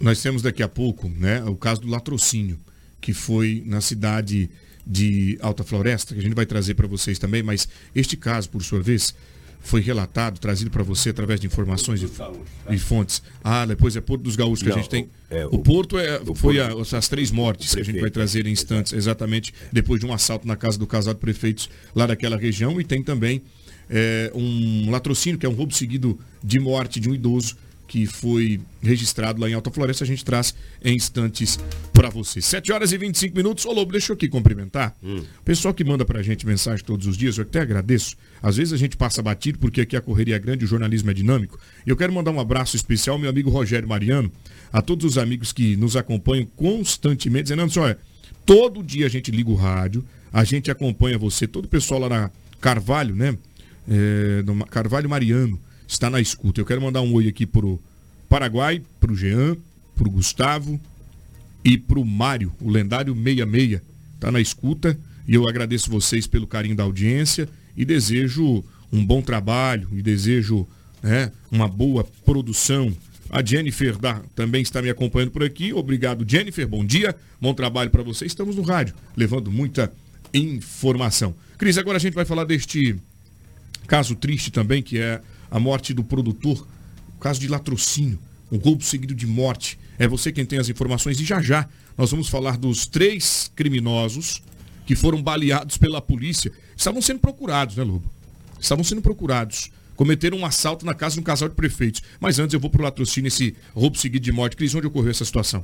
Nós 0.00 0.22
temos 0.22 0.40
daqui 0.40 0.62
a 0.62 0.68
pouco 0.68 1.06
né, 1.06 1.44
o 1.44 1.54
caso 1.54 1.82
do 1.82 1.88
latrocínio, 1.88 2.58
que 2.98 3.12
foi 3.12 3.62
na 3.66 3.82
cidade 3.82 4.48
de 4.86 5.38
Alta 5.42 5.62
Floresta, 5.62 6.14
que 6.14 6.20
a 6.20 6.22
gente 6.22 6.34
vai 6.34 6.46
trazer 6.46 6.74
para 6.74 6.86
vocês 6.86 7.18
também, 7.18 7.42
mas 7.42 7.68
este 7.94 8.16
caso, 8.16 8.48
por 8.48 8.62
sua 8.62 8.80
vez, 8.80 9.14
foi 9.60 9.80
relatado, 9.80 10.38
trazido 10.38 10.70
para 10.70 10.82
você 10.82 11.10
através 11.10 11.38
de 11.38 11.46
informações 11.46 12.02
e, 12.70 12.78
fontes. 12.78 13.22
Ah, 13.44 13.64
depois 13.66 13.94
é 13.94 14.00
Porto 14.00 14.22
dos 14.22 14.34
Gaúchos 14.34 14.62
que 14.62 14.68
Não, 14.68 14.76
a 14.76 14.78
gente 14.78 14.90
tem. 14.90 15.08
É, 15.30 15.44
o, 15.46 15.56
o, 15.56 15.58
Porto 15.58 15.98
é, 15.98 16.20
o 16.26 16.34
foi 16.34 16.56
Porto, 16.56 16.94
a, 16.94 16.98
as 16.98 17.08
três 17.08 17.30
mortes 17.30 17.74
que 17.74 17.80
a 17.80 17.84
gente 17.84 18.00
vai 18.00 18.10
trazer 18.10 18.46
em 18.46 18.50
instantes, 18.50 18.92
exatamente 18.92 19.52
depois 19.72 20.00
de 20.00 20.06
um 20.06 20.12
assalto 20.12 20.46
na 20.48 20.56
casa 20.56 20.78
do 20.78 20.86
casal 20.86 21.14
de 21.14 21.20
prefeitos 21.20 21.68
lá 21.94 22.06
daquela 22.06 22.36
região. 22.36 22.80
E 22.80 22.84
tem 22.84 23.02
também 23.02 23.42
é, 23.88 24.32
um 24.34 24.90
latrocínio, 24.90 25.38
que 25.38 25.44
é 25.44 25.48
um 25.48 25.54
roubo 25.54 25.74
seguido 25.74 26.18
de 26.42 26.58
morte 26.58 26.98
de 26.98 27.08
um 27.08 27.14
idoso 27.14 27.56
que 27.90 28.06
foi 28.06 28.60
registrado 28.80 29.40
lá 29.40 29.50
em 29.50 29.52
Alta 29.52 29.68
Floresta, 29.68 30.04
a 30.04 30.06
gente 30.06 30.24
traz 30.24 30.54
em 30.80 30.94
instantes 30.94 31.58
para 31.92 32.08
você. 32.08 32.40
7 32.40 32.70
horas 32.70 32.92
e 32.92 32.96
25 32.96 33.36
minutos. 33.36 33.66
Ô 33.66 33.72
Lobo, 33.72 33.90
deixa 33.90 34.12
eu 34.12 34.14
aqui 34.14 34.28
cumprimentar. 34.28 34.94
Hum. 35.02 35.24
Pessoal 35.44 35.74
que 35.74 35.82
manda 35.82 36.04
para 36.04 36.20
a 36.20 36.22
gente 36.22 36.46
mensagem 36.46 36.84
todos 36.84 37.08
os 37.08 37.16
dias, 37.16 37.36
eu 37.36 37.42
até 37.42 37.58
agradeço. 37.58 38.16
Às 38.40 38.58
vezes 38.58 38.72
a 38.72 38.76
gente 38.76 38.96
passa 38.96 39.20
batido 39.20 39.58
porque 39.58 39.80
aqui 39.80 39.96
a 39.96 40.00
correria 40.00 40.36
é 40.36 40.38
grande, 40.38 40.64
o 40.64 40.68
jornalismo 40.68 41.10
é 41.10 41.14
dinâmico. 41.14 41.58
E 41.84 41.90
eu 41.90 41.96
quero 41.96 42.12
mandar 42.12 42.30
um 42.30 42.38
abraço 42.38 42.76
especial 42.76 43.16
ao 43.16 43.20
meu 43.20 43.28
amigo 43.28 43.50
Rogério 43.50 43.88
Mariano, 43.88 44.30
a 44.72 44.80
todos 44.80 45.04
os 45.04 45.18
amigos 45.18 45.52
que 45.52 45.74
nos 45.74 45.96
acompanham 45.96 46.46
constantemente, 46.54 47.42
dizendo, 47.42 47.62
assim, 47.62 47.80
olha, 47.80 47.98
todo 48.46 48.84
dia 48.84 49.06
a 49.06 49.10
gente 49.10 49.32
liga 49.32 49.50
o 49.50 49.56
rádio, 49.56 50.04
a 50.32 50.44
gente 50.44 50.70
acompanha 50.70 51.18
você, 51.18 51.44
todo 51.44 51.64
o 51.64 51.68
pessoal 51.68 51.98
lá 51.98 52.08
na 52.08 52.30
Carvalho, 52.60 53.16
né? 53.16 53.36
É, 53.88 54.44
Carvalho 54.70 55.10
Mariano 55.10 55.58
está 55.90 56.08
na 56.08 56.20
escuta. 56.20 56.60
Eu 56.60 56.64
quero 56.64 56.80
mandar 56.80 57.02
um 57.02 57.12
oi 57.12 57.28
aqui 57.28 57.44
pro 57.44 57.80
Paraguai, 58.28 58.80
pro 59.00 59.14
Jean, 59.14 59.56
pro 59.96 60.08
Gustavo 60.08 60.80
e 61.64 61.76
pro 61.76 62.04
Mário, 62.04 62.52
o 62.60 62.70
lendário 62.70 63.12
66. 63.12 63.82
Está 64.14 64.30
na 64.30 64.40
escuta 64.40 64.96
e 65.26 65.34
eu 65.34 65.48
agradeço 65.48 65.90
vocês 65.90 66.26
pelo 66.26 66.46
carinho 66.46 66.76
da 66.76 66.84
audiência 66.84 67.48
e 67.76 67.84
desejo 67.84 68.64
um 68.92 69.04
bom 69.04 69.20
trabalho 69.20 69.88
e 69.92 70.00
desejo 70.00 70.66
né, 71.02 71.32
uma 71.50 71.66
boa 71.66 72.04
produção. 72.24 72.94
A 73.28 73.44
Jennifer 73.44 73.98
da, 73.98 74.22
também 74.34 74.62
está 74.62 74.80
me 74.80 74.90
acompanhando 74.90 75.32
por 75.32 75.42
aqui. 75.42 75.72
Obrigado, 75.72 76.24
Jennifer. 76.26 76.66
Bom 76.68 76.84
dia, 76.84 77.16
bom 77.40 77.52
trabalho 77.52 77.90
para 77.90 78.02
você. 78.02 78.26
Estamos 78.26 78.54
no 78.54 78.62
rádio, 78.62 78.94
levando 79.16 79.50
muita 79.50 79.92
informação. 80.32 81.34
Cris, 81.58 81.78
agora 81.78 81.96
a 81.96 82.00
gente 82.00 82.14
vai 82.14 82.24
falar 82.24 82.44
deste 82.44 82.96
caso 83.86 84.14
triste 84.14 84.50
também, 84.50 84.82
que 84.82 84.98
é 84.98 85.20
a 85.50 85.58
morte 85.58 85.92
do 85.92 86.04
produtor, 86.04 86.66
o 87.16 87.20
caso 87.20 87.40
de 87.40 87.48
latrocínio, 87.48 88.18
um 88.50 88.58
roubo 88.58 88.82
seguido 88.82 89.14
de 89.14 89.26
morte. 89.26 89.78
É 89.98 90.08
você 90.08 90.32
quem 90.32 90.44
tem 90.44 90.58
as 90.58 90.68
informações 90.68 91.20
e 91.20 91.24
já 91.24 91.40
já 91.42 91.68
nós 91.96 92.10
vamos 92.10 92.28
falar 92.28 92.56
dos 92.56 92.86
três 92.86 93.52
criminosos 93.54 94.42
que 94.86 94.96
foram 94.96 95.22
baleados 95.22 95.76
pela 95.76 96.00
polícia. 96.00 96.50
Estavam 96.76 97.02
sendo 97.02 97.20
procurados, 97.20 97.76
né, 97.76 97.84
Lobo? 97.84 98.10
Estavam 98.58 98.82
sendo 98.82 99.02
procurados. 99.02 99.70
Cometeram 99.94 100.38
um 100.38 100.46
assalto 100.46 100.86
na 100.86 100.94
casa 100.94 101.16
de 101.16 101.20
um 101.20 101.22
casal 101.22 101.48
de 101.48 101.54
prefeitos. 101.54 102.02
Mas 102.18 102.38
antes 102.38 102.54
eu 102.54 102.60
vou 102.60 102.70
para 102.70 102.80
o 102.80 102.84
latrocínio, 102.84 103.28
esse 103.28 103.54
roubo 103.74 103.98
seguido 103.98 104.24
de 104.24 104.32
morte. 104.32 104.56
Cris, 104.56 104.74
onde 104.74 104.86
ocorreu 104.86 105.10
essa 105.10 105.24
situação? 105.24 105.62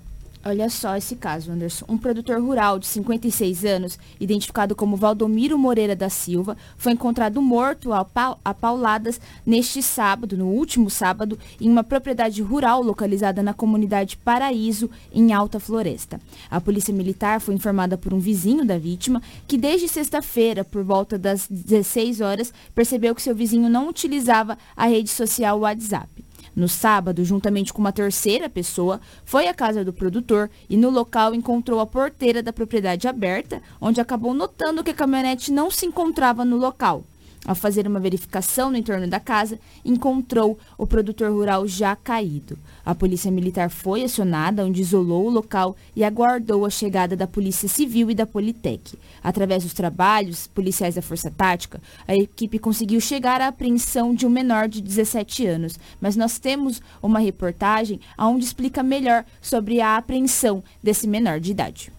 Olha 0.49 0.71
só 0.71 0.97
esse 0.97 1.17
caso, 1.17 1.51
Anderson. 1.51 1.85
Um 1.89 1.99
produtor 1.99 2.41
rural 2.41 2.79
de 2.79 2.87
56 2.87 3.65
anos, 3.65 3.99
identificado 4.21 4.77
como 4.77 4.97
Valdomiro 4.97 5.59
Moreira 5.59 5.97
da 5.97 6.09
Silva, 6.09 6.57
foi 6.77 6.93
encontrado 6.93 7.43
morto 7.43 7.93
a, 7.93 8.05
pauladas 8.55 9.21
neste 9.45 9.83
sábado, 9.83 10.37
no 10.37 10.47
último 10.47 10.89
sábado, 10.89 11.37
em 11.61 11.69
uma 11.69 11.83
propriedade 11.83 12.41
rural 12.43 12.81
localizada 12.81 13.43
na 13.43 13.53
comunidade 13.53 14.17
Paraíso, 14.19 14.89
em 15.13 15.33
Alta 15.33 15.59
Floresta. 15.59 16.21
A 16.49 16.61
polícia 16.61 16.95
militar 16.95 17.41
foi 17.41 17.57
informada 17.57 17.99
por 17.99 18.15
um 18.15 18.21
vizinho 18.21 18.65
da 18.65 18.79
vítima 18.79 19.21
que 19.49 19.59
desde 19.59 19.89
sexta-feira, 19.89 20.63
por 20.63 20.85
volta 20.85 21.19
das 21.19 21.49
16 21.51 22.21
horas, 22.21 22.55
percebeu 22.73 23.17
que 23.17 23.23
seu 23.23 23.35
vizinho 23.35 23.69
não 23.69 23.89
utilizava 23.89 24.57
a 24.77 24.87
rede 24.87 25.11
social 25.11 25.59
WhatsApp. 25.59 26.26
No 26.57 26.71
sábado, 26.71 27.23
juntamente 27.23 27.71
com 27.71 27.81
uma 27.81 27.93
terceira 27.93 28.49
pessoa, 28.49 28.99
foi 29.27 29.47
à 29.47 29.53
casa 29.53 29.85
do 29.85 29.93
produtor 29.93 30.51
e 30.71 30.77
no 30.77 30.89
local 30.89 31.35
encontrou 31.35 31.81
a 31.81 31.87
porteira 31.87 32.43
da 32.43 32.51
propriedade 32.51 33.07
aberta, 33.07 33.61
onde 33.79 34.01
acabou 34.01 34.33
notando 34.33 34.83
que 34.83 34.91
a 34.91 34.95
caminhonete 34.95 35.53
não 35.53 35.71
se 35.71 35.85
encontrava 35.85 36.47
no 36.47 36.57
local. 36.57 37.05
Ao 37.47 37.55
fazer 37.55 37.87
uma 37.87 38.01
verificação 38.01 38.71
no 38.71 38.77
entorno 38.77 39.07
da 39.07 39.21
casa, 39.21 39.59
encontrou 39.85 40.59
o 40.77 40.87
produtor 40.87 41.31
rural 41.31 41.67
já 41.69 41.95
caído. 41.95 42.59
A 42.85 42.93
polícia 42.93 43.31
militar 43.31 43.71
foi 43.71 44.03
acionada, 44.03 44.65
onde 44.65 44.81
isolou 44.81 45.27
o 45.27 45.31
local 45.31 45.77
e 45.95 46.03
aguardou 46.03 46.67
a 46.67 46.71
chegada 46.71 47.15
da 47.15 47.27
Polícia 47.27 47.69
Civil 47.69 48.11
e 48.11 48.15
da 48.15 48.27
Politec. 48.27 48.99
Através 49.23 49.63
dos 49.63 49.73
trabalhos 49.73 50.49
policiais 50.49 50.97
da 50.97 51.03
Força 51.03 51.31
Tática, 51.31 51.81
a 52.09 52.17
equipe 52.17 52.59
conseguiu 52.59 53.01
chegar 53.01 53.41
à 53.41 53.47
apreensão 53.47 54.13
de 54.13 54.27
um 54.27 54.31
menor 54.31 54.69
de 54.69 54.83
17 54.83 55.47
anos. 55.47 55.79
Mas 56.01 56.17
nós 56.17 56.41
temos 56.41 56.83
uma 57.01 57.21
reportagem 57.21 58.01
onde 58.19 58.45
explica 58.45 58.83
melhor 58.83 59.25
sobre 59.41 59.81
a 59.81 59.97
apreensão 59.97 60.65
desse 60.83 61.07
menor 61.07 61.39
de 61.39 61.53
idade. 61.53 61.93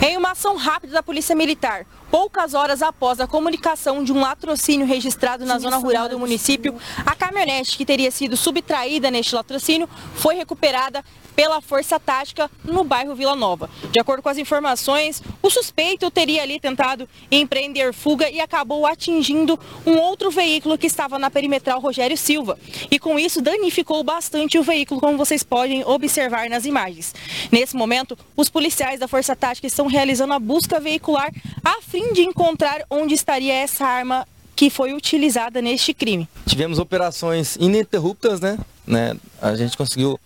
Em 0.00 0.16
uma 0.16 0.30
ação 0.30 0.56
rápida 0.56 0.92
da 0.92 1.02
Polícia 1.02 1.34
Militar, 1.34 1.84
poucas 2.10 2.54
horas 2.54 2.82
após 2.82 3.20
a 3.20 3.26
comunicação 3.26 4.02
de 4.02 4.12
um 4.12 4.20
latrocínio 4.20 4.86
registrado 4.86 5.44
na 5.44 5.58
zona 5.58 5.76
rural 5.76 6.08
do 6.08 6.18
município, 6.18 6.74
a 7.04 7.14
caminhonete 7.14 7.76
que 7.76 7.84
teria 7.84 8.10
sido 8.10 8.36
subtraída 8.36 9.10
neste 9.10 9.34
latrocínio 9.34 9.88
foi 10.14 10.34
recuperada 10.34 11.04
pela 11.38 11.60
Força 11.60 12.00
Tática 12.00 12.50
no 12.64 12.82
bairro 12.82 13.14
Vila 13.14 13.36
Nova. 13.36 13.70
De 13.92 14.00
acordo 14.00 14.20
com 14.20 14.28
as 14.28 14.38
informações, 14.38 15.22
o 15.40 15.48
suspeito 15.48 16.10
teria 16.10 16.42
ali 16.42 16.58
tentado 16.58 17.08
empreender 17.30 17.94
fuga 17.94 18.28
e 18.28 18.40
acabou 18.40 18.84
atingindo 18.84 19.56
um 19.86 19.98
outro 19.98 20.32
veículo 20.32 20.76
que 20.76 20.88
estava 20.88 21.16
na 21.16 21.30
perimetral 21.30 21.78
Rogério 21.78 22.16
Silva. 22.16 22.58
E 22.90 22.98
com 22.98 23.16
isso 23.20 23.40
danificou 23.40 24.02
bastante 24.02 24.58
o 24.58 24.64
veículo, 24.64 25.00
como 25.00 25.16
vocês 25.16 25.44
podem 25.44 25.84
observar 25.84 26.50
nas 26.50 26.64
imagens. 26.64 27.14
Nesse 27.52 27.76
momento, 27.76 28.18
os 28.36 28.48
policiais 28.48 28.98
da 28.98 29.06
Força 29.06 29.36
Tática 29.36 29.68
estão 29.68 29.86
realizando 29.86 30.32
a 30.32 30.40
busca 30.40 30.80
veicular 30.80 31.32
a 31.64 31.80
fim 31.82 32.12
de 32.12 32.22
encontrar 32.22 32.82
onde 32.90 33.14
estaria 33.14 33.54
essa 33.54 33.86
arma 33.86 34.26
que 34.56 34.70
foi 34.70 34.92
utilizada 34.92 35.62
neste 35.62 35.94
crime. 35.94 36.28
Tivemos 36.46 36.80
operações 36.80 37.54
ininterruptas, 37.60 38.40
né? 38.40 38.58
né? 38.84 39.16
A 39.40 39.54
gente 39.54 39.76
conseguiu 39.76 40.18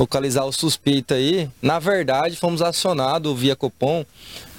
localizar 0.00 0.44
o 0.44 0.52
suspeito 0.52 1.12
aí. 1.12 1.50
Na 1.60 1.78
verdade, 1.78 2.34
fomos 2.34 2.62
acionados 2.62 3.38
via 3.38 3.54
Copom 3.54 4.06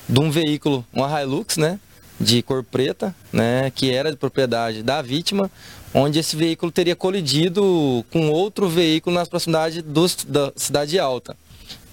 de 0.08 0.20
um 0.20 0.30
veículo, 0.30 0.86
uma 0.94 1.20
Hilux, 1.20 1.58
né? 1.58 1.80
De 2.20 2.44
cor 2.44 2.64
preta, 2.64 3.16
né? 3.34 3.72
Que 3.74 3.92
era 3.92 4.12
de 4.12 4.18
propriedade 4.18 4.84
da 4.84 5.02
vítima, 5.02 5.50
onde 5.96 6.20
esse 6.20 6.36
veículo 6.36 6.72
teria 6.72 6.96
colidido 6.96 8.06
com 8.12 8.30
outro 8.30 8.70
veículo 8.70 9.16
nas 9.16 9.28
proximidades 9.28 9.82
do, 9.82 10.06
da 10.28 10.54
Cidade 10.56 11.00
Alta. 11.00 11.36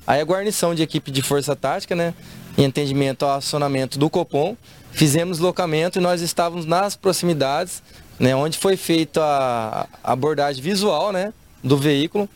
Aí 0.07 0.21
a 0.21 0.25
guarnição 0.25 0.75
de 0.75 0.83
equipe 0.83 1.11
de 1.11 1.23
força 1.23 1.57
tática, 1.57 1.95
né? 1.95 2.13
Em 2.59 2.65
entendimento 2.65 3.25
ao 3.25 3.39
acionamento 3.39 3.99
do 3.99 4.11
Copom, 4.11 4.57
fizemos 4.93 5.39
locamento 5.39 5.99
e 5.99 6.03
nós 6.03 6.21
estávamos 6.21 6.67
nas 6.67 6.97
proximidades, 6.97 7.83
né? 8.19 8.37
Onde 8.37 8.59
foi 8.59 8.77
feita 8.77 9.23
a 9.23 10.13
abordagem 10.13 10.63
visual, 10.63 11.13
né? 11.13 11.33
Do 11.65 11.79
veículo, 11.79 12.29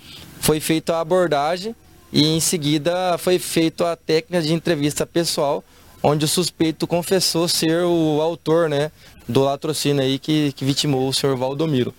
foi 0.43 0.59
feita 0.59 0.97
a 0.97 1.01
abordagem 1.01 1.73
e 2.13 2.37
em 2.37 2.41
seguida 2.41 3.17
foi 3.17 3.39
feita 3.39 3.93
a 3.93 3.97
técnica 3.97 4.43
de 4.43 4.53
entrevista 4.53 5.07
pessoal, 5.07 5.63
onde 6.03 6.25
o 6.25 6.29
suspeito 6.29 6.85
confessou 6.85 7.47
ser 7.47 7.85
o 7.85 8.21
autor 8.21 8.69
né, 8.69 8.91
do 9.29 9.45
latrocínio 9.45 10.03
aí 10.03 10.19
que, 10.19 10.53
que 10.53 10.65
vitimou 10.65 11.09
o 11.09 11.13
senhor 11.15 11.37
Valdomiro. 11.37 11.95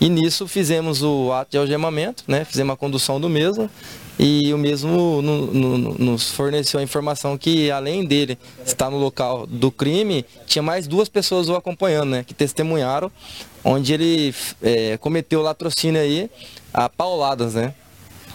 E 0.00 0.08
nisso 0.08 0.48
fizemos 0.48 1.02
o 1.02 1.32
ato 1.32 1.50
de 1.50 1.58
algemamento, 1.58 2.24
né, 2.26 2.46
fizemos 2.46 2.72
a 2.72 2.76
condução 2.78 3.20
do 3.20 3.28
mesmo 3.28 3.70
e 4.18 4.52
o 4.54 4.58
mesmo 4.58 5.20
no, 5.20 5.46
no, 5.52 5.78
nos 5.98 6.30
forneceu 6.30 6.80
a 6.80 6.82
informação 6.82 7.36
que 7.36 7.70
além 7.70 8.06
dele 8.06 8.38
estar 8.64 8.90
no 8.90 8.96
local 8.96 9.46
do 9.46 9.70
crime, 9.70 10.24
tinha 10.46 10.62
mais 10.62 10.86
duas 10.86 11.10
pessoas 11.10 11.50
o 11.50 11.54
acompanhando, 11.54 12.08
né, 12.08 12.24
que 12.24 12.32
testemunharam, 12.32 13.12
onde 13.62 13.92
ele 13.92 14.34
é, 14.62 14.96
cometeu 14.96 15.40
o 15.40 15.42
latrocínio 15.42 16.00
aí 16.00 16.30
a 16.72 16.88
pauladas, 16.88 17.52
né. 17.52 17.74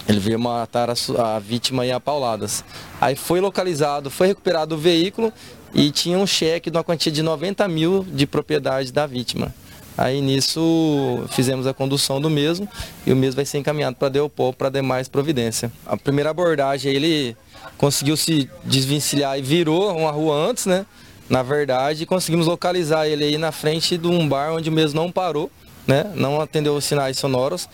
Ele 0.07 0.19
veio 0.19 0.39
matar 0.39 0.89
a, 0.89 0.95
a 1.35 1.39
vítima 1.39 1.85
em 1.85 1.91
apauladas. 1.91 2.63
Aí 2.99 3.15
foi 3.15 3.41
localizado, 3.41 4.09
foi 4.09 4.27
recuperado 4.27 4.75
o 4.75 4.77
veículo 4.77 5.33
e 5.73 5.91
tinha 5.91 6.17
um 6.17 6.25
cheque 6.25 6.71
de 6.71 6.77
uma 6.77 6.83
quantia 6.83 7.11
de 7.11 7.21
90 7.21 7.67
mil 7.67 8.05
de 8.09 8.25
propriedade 8.25 8.91
da 8.91 9.05
vítima. 9.05 9.53
Aí 9.97 10.21
nisso 10.21 11.23
fizemos 11.31 11.65
a 11.65 11.73
condução 11.73 12.21
do 12.21 12.29
mesmo 12.29 12.69
e 13.05 13.11
o 13.11 13.15
mesmo 13.15 13.37
vai 13.37 13.45
ser 13.45 13.57
encaminhado 13.57 13.95
para 13.95 14.09
Deopol 14.09 14.53
para 14.53 14.69
demais 14.69 15.07
providência. 15.07 15.71
A 15.85 15.97
primeira 15.97 16.29
abordagem 16.29 16.93
ele 16.93 17.35
conseguiu 17.77 18.15
se 18.15 18.47
desvencilhar 18.63 19.37
e 19.39 19.41
virou 19.41 19.95
uma 19.97 20.11
rua 20.11 20.35
antes, 20.35 20.67
né? 20.67 20.85
Na 21.27 21.43
verdade, 21.43 22.05
conseguimos 22.05 22.45
localizar 22.45 23.07
ele 23.07 23.23
aí 23.23 23.37
na 23.37 23.51
frente 23.51 23.97
de 23.97 24.07
um 24.07 24.29
bar 24.29 24.53
onde 24.53 24.69
o 24.69 24.71
mesmo 24.71 25.01
não 25.01 25.11
parou, 25.11 25.51
né? 25.85 26.11
Não 26.15 26.39
atendeu 26.39 26.75
os 26.75 26.85
sinais 26.85 27.17
sonoros, 27.17 27.67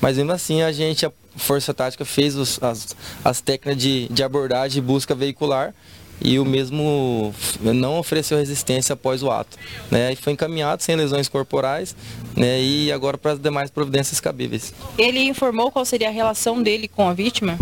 mas 0.00 0.16
mesmo 0.16 0.32
assim 0.32 0.62
a 0.62 0.70
gente 0.70 1.04
Força 1.36 1.74
Tática 1.74 2.04
fez 2.04 2.36
os, 2.36 2.62
as, 2.62 2.96
as 3.24 3.40
técnicas 3.40 3.80
de, 3.80 4.08
de 4.08 4.22
abordagem 4.22 4.78
e 4.78 4.84
busca 4.84 5.14
veicular 5.14 5.74
e 6.20 6.38
o 6.38 6.44
mesmo 6.44 7.34
não 7.60 7.98
ofereceu 7.98 8.38
resistência 8.38 8.92
após 8.92 9.22
o 9.22 9.30
ato. 9.30 9.58
Né? 9.90 10.12
E 10.12 10.16
foi 10.16 10.32
encaminhado 10.32 10.82
sem 10.82 10.96
lesões 10.96 11.28
corporais 11.28 11.94
né? 12.36 12.60
e 12.62 12.92
agora 12.92 13.18
para 13.18 13.32
as 13.32 13.38
demais 13.38 13.70
providências 13.70 14.20
cabíveis. 14.20 14.72
Ele 14.96 15.20
informou 15.20 15.70
qual 15.70 15.84
seria 15.84 16.08
a 16.08 16.12
relação 16.12 16.62
dele 16.62 16.88
com 16.88 17.08
a 17.08 17.14
vítima? 17.14 17.58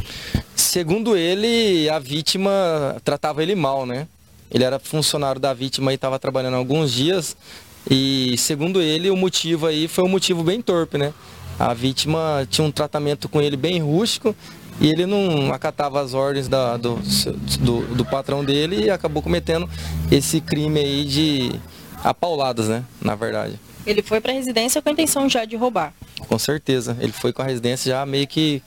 Segundo 0.55 1.16
ele, 1.16 1.89
a 1.89 1.99
vítima 1.99 2.97
tratava 3.05 3.43
ele 3.43 3.55
mal, 3.55 3.85
né? 3.85 4.07
Ele 4.51 4.64
era 4.64 4.79
funcionário 4.79 5.41
da 5.41 5.55
vítima 5.55 5.93
e 5.93 5.95
estava 5.95 6.18
trabalhando 6.18 6.57
alguns 6.57 6.93
dias 6.93 7.37
e 7.91 8.37
segundo 8.39 8.81
ele 8.81 9.11
o 9.11 9.16
motivo 9.16 9.66
aí 9.66 9.89
foi 9.89 10.05
um 10.05 10.09
motivo 10.09 10.45
bem 10.45 10.61
torpe, 10.61 10.99
né? 10.99 11.12
A 11.59 11.75
vítima 11.75 12.47
tinha 12.51 12.67
um 12.67 12.71
tratamento 12.73 13.29
com 13.29 13.41
ele 13.41 13.57
bem 13.57 13.81
rústico 13.81 14.35
e 14.81 14.89
ele 14.89 15.07
não 15.07 15.53
acatava 15.53 16.01
as 16.01 16.15
ordens 16.15 16.49
da, 16.49 16.77
do, 16.77 16.99
do, 17.61 17.95
do, 17.95 18.05
patrão 18.05 18.45
dele 18.45 18.85
e 18.85 18.91
acabou 18.91 19.23
cometendo 19.23 19.69
esse 20.11 20.41
crime 20.41 20.81
aí 20.81 21.05
de 21.05 21.53
apauladas, 22.03 22.69
né? 22.69 22.85
Na 23.01 23.15
verdade. 23.15 23.61
Ele 23.87 24.03
foi 24.03 24.21
para 24.21 24.33
a 24.33 24.35
residência 24.35 24.81
com 24.81 24.89
a 24.89 24.93
intenção 24.93 25.29
já 25.29 25.45
de 25.45 25.57
roubar? 25.57 25.93
Com 26.29 26.39
certeza. 26.39 26.97
Ele 27.01 27.13
foi 27.13 27.33
com 27.33 27.43
a 27.43 27.45
residência 27.45 27.93
já 27.93 28.07
meio 28.07 28.27
que 28.27 28.63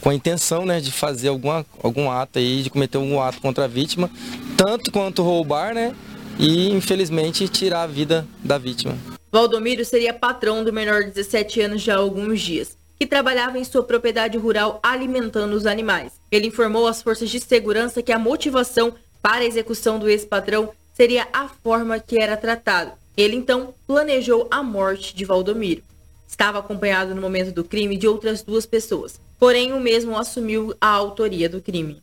com 0.00 0.10
a 0.10 0.14
intenção 0.14 0.64
né, 0.64 0.80
de 0.80 0.90
fazer 0.90 1.28
alguma, 1.28 1.64
algum 1.82 2.10
ato 2.10 2.38
aí, 2.38 2.62
de 2.62 2.70
cometer 2.70 2.96
algum 2.96 3.20
ato 3.20 3.40
contra 3.40 3.64
a 3.64 3.68
vítima, 3.68 4.10
tanto 4.56 4.90
quanto 4.90 5.22
roubar, 5.22 5.74
né? 5.74 5.94
E 6.38 6.70
infelizmente 6.70 7.46
tirar 7.48 7.82
a 7.82 7.86
vida 7.86 8.26
da 8.42 8.56
vítima. 8.56 8.96
Valdomiro 9.32 9.84
seria 9.84 10.12
patrão 10.12 10.64
do 10.64 10.72
menor 10.72 11.04
de 11.04 11.10
17 11.10 11.60
anos 11.60 11.82
já 11.82 11.94
há 11.94 11.98
alguns 11.98 12.40
dias, 12.40 12.76
que 12.98 13.06
trabalhava 13.06 13.58
em 13.58 13.64
sua 13.64 13.84
propriedade 13.84 14.36
rural 14.36 14.80
alimentando 14.82 15.54
os 15.54 15.66
animais. 15.66 16.14
Ele 16.32 16.48
informou 16.48 16.88
às 16.88 17.00
forças 17.00 17.30
de 17.30 17.38
segurança 17.38 18.02
que 18.02 18.10
a 18.10 18.18
motivação 18.18 18.92
para 19.22 19.42
a 19.42 19.46
execução 19.46 20.00
do 20.00 20.08
ex-patrão 20.08 20.70
seria 20.92 21.28
a 21.32 21.46
forma 21.46 22.00
que 22.00 22.20
era 22.20 22.36
tratado. 22.36 22.92
Ele 23.16 23.36
então 23.36 23.72
planejou 23.86 24.48
a 24.50 24.64
morte 24.64 25.14
de 25.14 25.24
Valdomiro. 25.24 25.82
Estava 26.26 26.58
acompanhado 26.58 27.14
no 27.14 27.20
momento 27.20 27.52
do 27.52 27.62
crime 27.62 27.96
de 27.96 28.08
outras 28.08 28.42
duas 28.42 28.66
pessoas, 28.66 29.20
porém 29.38 29.72
o 29.72 29.80
mesmo 29.80 30.18
assumiu 30.18 30.74
a 30.80 30.88
autoria 30.88 31.48
do 31.48 31.62
crime. 31.62 32.02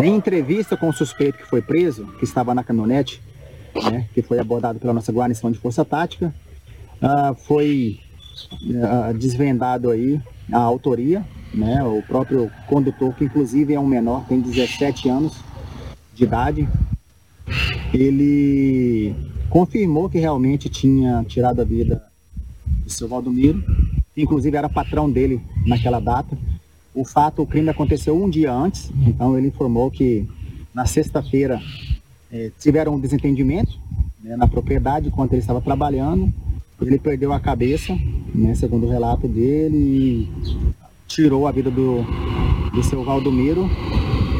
Em 0.00 0.14
entrevista 0.14 0.78
com 0.78 0.88
o 0.88 0.92
suspeito 0.94 1.38
que 1.38 1.46
foi 1.46 1.60
preso, 1.60 2.06
que 2.18 2.24
estava 2.24 2.54
na 2.54 2.64
caminhonete, 2.64 3.20
né, 3.90 4.08
que 4.14 4.22
foi 4.22 4.38
abordado 4.38 4.78
pela 4.78 4.92
nossa 4.92 5.12
guarnição 5.12 5.50
de 5.50 5.58
força 5.58 5.84
tática, 5.84 6.34
uh, 7.04 7.34
foi 7.46 8.00
uh, 8.62 9.14
desvendado 9.14 9.90
aí 9.90 10.20
a 10.50 10.58
autoria, 10.58 11.24
né? 11.52 11.82
O 11.84 12.02
próprio 12.02 12.50
condutor, 12.66 13.14
que 13.14 13.24
inclusive 13.24 13.74
é 13.74 13.80
um 13.80 13.86
menor, 13.86 14.24
tem 14.26 14.40
17 14.40 15.08
anos 15.08 15.36
de 16.14 16.24
idade, 16.24 16.68
ele 17.92 19.14
confirmou 19.50 20.08
que 20.08 20.18
realmente 20.18 20.68
tinha 20.68 21.24
tirado 21.28 21.60
a 21.60 21.64
vida 21.64 22.02
do 22.66 22.90
seu 22.90 23.06
Valdomiro, 23.06 23.62
que 24.14 24.22
inclusive 24.22 24.56
era 24.56 24.68
patrão 24.68 25.10
dele 25.10 25.40
naquela 25.66 26.00
data. 26.00 26.36
O 26.94 27.04
fato, 27.04 27.42
o 27.42 27.46
crime 27.46 27.68
aconteceu 27.68 28.20
um 28.20 28.30
dia 28.30 28.52
antes, 28.52 28.90
então 29.06 29.36
ele 29.36 29.48
informou 29.48 29.90
que 29.90 30.28
na 30.72 30.86
sexta-feira 30.86 31.60
eh, 32.32 32.52
tiveram 32.58 32.94
um 32.94 33.00
desentendimento 33.00 33.78
né, 34.22 34.36
na 34.36 34.46
propriedade 34.46 35.08
enquanto 35.08 35.32
ele 35.32 35.40
estava 35.40 35.60
trabalhando 35.60 36.32
ele 36.86 36.98
perdeu 36.98 37.32
a 37.32 37.40
cabeça, 37.40 37.96
né, 38.34 38.54
segundo 38.54 38.86
o 38.86 38.90
relato 38.90 39.26
dele, 39.26 39.76
e 39.76 40.28
tirou 41.06 41.46
a 41.46 41.52
vida 41.52 41.70
do, 41.70 42.02
do 42.72 42.82
seu 42.82 43.04
Valdomiro 43.04 43.68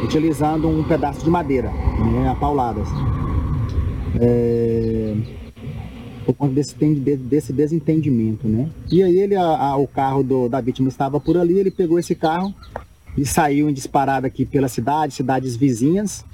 utilizando 0.03 0.67
um 0.67 0.83
pedaço 0.83 1.23
de 1.23 1.29
madeira, 1.29 1.71
né, 1.71 2.29
a 2.29 2.35
pauladas. 2.35 2.87
É, 4.19 5.15
por 6.25 6.33
conta 6.33 6.53
desse, 6.55 6.75
desse 6.75 7.53
desentendimento, 7.53 8.47
né? 8.47 8.69
E 8.91 9.03
aí 9.03 9.19
ele, 9.19 9.35
a, 9.35 9.43
a, 9.43 9.77
o 9.77 9.87
carro 9.87 10.23
do, 10.23 10.49
da 10.49 10.59
vítima 10.59 10.89
estava 10.89 11.19
por 11.19 11.37
ali, 11.37 11.59
ele 11.59 11.69
pegou 11.69 11.99
esse 11.99 12.15
carro 12.15 12.53
e 13.17 13.25
saiu 13.25 13.69
em 13.69 13.73
disparada 13.73 14.27
aqui 14.27 14.45
pela 14.45 14.67
cidade, 14.67 15.13
cidades 15.13 15.55
vizinhas, 15.55 16.25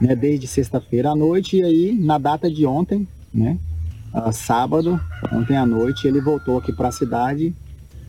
né, 0.00 0.14
desde 0.14 0.46
sexta-feira 0.46 1.10
à 1.10 1.16
noite, 1.16 1.58
e 1.58 1.62
aí 1.62 1.92
na 1.92 2.18
data 2.18 2.50
de 2.50 2.66
ontem, 2.66 3.06
né, 3.32 3.58
uh, 4.16 4.32
sábado, 4.32 5.00
ontem 5.32 5.56
à 5.56 5.66
noite, 5.66 6.06
ele 6.08 6.20
voltou 6.20 6.58
aqui 6.58 6.72
para 6.72 6.88
a 6.88 6.92
cidade 6.92 7.54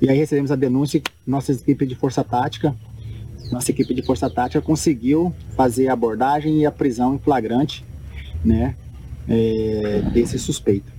e 0.01 0.09
aí 0.09 0.17
recebemos 0.17 0.51
a 0.51 0.55
denúncia 0.55 0.99
que 0.99 1.11
nossa 1.25 1.51
equipe 1.51 1.85
de 1.85 1.95
força 1.95 2.23
tática, 2.23 2.75
nossa 3.51 3.71
equipe 3.71 3.93
de 3.93 4.01
força 4.01 4.29
tática 4.29 4.61
conseguiu 4.61 5.33
fazer 5.55 5.87
a 5.87 5.93
abordagem 5.93 6.61
e 6.61 6.65
a 6.65 6.71
prisão 6.71 7.15
em 7.15 7.19
flagrante, 7.19 7.83
né, 8.43 8.75
é, 9.27 10.01
desse 10.13 10.37
suspeito. 10.37 10.97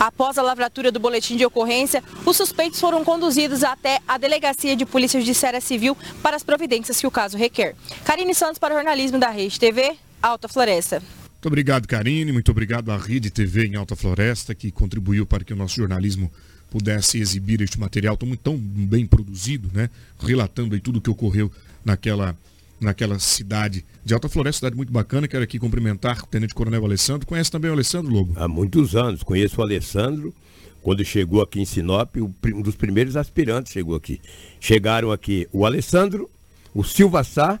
Após 0.00 0.38
a 0.38 0.42
lavratura 0.42 0.90
do 0.90 0.98
boletim 0.98 1.36
de 1.36 1.44
ocorrência, 1.44 2.02
os 2.24 2.36
suspeitos 2.36 2.80
foram 2.80 3.04
conduzidos 3.04 3.62
até 3.62 4.00
a 4.08 4.16
Delegacia 4.16 4.74
de 4.74 4.86
Polícia 4.86 5.20
Judiciária 5.20 5.60
Civil 5.60 5.96
para 6.22 6.36
as 6.36 6.42
providências 6.42 6.98
que 6.98 7.06
o 7.06 7.10
caso 7.10 7.36
requer. 7.36 7.74
Karine 8.04 8.34
Santos 8.34 8.58
para 8.58 8.74
o 8.74 8.76
jornalismo 8.76 9.18
da 9.18 9.28
Rede 9.28 9.60
TV, 9.60 9.96
Alta 10.22 10.48
Floresta. 10.48 11.02
Muito 11.44 11.52
obrigado, 11.52 11.86
Karine. 11.86 12.32
Muito 12.32 12.50
obrigado 12.50 12.90
à 12.90 12.96
Rede 12.96 13.28
TV 13.28 13.66
em 13.66 13.76
Alta 13.76 13.94
Floresta, 13.94 14.54
que 14.54 14.70
contribuiu 14.70 15.26
para 15.26 15.44
que 15.44 15.52
o 15.52 15.56
nosso 15.56 15.76
jornalismo 15.76 16.32
pudesse 16.70 17.18
exibir 17.18 17.60
este 17.60 17.78
material 17.78 18.16
tão, 18.16 18.34
tão 18.34 18.56
bem 18.56 19.04
produzido, 19.04 19.70
né? 19.74 19.90
Relatando 20.18 20.74
aí 20.74 20.80
tudo 20.80 21.00
o 21.00 21.02
que 21.02 21.10
ocorreu 21.10 21.52
naquela, 21.84 22.34
naquela 22.80 23.18
cidade 23.18 23.84
de 24.02 24.14
Alta 24.14 24.26
Floresta, 24.26 24.60
cidade 24.60 24.74
muito 24.74 24.90
bacana. 24.90 25.28
Quero 25.28 25.44
aqui 25.44 25.58
cumprimentar 25.58 26.22
o 26.22 26.26
Tenente 26.26 26.54
Coronel 26.54 26.82
Alessandro. 26.82 27.26
Conhece 27.26 27.50
também 27.50 27.70
o 27.70 27.74
Alessandro 27.74 28.10
Lobo? 28.10 28.32
Há 28.36 28.48
muitos 28.48 28.96
anos. 28.96 29.22
Conheço 29.22 29.60
o 29.60 29.62
Alessandro. 29.62 30.34
Quando 30.80 31.04
chegou 31.04 31.42
aqui 31.42 31.60
em 31.60 31.66
Sinop, 31.66 32.16
um 32.54 32.62
dos 32.62 32.74
primeiros 32.74 33.18
aspirantes 33.18 33.70
chegou 33.70 33.94
aqui. 33.94 34.18
Chegaram 34.58 35.12
aqui 35.12 35.46
o 35.52 35.66
Alessandro, 35.66 36.30
o 36.74 36.82
Silva 36.82 37.22
Sá 37.22 37.60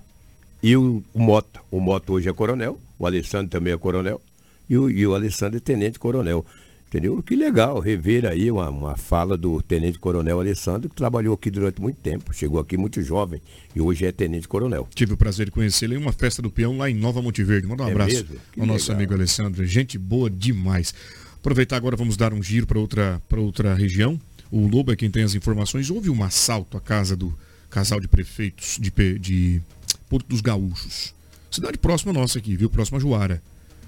e 0.64 0.76
o, 0.76 1.02
o 1.12 1.18
Mota. 1.18 1.60
O 1.70 1.80
Mota 1.80 2.12
hoje 2.12 2.28
é 2.28 2.32
coronel 2.32 2.78
o 2.98 3.06
Alessandro 3.06 3.48
também 3.48 3.72
é 3.72 3.76
coronel, 3.76 4.20
e 4.68 4.76
o, 4.76 4.90
e 4.90 5.06
o 5.06 5.14
Alessandro 5.14 5.58
é 5.58 5.60
tenente 5.60 5.98
coronel. 5.98 6.44
Entendeu? 6.86 7.20
Que 7.22 7.34
legal 7.34 7.80
rever 7.80 8.24
aí 8.24 8.48
uma, 8.50 8.70
uma 8.70 8.96
fala 8.96 9.36
do 9.36 9.60
Tenente 9.60 9.98
Coronel 9.98 10.38
Alessandro, 10.38 10.88
que 10.88 10.94
trabalhou 10.94 11.34
aqui 11.34 11.50
durante 11.50 11.80
muito 11.80 11.96
tempo, 11.96 12.32
chegou 12.32 12.60
aqui 12.60 12.76
muito 12.76 13.02
jovem 13.02 13.42
e 13.74 13.80
hoje 13.80 14.06
é 14.06 14.12
Tenente 14.12 14.46
Coronel. 14.46 14.86
Tive 14.94 15.14
o 15.14 15.16
prazer 15.16 15.46
de 15.46 15.50
conhecê-lo 15.50 15.94
em 15.94 15.96
uma 15.96 16.12
festa 16.12 16.40
do 16.40 16.48
peão 16.48 16.78
lá 16.78 16.88
em 16.88 16.94
Nova 16.94 17.20
Monteverde. 17.20 17.66
Manda 17.66 17.82
um 17.82 17.88
é 17.88 17.90
abraço 17.90 18.24
ao 18.56 18.64
nosso 18.64 18.92
amigo 18.92 19.12
Alessandro. 19.12 19.66
Gente 19.66 19.98
boa 19.98 20.30
demais. 20.30 20.94
Aproveitar 21.34 21.78
agora, 21.78 21.96
vamos 21.96 22.16
dar 22.16 22.32
um 22.32 22.40
giro 22.40 22.64
para 22.64 22.78
outra, 22.78 23.20
outra 23.36 23.74
região. 23.74 24.20
O 24.48 24.68
Lobo 24.68 24.92
é 24.92 24.96
quem 24.96 25.10
tem 25.10 25.24
as 25.24 25.34
informações. 25.34 25.90
Houve 25.90 26.10
um 26.10 26.22
assalto 26.22 26.76
à 26.76 26.80
casa 26.80 27.16
do 27.16 27.36
casal 27.68 27.98
de 27.98 28.06
prefeitos 28.06 28.78
de, 28.80 29.18
de 29.18 29.60
Porto 30.08 30.26
dos 30.26 30.40
Gaúchos. 30.40 31.14
Cidade 31.50 31.78
próxima 31.78 32.12
nossa 32.12 32.38
aqui, 32.38 32.56
viu? 32.56 32.68
Próxima 32.68 32.98
a 32.98 33.00
Juara. 33.00 33.42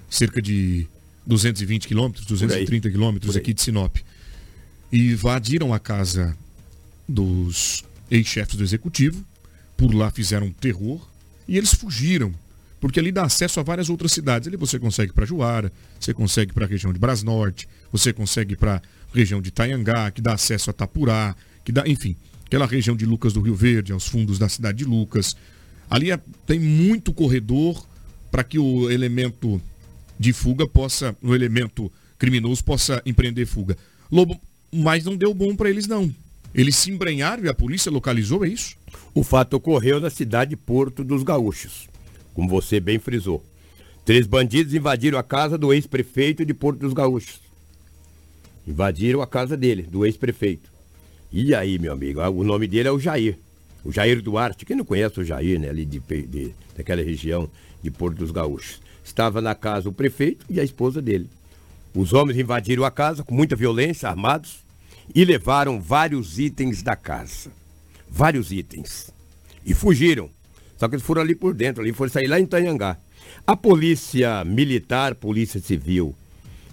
Cerca 0.09 0.41
de 0.41 0.87
220 1.25 1.87
quilômetros, 1.87 2.25
230 2.25 2.89
quilômetros 2.89 3.35
aqui 3.35 3.53
de 3.53 3.61
Sinop. 3.61 3.97
E 4.91 5.11
invadiram 5.11 5.73
a 5.73 5.79
casa 5.79 6.37
dos 7.07 7.83
ex-chefes 8.09 8.55
do 8.55 8.63
executivo, 8.63 9.23
por 9.75 9.93
lá 9.93 10.09
fizeram 10.09 10.51
terror 10.51 11.05
e 11.47 11.57
eles 11.57 11.73
fugiram, 11.73 12.33
porque 12.79 12.99
ali 12.99 13.11
dá 13.11 13.23
acesso 13.23 13.59
a 13.59 13.63
várias 13.63 13.89
outras 13.89 14.11
cidades. 14.11 14.47
Ali 14.47 14.57
você 14.57 14.77
consegue 14.79 15.13
para 15.13 15.25
Juara, 15.25 15.71
você 15.99 16.13
consegue 16.13 16.53
para 16.53 16.65
a 16.65 16.67
região 16.67 16.91
de 16.91 16.99
Brasnorte, 16.99 17.67
você 17.91 18.11
consegue 18.11 18.55
para 18.55 18.75
a 18.75 18.81
região 19.13 19.41
de 19.41 19.51
Taiangá, 19.51 20.11
que 20.11 20.21
dá 20.21 20.33
acesso 20.33 20.69
a 20.69 20.73
Tapurá, 20.73 21.35
que 21.63 21.71
dá, 21.71 21.83
enfim, 21.87 22.15
aquela 22.45 22.65
região 22.65 22.95
de 22.95 23.05
Lucas 23.05 23.33
do 23.33 23.41
Rio 23.41 23.55
Verde, 23.55 23.91
aos 23.91 24.07
fundos 24.07 24.37
da 24.37 24.49
cidade 24.49 24.79
de 24.79 24.85
Lucas. 24.85 25.35
Ali 25.89 26.11
é, 26.11 26.19
tem 26.45 26.59
muito 26.59 27.13
corredor 27.13 27.85
para 28.29 28.43
que 28.43 28.59
o 28.59 28.89
elemento 28.89 29.61
de 30.19 30.33
fuga 30.33 30.67
possa, 30.67 31.15
o 31.21 31.33
elemento 31.33 31.91
criminoso 32.17 32.63
possa 32.63 33.01
empreender 33.05 33.45
fuga. 33.45 33.77
Lobo, 34.11 34.39
mas 34.71 35.05
não 35.05 35.15
deu 35.15 35.33
bom 35.33 35.55
para 35.55 35.69
eles 35.69 35.87
não. 35.87 36.13
Eles 36.53 36.75
se 36.75 36.91
embrenharam 36.91 37.45
e 37.45 37.49
a 37.49 37.53
polícia 37.53 37.91
localizou, 37.91 38.43
é 38.43 38.49
isso? 38.49 38.75
O 39.13 39.23
fato 39.23 39.55
ocorreu 39.55 39.99
na 39.99 40.09
cidade 40.09 40.51
de 40.51 40.55
Porto 40.57 41.03
dos 41.03 41.23
Gaúchos, 41.23 41.87
como 42.33 42.49
você 42.49 42.79
bem 42.79 42.99
frisou. 42.99 43.45
Três 44.05 44.25
bandidos 44.25 44.73
invadiram 44.73 45.19
a 45.19 45.23
casa 45.23 45.57
do 45.57 45.73
ex-prefeito 45.73 46.45
de 46.45 46.53
Porto 46.53 46.79
dos 46.79 46.93
Gaúchos. 46.93 47.41
Invadiram 48.65 49.21
a 49.21 49.27
casa 49.27 49.55
dele, 49.55 49.83
do 49.83 50.05
ex-prefeito. 50.05 50.69
E 51.31 51.53
aí, 51.53 51.77
meu 51.77 51.91
amigo, 51.91 52.21
o 52.21 52.43
nome 52.43 52.67
dele 52.67 52.87
é 52.87 52.91
o 52.91 52.99
Jair. 52.99 53.37
O 53.87 53.91
Jair 53.93 54.21
Duarte. 54.21 54.65
Quem 54.65 54.75
não 54.75 54.83
conhece 54.83 55.17
o 55.21 55.23
Jair, 55.23 55.57
né, 55.57 55.69
ali 55.69 55.85
de, 55.85 55.99
de, 55.99 56.53
daquela 56.75 57.01
região 57.01 57.49
de 57.81 57.89
Porto 57.89 58.17
dos 58.17 58.31
Gaúchos. 58.31 58.81
Estava 59.01 59.39
na 59.39 59.55
casa 59.55 59.87
o 59.87 59.93
prefeito 59.93 60.45
e 60.49 60.59
a 60.59 60.63
esposa 60.63 61.01
dele. 61.01 61.29
Os 61.95 62.11
homens 62.11 62.37
invadiram 62.37 62.83
a 62.83 62.91
casa 62.91 63.23
com 63.23 63.33
muita 63.33 63.55
violência, 63.55 64.09
armados, 64.09 64.59
e 65.15 65.23
levaram 65.23 65.79
vários 65.79 66.37
itens 66.37 66.83
da 66.83 66.97
casa. 66.97 67.49
Vários 68.09 68.51
itens. 68.51 69.09
E 69.65 69.73
fugiram. 69.73 70.29
Só 70.75 70.89
que 70.89 70.95
eles 70.95 71.05
foram 71.05 71.21
ali 71.21 71.33
por 71.33 71.53
dentro, 71.53 71.81
ali 71.81 71.93
foram 71.93 72.11
sair 72.11 72.27
lá 72.27 72.37
em 72.37 72.45
Tanhangá. 72.45 72.97
A 73.47 73.55
polícia 73.55 74.43
militar, 74.43 75.15
polícia 75.15 75.61
civil 75.61 76.13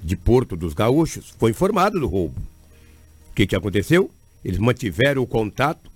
de 0.03 0.17
Porto 0.17 0.57
dos 0.57 0.75
Gaúchos, 0.75 1.33
foi 1.39 1.53
informada 1.53 1.97
do 1.97 2.09
roubo. 2.09 2.41
O 3.31 3.35
que, 3.37 3.47
que 3.47 3.55
aconteceu? 3.55 4.11
Eles 4.45 4.59
mantiveram 4.59 5.23
o 5.23 5.29
contato 5.29 5.94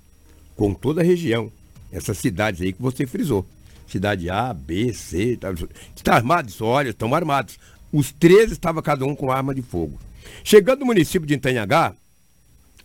com 0.59 0.75
toda 0.75 1.01
a 1.01 1.05
região. 1.05 1.51
Essas 1.91 2.19
cidades 2.19 2.61
aí 2.61 2.75
que 2.75 2.83
você 2.83 3.07
frisou 3.07 3.47
cidade 3.89 4.29
A, 4.29 4.53
B, 4.53 4.93
C. 4.93 5.37
Tá, 5.37 5.49
está 5.97 6.15
armado? 6.15 6.53
Olha, 6.61 6.91
estão 6.91 7.15
armados. 7.15 7.59
Os 7.93 8.13
três 8.13 8.53
estavam 8.53 8.83
cada 8.83 9.05
um 9.05 9.15
com 9.15 9.33
arma 9.33 9.55
de 9.55 9.63
fogo. 9.63 9.99
Chegando 10.45 10.81
no 10.81 10.87
município 10.87 11.27
de 11.27 11.35
Itanhangá, 11.35 11.95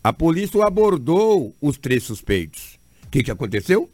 a 0.02 0.14
polícia 0.14 0.66
abordou 0.66 1.54
os 1.62 1.78
três 1.78 2.04
suspeitos. 2.04 2.80
O 3.06 3.10
que, 3.10 3.24
que 3.24 3.32
aconteceu? 3.32 3.90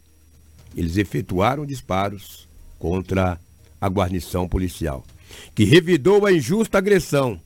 Eles 0.76 0.98
efetuaram 0.98 1.66
disparos 1.66 2.48
contra 2.78 3.40
a 3.82 3.88
guarnição 3.88 4.48
policial, 4.48 5.04
que 5.56 5.66
revidou 5.66 6.26
a 6.26 6.32
injusta 6.32 6.78
agressão 6.78 7.42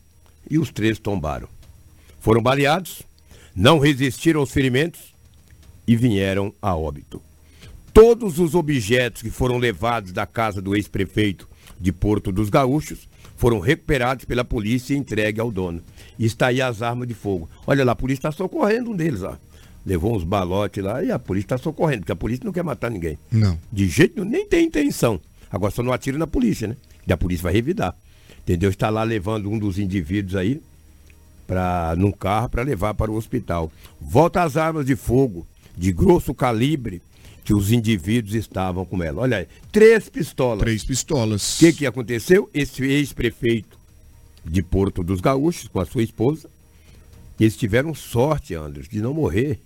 e 0.50 0.60
os 0.60 0.72
três 0.72 1.00
tombaram. 1.00 1.48
Foram 2.20 2.42
baleados, 2.42 3.02
não 3.56 3.80
resistiram 3.80 4.42
aos 4.42 4.52
ferimentos 4.52 5.13
e 5.88 5.96
vieram 5.96 6.54
a 6.62 6.76
óbito. 6.76 7.22
Todos 7.94 8.40
os 8.40 8.56
objetos 8.56 9.22
que 9.22 9.30
foram 9.30 9.58
levados 9.58 10.12
da 10.12 10.26
casa 10.26 10.62
do 10.62 10.76
ex-prefeito 10.76 11.48
de 11.80 11.92
Porto 11.92 12.32
dos 12.32 12.50
Gaúchos 12.50 13.08
foram 13.38 13.60
recuperados 13.60 14.26
pela 14.26 14.44
polícia 14.44 14.94
e 14.94 14.98
entregues 14.98 15.40
ao 15.40 15.52
dono. 15.52 15.82
E 16.18 16.26
está 16.26 16.48
aí 16.48 16.62
as 16.62 16.82
armas 16.82 17.08
de 17.08 17.14
fogo. 17.14 17.50
Olha 17.68 17.84
lá, 17.84 17.92
a 17.92 17.96
polícia 17.96 18.20
está 18.20 18.32
socorrendo 18.32 18.92
um 18.92 18.96
deles, 18.96 19.22
ó. 19.22 19.38
Levou 19.86 20.16
uns 20.16 20.24
balotes 20.24 20.84
lá 20.84 21.04
e 21.04 21.12
a 21.12 21.20
polícia 21.20 21.48
está 21.48 21.58
socorrendo, 21.58 22.02
porque 22.02 22.12
a 22.14 22.16
polícia 22.16 22.46
não 22.46 22.54
quer 22.54 22.64
matar 22.64 22.90
ninguém. 22.90 23.18
Não. 23.32 23.60
De 23.72 23.88
jeito 23.88 24.16
nenhum, 24.16 24.32
nem 24.32 24.48
tem 24.48 24.66
intenção. 24.66 25.20
Agora 25.52 25.72
só 25.72 25.84
não 25.84 25.92
atira 25.92 26.18
na 26.18 26.26
polícia, 26.26 26.68
né? 26.68 26.78
E 27.06 27.12
a 27.12 27.18
polícia 27.18 27.44
vai 27.44 27.54
revidar. 27.54 27.94
Entendeu? 28.40 28.70
Está 28.70 28.90
lá 28.90 29.04
levando 29.04 29.52
um 29.52 29.60
dos 29.60 29.78
indivíduos 29.78 30.36
aí 30.36 30.62
para 31.46 31.94
num 31.98 32.12
carro 32.12 32.50
para 32.50 32.64
levar 32.64 32.94
para 32.94 33.12
o 33.12 33.16
hospital. 33.16 33.72
Volta 34.00 34.42
as 34.42 34.58
armas 34.58 34.86
de 34.86 34.96
fogo 34.96 35.46
de 35.78 35.92
grosso 35.92 36.34
calibre 36.34 37.02
que 37.44 37.54
os 37.54 37.72
indivíduos 37.72 38.36
estavam 38.36 38.86
com 38.86 39.04
ela. 39.04 39.22
Olha 39.22 39.38
aí, 39.38 39.48
três 39.72 40.08
pistolas. 40.10 40.60
Três 40.60 40.84
pistolas. 40.84 41.56
O 41.56 41.60
que, 41.60 41.74
que 41.74 41.86
aconteceu? 41.86 42.50
Esse 42.54 42.84
ex-prefeito 42.84 43.78
de 44.46 44.62
Porto 44.64 45.04
dos 45.04 45.20
Gaúchos, 45.20 45.68
com 45.68 45.80
a 45.80 45.86
sua 45.86 46.04
esposa, 46.04 46.50
eles 47.40 47.58
tiveram 47.58 47.94
sorte, 47.94 48.56
Andres, 48.56 48.88
de 48.88 49.02
não 49.02 49.14
morrer, 49.14 49.60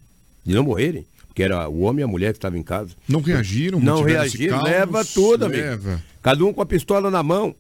de 0.44 0.54
não 0.54 0.64
morrerem. 0.64 1.06
Porque 1.28 1.44
era 1.44 1.70
o 1.70 1.82
homem 1.82 2.02
e 2.02 2.04
a 2.04 2.08
mulher 2.08 2.32
que 2.32 2.38
estavam 2.38 2.58
em 2.58 2.64
casa. 2.64 2.96
Não 3.08 3.22
reagiram, 3.22 3.80
não 3.80 4.02
reagiram, 4.02 4.64
leva 4.64 5.06
tudo, 5.06 5.46
amigo. 5.46 6.02
Cada 6.22 6.44
um 6.44 6.52
com 6.52 6.62
a 6.62 6.66
pistola 6.66 7.12
na 7.12 7.22
mão. 7.22 7.56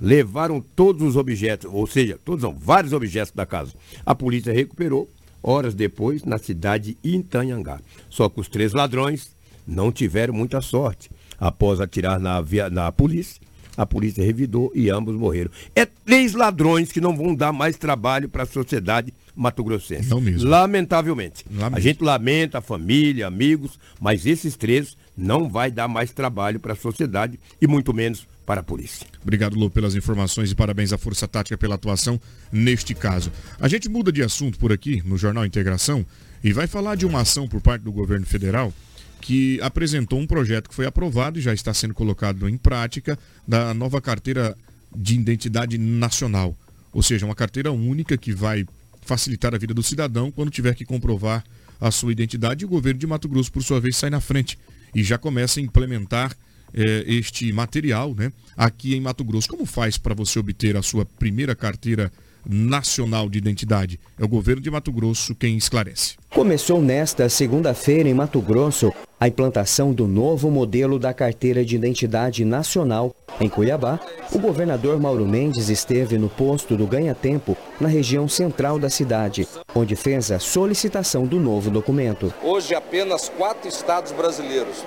Levaram 0.00 0.60
todos 0.60 1.02
os 1.02 1.16
objetos, 1.16 1.70
ou 1.72 1.86
seja, 1.86 2.18
todos 2.22 2.42
não, 2.42 2.52
vários 2.52 2.92
objetos 2.92 3.32
da 3.32 3.46
casa. 3.46 3.72
A 4.04 4.12
polícia 4.12 4.52
recuperou 4.52 5.08
horas 5.44 5.74
depois 5.74 6.24
na 6.24 6.38
cidade 6.38 6.96
de 7.02 7.08
Itanhangá. 7.16 7.78
Só 8.08 8.28
que 8.28 8.40
os 8.40 8.48
três 8.48 8.72
ladrões 8.72 9.30
não 9.66 9.92
tiveram 9.92 10.32
muita 10.32 10.60
sorte. 10.60 11.10
Após 11.38 11.80
atirar 11.80 12.18
na, 12.18 12.40
via, 12.40 12.70
na 12.70 12.90
polícia, 12.90 13.40
a 13.76 13.84
polícia 13.84 14.24
revidou 14.24 14.72
e 14.74 14.88
ambos 14.88 15.14
morreram. 15.14 15.50
É 15.74 15.84
três 15.84 16.32
ladrões 16.32 16.90
que 16.90 17.00
não 17.00 17.14
vão 17.16 17.34
dar 17.34 17.52
mais 17.52 17.76
trabalho 17.76 18.28
para 18.28 18.44
a 18.44 18.46
sociedade 18.46 19.12
mato-grossense. 19.34 20.08
Não 20.08 20.20
mesmo. 20.20 20.48
Lamentavelmente. 20.48 21.44
A 21.72 21.80
gente 21.80 22.02
lamenta 22.02 22.58
a 22.58 22.62
família, 22.62 23.26
amigos, 23.26 23.78
mas 24.00 24.26
esses 24.26 24.56
três 24.56 24.96
não 25.16 25.48
vai 25.48 25.70
dar 25.70 25.88
mais 25.88 26.12
trabalho 26.12 26.60
para 26.60 26.72
a 26.72 26.76
sociedade 26.76 27.38
e 27.60 27.66
muito 27.66 27.92
menos 27.92 28.26
para 28.44 28.60
a 28.60 28.64
polícia. 28.64 29.06
Obrigado, 29.22 29.56
Lu, 29.56 29.70
pelas 29.70 29.94
informações 29.94 30.50
e 30.50 30.54
parabéns 30.54 30.92
à 30.92 30.98
Força 30.98 31.26
Tática 31.26 31.56
pela 31.56 31.74
atuação 31.74 32.20
neste 32.52 32.94
caso. 32.94 33.32
A 33.58 33.68
gente 33.68 33.88
muda 33.88 34.12
de 34.12 34.22
assunto 34.22 34.58
por 34.58 34.72
aqui 34.72 35.02
no 35.04 35.16
Jornal 35.16 35.46
Integração 35.46 36.04
e 36.42 36.52
vai 36.52 36.66
falar 36.66 36.94
de 36.94 37.06
uma 37.06 37.20
ação 37.20 37.48
por 37.48 37.60
parte 37.60 37.82
do 37.82 37.92
governo 37.92 38.26
federal 38.26 38.72
que 39.20 39.58
apresentou 39.62 40.20
um 40.20 40.26
projeto 40.26 40.68
que 40.68 40.74
foi 40.74 40.84
aprovado 40.84 41.38
e 41.38 41.42
já 41.42 41.54
está 41.54 41.72
sendo 41.72 41.94
colocado 41.94 42.46
em 42.46 42.58
prática 42.58 43.18
da 43.48 43.72
nova 43.72 43.98
carteira 43.98 44.54
de 44.94 45.14
identidade 45.14 45.78
nacional. 45.78 46.54
Ou 46.92 47.02
seja, 47.02 47.24
uma 47.24 47.34
carteira 47.34 47.72
única 47.72 48.18
que 48.18 48.34
vai 48.34 48.66
facilitar 49.00 49.54
a 49.54 49.58
vida 49.58 49.72
do 49.72 49.82
cidadão 49.82 50.30
quando 50.30 50.50
tiver 50.50 50.74
que 50.74 50.84
comprovar 50.84 51.42
a 51.80 51.90
sua 51.90 52.12
identidade. 52.12 52.64
E 52.64 52.66
o 52.66 52.68
governo 52.68 53.00
de 53.00 53.06
Mato 53.06 53.28
Grosso, 53.28 53.50
por 53.50 53.62
sua 53.62 53.80
vez, 53.80 53.96
sai 53.96 54.10
na 54.10 54.20
frente 54.20 54.58
e 54.94 55.02
já 55.02 55.16
começa 55.16 55.58
a 55.58 55.62
implementar 55.62 56.36
eh, 56.74 57.04
este 57.06 57.52
material 57.52 58.14
né, 58.14 58.32
aqui 58.56 58.94
em 58.94 59.00
Mato 59.00 59.24
Grosso. 59.24 59.48
Como 59.48 59.64
faz 59.64 59.96
para 59.96 60.14
você 60.14 60.38
obter 60.38 60.76
a 60.76 60.82
sua 60.82 61.04
primeira 61.04 61.54
carteira 61.54 62.10
nacional 62.44 63.28
de 63.28 63.38
identidade? 63.38 64.00
É 64.18 64.24
o 64.24 64.28
governo 64.28 64.60
de 64.60 64.70
Mato 64.70 64.92
Grosso 64.92 65.34
quem 65.34 65.56
esclarece. 65.56 66.16
Começou 66.30 66.82
nesta 66.82 67.28
segunda-feira 67.28 68.08
em 68.08 68.14
Mato 68.14 68.40
Grosso 68.40 68.92
a 69.20 69.28
implantação 69.28 69.92
do 69.92 70.06
novo 70.06 70.50
modelo 70.50 70.98
da 70.98 71.14
carteira 71.14 71.64
de 71.64 71.76
identidade 71.76 72.44
nacional. 72.44 73.14
Em 73.40 73.48
Cuiabá, 73.48 73.98
o 74.32 74.38
governador 74.38 75.00
Mauro 75.00 75.26
Mendes 75.26 75.68
esteve 75.68 76.18
no 76.18 76.28
posto 76.28 76.76
do 76.76 76.86
Ganha 76.86 77.14
Tempo, 77.14 77.56
na 77.80 77.88
região 77.88 78.28
central 78.28 78.78
da 78.78 78.90
cidade, 78.90 79.48
onde 79.74 79.96
fez 79.96 80.30
a 80.30 80.38
solicitação 80.38 81.24
do 81.24 81.40
novo 81.40 81.70
documento. 81.70 82.34
Hoje, 82.42 82.74
apenas 82.74 83.28
quatro 83.28 83.68
estados 83.68 84.12
brasileiros 84.12 84.84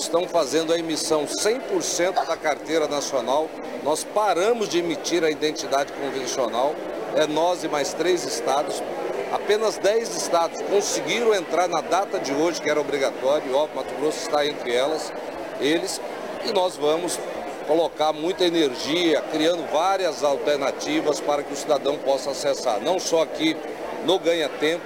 estão 0.00 0.26
fazendo 0.26 0.72
a 0.72 0.78
emissão 0.78 1.26
100% 1.26 2.26
da 2.26 2.36
carteira 2.36 2.86
nacional. 2.86 3.48
Nós 3.82 4.04
paramos 4.04 4.68
de 4.68 4.78
emitir 4.78 5.24
a 5.24 5.30
identidade 5.30 5.92
convencional, 5.92 6.74
é 7.14 7.26
nós 7.26 7.64
e 7.64 7.68
mais 7.68 7.92
três 7.92 8.24
estados. 8.24 8.82
Apenas 9.32 9.76
10 9.76 10.16
estados 10.16 10.62
conseguiram 10.62 11.34
entrar 11.34 11.68
na 11.68 11.82
data 11.82 12.18
de 12.18 12.32
hoje, 12.32 12.62
que 12.62 12.70
era 12.70 12.80
obrigatório, 12.80 13.54
óbvio, 13.54 13.76
Mato 13.76 13.94
Grosso 13.96 14.20
está 14.20 14.46
entre 14.46 14.74
elas, 14.74 15.12
eles, 15.60 16.00
e 16.46 16.52
nós 16.52 16.76
vamos 16.76 17.18
colocar 17.66 18.14
muita 18.14 18.46
energia, 18.46 19.20
criando 19.30 19.70
várias 19.70 20.24
alternativas 20.24 21.20
para 21.20 21.42
que 21.42 21.52
o 21.52 21.56
cidadão 21.56 21.98
possa 21.98 22.30
acessar, 22.30 22.80
não 22.80 22.98
só 22.98 23.22
aqui 23.22 23.54
no 24.06 24.18
Ganha 24.18 24.48
Tempo, 24.48 24.84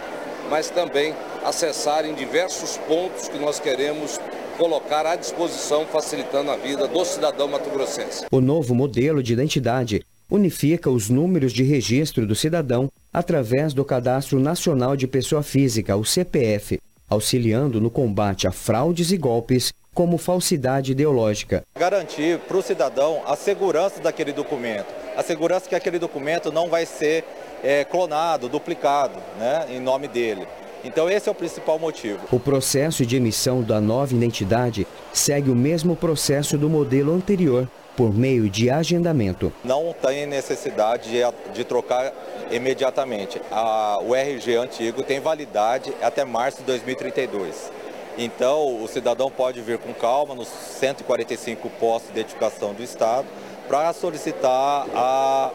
mas 0.51 0.71
também 0.71 1.15
acessar 1.45 2.05
em 2.05 2.13
diversos 2.13 2.77
pontos 2.79 3.29
que 3.29 3.39
nós 3.39 3.61
queremos 3.61 4.19
colocar 4.57 5.07
à 5.07 5.17
disposição, 5.17 5.87
facilitando 5.87 6.51
a 6.51 6.57
vida 6.57 6.87
do 6.87 7.05
cidadão 7.05 7.49
mato-grossense. 7.49 8.27
O 8.31 8.41
novo 8.41 8.75
modelo 8.75 9.23
de 9.23 9.33
identidade 9.33 10.05
unifica 10.31 10.91
os 10.91 11.11
números 11.11 11.53
de 11.53 11.63
registro 11.63 12.27
do 12.27 12.35
cidadão 12.35 12.91
através 13.13 13.75
do 13.75 13.85
Cadastro 13.85 14.41
Nacional 14.41 14.97
de 14.97 15.07
Pessoa 15.07 15.43
Física, 15.43 15.97
o 15.97 16.05
CPF, 16.05 16.81
auxiliando 17.09 17.81
no 17.81 17.91
combate 17.91 18.47
a 18.47 18.53
fraudes 18.53 19.13
e 19.13 19.19
golpes 19.19 19.73
como 19.95 20.17
falsidade 20.17 20.93
ideológica. 20.93 21.63
Garantir 21.79 22.39
para 22.39 22.57
o 22.57 22.63
cidadão 22.63 23.21
a 23.27 23.37
segurança 23.37 24.01
daquele 24.01 24.33
documento, 24.33 24.87
a 25.15 25.23
segurança 25.23 25.69
que 25.69 25.75
aquele 25.75 25.99
documento 25.99 26.51
não 26.51 26.71
vai 26.71 26.87
ser 26.87 27.25
é, 27.63 27.85
clonado, 27.85 28.49
duplicado 28.49 29.19
né, 29.39 29.67
em 29.71 29.81
nome 29.81 30.09
dele. 30.09 30.47
Então 30.85 31.09
esse 31.09 31.29
é 31.29 31.33
o 31.33 31.35
principal 31.35 31.79
motivo. 31.79 32.21
O 32.31 32.41
processo 32.41 33.07
de 33.07 33.17
emissão 33.17 33.63
da 33.63 33.81
nova 33.81 34.15
identidade 34.15 34.87
segue 35.13 35.51
o 35.51 35.55
mesmo 35.55 35.95
processo 35.95 36.59
do 36.59 36.69
modelo 36.69 37.15
anterior, 37.15 37.69
por 37.97 38.13
meio 38.13 38.49
de 38.49 38.71
agendamento. 38.71 39.53
Não 39.63 39.95
tem 40.01 40.27
necessidade 40.27 41.11
de, 41.11 41.21
de 41.53 41.65
trocar 41.65 42.13
imediatamente. 42.51 43.41
A, 43.51 43.99
o 44.03 44.15
RG 44.15 44.57
antigo 44.57 45.03
tem 45.03 45.21
validade 45.21 45.93
até 46.01 46.25
março 46.25 46.59
de 46.59 46.65
2032. 46.65 47.71
Então, 48.17 48.83
o 48.83 48.89
cidadão 48.89 49.31
pode 49.31 49.61
vir 49.63 49.79
com 49.79 49.93
calma 49.95 50.35
nos 50.35 50.49
145 50.49 51.69
postos 51.81 52.13
de 52.13 52.21
identificação 52.21 52.75
do 52.75 52.83
Estado 52.83 53.27
para 53.69 53.93
solicitar 53.93 54.87
a 54.95 55.51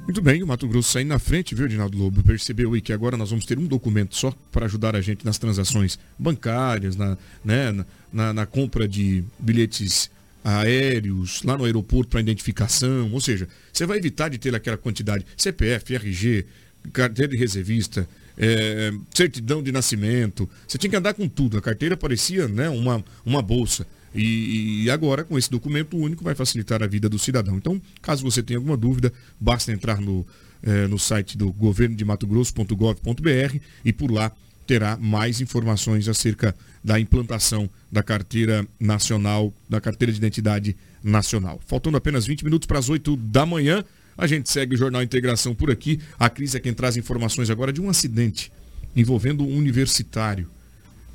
Muito 0.10 0.24
bem, 0.24 0.42
o 0.42 0.48
Mato 0.48 0.68
Grosso 0.68 0.92
saindo 0.92 1.10
na 1.10 1.20
frente, 1.20 1.54
viu, 1.54 1.68
Edinaldo 1.68 1.96
Lobo? 1.96 2.24
Percebeu 2.24 2.74
aí 2.74 2.82
que 2.82 2.92
agora 2.92 3.16
nós 3.16 3.30
vamos 3.30 3.46
ter 3.46 3.60
um 3.60 3.68
documento 3.68 4.16
só 4.16 4.34
para 4.52 4.66
ajudar 4.66 4.96
a 4.96 5.02
gente 5.02 5.24
nas 5.24 5.38
transações 5.38 6.00
bancárias, 6.18 6.96
na, 6.96 7.16
né, 7.46 7.86
na, 8.12 8.34
na 8.34 8.46
compra 8.48 8.88
de 8.88 9.24
bilhetes 9.38 10.10
aéreos, 10.44 11.44
lá 11.44 11.56
no 11.56 11.64
aeroporto 11.64 12.10
para 12.10 12.22
identificação. 12.22 13.14
Ou 13.14 13.22
seja, 13.22 13.48
você 13.72 13.86
vai 13.86 14.00
evitar 14.00 14.30
de 14.30 14.40
ter 14.40 14.56
aquela 14.56 14.78
quantidade 14.78 15.24
CPF, 15.38 15.94
RG, 15.94 16.44
carteira 16.92 17.32
de 17.32 17.38
reservista, 17.38 18.10
é, 18.36 18.92
certidão 19.14 19.62
de 19.62 19.72
nascimento. 19.72 20.50
Você 20.68 20.80
tinha 20.80 20.90
que 20.90 20.98
andar 20.98 21.14
com 21.14 21.30
tudo. 21.30 21.56
A 21.56 21.62
carteira 21.62 21.96
parecia 21.96 22.48
né, 22.48 22.68
uma, 22.68 23.06
uma 23.24 23.44
bolsa. 23.44 23.86
E, 24.14 24.84
e, 24.84 24.90
agora, 24.90 25.24
com 25.24 25.38
esse 25.38 25.50
documento 25.50 25.98
único, 25.98 26.24
vai 26.24 26.34
facilitar 26.34 26.82
a 26.82 26.88
vida 26.88 27.08
do 27.08 27.20
cidadão. 27.20 27.58
Então, 27.58 27.82
caso 28.02 28.24
você 28.24 28.42
tenha 28.42 28.58
alguma 28.58 28.76
dúvida, 28.76 29.14
basta 29.40 29.72
entrar 29.72 30.02
no, 30.02 30.26
eh, 30.64 30.88
no 30.88 30.98
site 30.98 31.38
do 31.38 31.52
governo 31.52 31.96
de 31.96 32.04
Mato 32.04 32.26
Grosso.gov.br 32.26 33.60
e 33.86 33.94
por 33.94 34.12
lá 34.12 34.32
terá 34.66 34.98
mais 34.98 35.42
informações 35.42 36.08
acerca 36.08 36.56
da 36.84 37.00
implantação 37.00 37.70
da 37.92 38.04
carteira 38.04 38.68
nacional, 38.80 39.54
da 39.68 39.82
carteira 39.82 40.12
de 40.12 40.18
identidade 40.18 40.76
nacional. 41.04 41.60
Faltando 41.66 41.98
apenas 41.98 42.26
20 42.26 42.44
minutos 42.44 42.68
para 42.68 42.78
as 42.78 42.90
8 42.90 43.16
da 43.18 43.46
manhã, 43.46 43.84
a 44.18 44.28
gente 44.28 44.52
segue 44.52 44.76
o 44.76 44.78
Jornal 44.78 45.02
Integração 45.02 45.56
por 45.56 45.72
aqui. 45.72 46.00
A 46.20 46.30
Cris 46.30 46.54
é 46.54 46.60
quem 46.60 46.74
traz 46.74 46.98
informações 46.98 47.50
agora 47.50 47.72
de 47.72 47.82
um 47.82 47.90
acidente 47.90 48.52
envolvendo 48.96 49.44
um 49.44 49.58
universitário. 49.58 50.48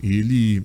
Ele 0.02 0.64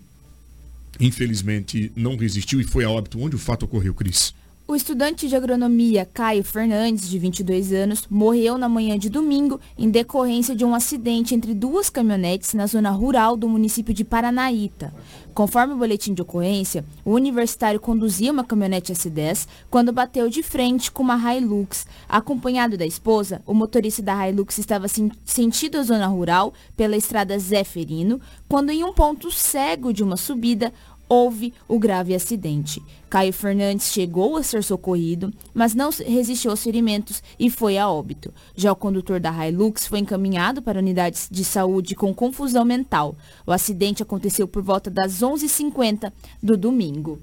infelizmente 1.00 1.92
não 1.96 2.16
resistiu 2.16 2.60
e 2.60 2.64
foi 2.64 2.84
a 2.84 2.90
óbito. 2.90 3.20
Onde 3.20 3.36
o 3.36 3.40
fato 3.40 3.64
ocorreu, 3.64 3.94
Cris? 3.94 4.34
O 4.70 4.76
estudante 4.76 5.28
de 5.28 5.36
agronomia 5.36 6.06
Caio 6.06 6.44
Fernandes, 6.44 7.10
de 7.10 7.18
22 7.18 7.74
anos, 7.74 8.06
morreu 8.08 8.56
na 8.56 8.70
manhã 8.70 9.00
de 9.00 9.10
domingo 9.10 9.60
em 9.76 9.90
decorrência 9.90 10.56
de 10.56 10.64
um 10.64 10.76
acidente 10.76 11.34
entre 11.34 11.56
duas 11.56 11.90
caminhonetes 11.90 12.54
na 12.54 12.68
zona 12.68 12.92
rural 12.92 13.36
do 13.36 13.50
município 13.50 13.96
de 13.96 14.06
Paranaíta. 14.06 14.94
Conforme 15.34 15.74
o 15.74 15.78
boletim 15.78 16.14
de 16.14 16.22
ocorrência, 16.22 16.86
o 17.04 17.14
universitário 17.14 17.80
conduzia 17.80 18.32
uma 18.32 18.44
caminhonete 18.44 18.94
S10 18.94 19.48
quando 19.72 19.92
bateu 19.92 20.30
de 20.30 20.44
frente 20.44 20.92
com 20.92 21.02
uma 21.02 21.18
Hilux. 21.34 21.88
Acompanhado 22.08 22.78
da 22.78 22.86
esposa, 22.86 23.42
o 23.48 23.56
motorista 23.56 24.04
da 24.04 24.30
Hilux 24.30 24.60
estava 24.60 24.86
sentido 25.26 25.80
a 25.80 25.84
zona 25.84 26.06
rural 26.06 26.54
pela 26.78 26.96
estrada 26.96 27.40
Zé 27.40 27.64
Ferino, 27.64 28.22
quando 28.48 28.70
em 28.70 28.84
um 28.84 28.94
ponto 28.94 29.32
cego 29.32 29.92
de 29.92 30.04
uma 30.04 30.18
subida, 30.18 30.72
houve 31.10 31.52
o 31.68 31.80
grave 31.80 32.14
acidente. 32.14 32.82
Caio 33.10 33.34
Fernandes 33.34 33.92
chegou 33.92 34.38
a 34.38 34.44
ser 34.44 34.64
socorrido, 34.64 35.34
mas 35.52 35.74
não 35.74 35.90
resistiu 35.90 36.52
aos 36.52 36.64
ferimentos 36.64 37.24
e 37.40 37.50
foi 37.50 37.80
a 37.80 37.90
óbito. 37.90 38.32
Já 38.56 38.72
o 38.72 38.76
condutor 38.76 39.20
da 39.20 39.32
Hilux 39.48 39.88
foi 39.88 40.00
encaminhado 40.00 40.62
para 40.62 40.80
unidades 40.80 41.28
de 41.30 41.44
saúde 41.44 41.96
com 41.96 42.14
confusão 42.14 42.64
mental. 42.64 43.18
O 43.48 43.52
acidente 43.52 44.04
aconteceu 44.04 44.48
por 44.48 44.62
volta 44.62 44.92
das 44.92 45.22
11h50 45.22 46.14
do 46.42 46.56
domingo. 46.56 47.20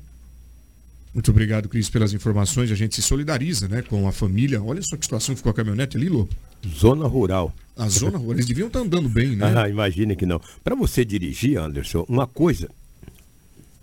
Muito 1.15 1.31
obrigado, 1.31 1.67
Cris, 1.69 1.89
pelas 1.89 2.13
informações. 2.13 2.71
A 2.71 2.75
gente 2.75 2.97
se 2.97 3.01
solidariza 3.01 3.69
né, 3.69 3.81
com 3.81 4.07
a 4.07 4.13
família. 4.13 4.63
Olha 4.63 4.83
só 4.83 4.99
que 4.99 5.07
situação 5.07 5.35
ficou 5.35 5.49
a 5.49 5.55
caminhonete 5.55 5.97
ali, 5.97 6.11
Lô. 6.11 6.29
Zona 6.69 7.07
rural. 7.07 7.55
A 7.75 7.89
zona 7.89 8.19
rural. 8.19 8.35
Eles 8.35 8.45
deviam 8.45 8.67
estar 8.67 8.81
andando 8.81 9.09
bem, 9.09 9.35
né? 9.35 9.55
Ah, 9.57 9.67
imagine 9.67 10.15
que 10.15 10.27
não. 10.27 10.41
Para 10.63 10.75
você 10.75 11.07
dirigir, 11.07 11.59
Anderson, 11.59 12.05
uma 12.07 12.27
coisa 12.27 12.69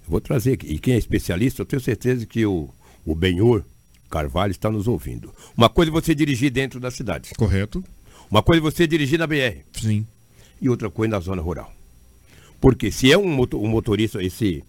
vou 0.08 0.22
trazer 0.22 0.54
aqui. 0.54 0.68
E 0.68 0.80
quem 0.80 0.96
é 0.96 0.98
especialista, 0.98 1.62
eu 1.62 1.66
tenho 1.66 1.82
certeza 1.82 2.26
que 2.26 2.46
o, 2.46 2.70
o 3.06 3.16
Benhor 3.16 3.64
Carvalho 4.10 4.52
está 4.52 4.70
nos 4.70 4.88
ouvindo. 4.88 5.34
Uma 5.58 5.70
coisa 5.70 5.90
é 5.90 5.94
você 5.94 6.14
dirigir 6.14 6.52
dentro 6.52 6.80
da 6.80 6.92
cidade. 6.92 7.32
Correto. 7.36 7.84
Uma 8.30 8.44
coisa 8.44 8.62
é 8.62 8.64
você 8.64 8.86
dirigir 8.86 9.18
na 9.18 9.26
BR. 9.26 9.62
Sim. 9.74 10.06
E 10.62 10.70
outra 10.70 10.90
coisa 10.90 11.12
na 11.12 11.20
zona 11.20 11.42
rural. 11.42 11.74
Porque 12.62 12.92
se 12.92 13.12
é 13.12 13.18
um, 13.18 13.28
motor, 13.28 13.62
motorista, 13.68 14.24
esse. 14.24 14.64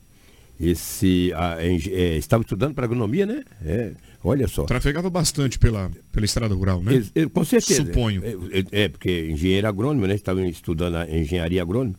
esse 0.58 1.32
a, 1.34 1.62
é, 1.62 2.16
estava 2.16 2.42
estudando 2.42 2.74
para 2.74 2.86
agronomia, 2.86 3.26
né? 3.26 3.44
É, 3.64 3.92
olha 4.24 4.48
só. 4.48 4.64
Trafegava 4.64 5.08
bastante 5.10 5.58
pela, 5.58 5.90
pela 6.10 6.24
estrada 6.24 6.54
rural, 6.54 6.82
né? 6.82 7.04
É, 7.14 7.20
é, 7.20 7.26
com 7.26 7.44
certeza. 7.44 7.84
Suponho. 7.84 8.22
É, 8.24 8.84
é, 8.84 8.88
porque 8.88 9.28
engenheiro 9.30 9.68
agrônomo, 9.68 10.06
né? 10.06 10.14
Estava 10.14 10.44
estudando 10.46 10.96
a 10.96 11.08
engenharia 11.08 11.62
agrônoma. 11.62 11.94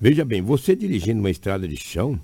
Veja 0.00 0.24
bem, 0.24 0.42
você 0.42 0.76
dirigindo 0.76 1.20
uma 1.20 1.30
estrada 1.30 1.66
de 1.66 1.76
chão, 1.76 2.20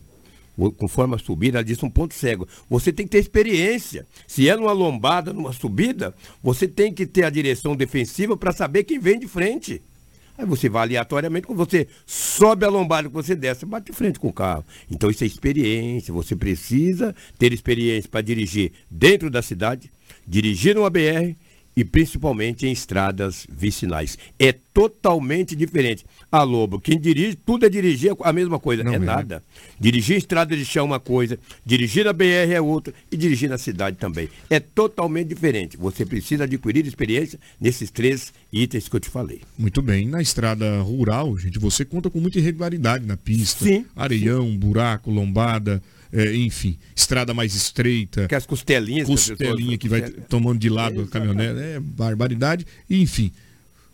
conforme 0.77 1.15
a 1.15 1.19
subida, 1.19 1.59
ela 1.59 1.65
disse 1.65 1.85
um 1.85 1.91
ponto 1.91 2.15
cego. 2.15 2.47
Você 2.69 2.93
tem 2.93 3.07
que 3.07 3.13
ter 3.13 3.19
experiência. 3.19 4.07
Se 4.27 4.49
é 4.49 4.57
numa 4.57 4.73
lombada, 4.73 5.33
numa 5.33 5.53
subida, 5.53 6.15
você 6.43 6.67
tem 6.67 6.93
que 6.93 7.07
ter 7.07 7.25
a 7.25 7.31
direção 7.31 7.77
defensiva 7.77 8.37
para 8.37 8.53
saber 8.53 8.85
quem 8.85 8.99
vem 8.99 9.19
de 9.19 9.29
frente. 9.29 9.81
Aí 10.37 10.47
você 10.47 10.69
vai 10.69 10.83
aleatoriamente, 10.83 11.49
quando 11.49 11.59
você 11.59 11.89
sobe 12.07 12.65
a 12.65 12.69
lombada 12.69 13.09
que 13.09 13.15
você 13.15 13.35
desce, 13.35 13.67
bate 13.67 13.91
de 13.91 13.97
frente 13.97 14.21
com 14.21 14.29
o 14.29 14.33
carro. 14.33 14.65
Então 14.89 15.11
isso 15.11 15.25
é 15.25 15.27
experiência. 15.27 16.15
Você 16.15 16.37
precisa 16.37 17.15
ter 17.37 17.53
experiência 17.53 18.09
para 18.09 18.21
dirigir 18.21 18.73
dentro 18.89 19.29
da 19.31 19.43
cidade, 19.43 19.91
dirigir 20.27 20.77
numa 20.77 20.91
BR 20.91 21.35
e 21.79 21.85
principalmente 21.85 22.67
em 22.67 22.73
estradas 22.73 23.47
vicinais. 23.49 24.19
É 24.37 24.53
totalmente 24.53 25.55
diferente. 25.55 26.05
A 26.31 26.43
Lobo, 26.43 26.81
quem 26.81 26.99
dirige, 26.99 27.37
tudo 27.37 27.67
é 27.67 27.69
dirigir 27.69 28.17
a 28.21 28.33
mesma 28.33 28.59
coisa. 28.59 28.83
Não 28.83 28.95
é, 28.95 28.97
é 28.97 28.99
nada. 28.99 29.45
Dirigir 29.79 30.17
estrada 30.17 30.57
de 30.57 30.65
chão 30.65 30.83
é 30.83 30.87
uma 30.87 30.99
coisa, 30.99 31.39
dirigir 31.65 32.05
na 32.05 32.13
BR 32.13 32.51
é 32.53 32.61
outra 32.61 32.93
e 33.13 33.17
dirigir 33.17 33.49
na 33.49 33.59
cidade 33.59 33.97
também. 33.97 34.29
É 34.51 34.59
totalmente 34.59 35.29
diferente. 35.29 35.77
Você 35.77 36.05
precisa 36.05 36.43
adquirir 36.43 36.85
experiência 36.85 37.39
nesses 37.61 37.93
três 37.93 38.33
itens 38.53 38.89
que 38.89 38.97
eu 38.97 39.01
te 39.01 39.09
falei. 39.09 39.43
Muito 39.57 39.81
bem. 39.81 40.09
Na 40.09 40.21
estrada 40.21 40.81
rural, 40.81 41.39
gente, 41.39 41.61
você 41.61 41.85
conta 41.85 42.11
com 42.11 42.19
muita 42.19 42.41
irregularidade 42.41 43.07
na 43.07 43.17
pista. 43.17 43.65
Sim. 43.65 43.87
Areião, 43.95 44.51
buraco, 44.57 45.13
lombada 45.13 45.81
é, 46.13 46.35
enfim, 46.35 46.79
estrada 46.95 47.35
mais 47.35 47.55
estreita. 47.55 48.27
Que 48.27 48.35
as 48.35 48.47
costelinhas. 48.47 49.07
Costelinha 49.07 49.77
que, 49.77 49.89
vai 49.89 50.03
tomando 50.11 50.59
de 50.59 50.69
lado 50.69 51.03
a 51.03 51.07
caminhonete, 51.07 51.59
é 51.59 51.81
barbaridade, 51.81 52.67
enfim. 52.89 53.33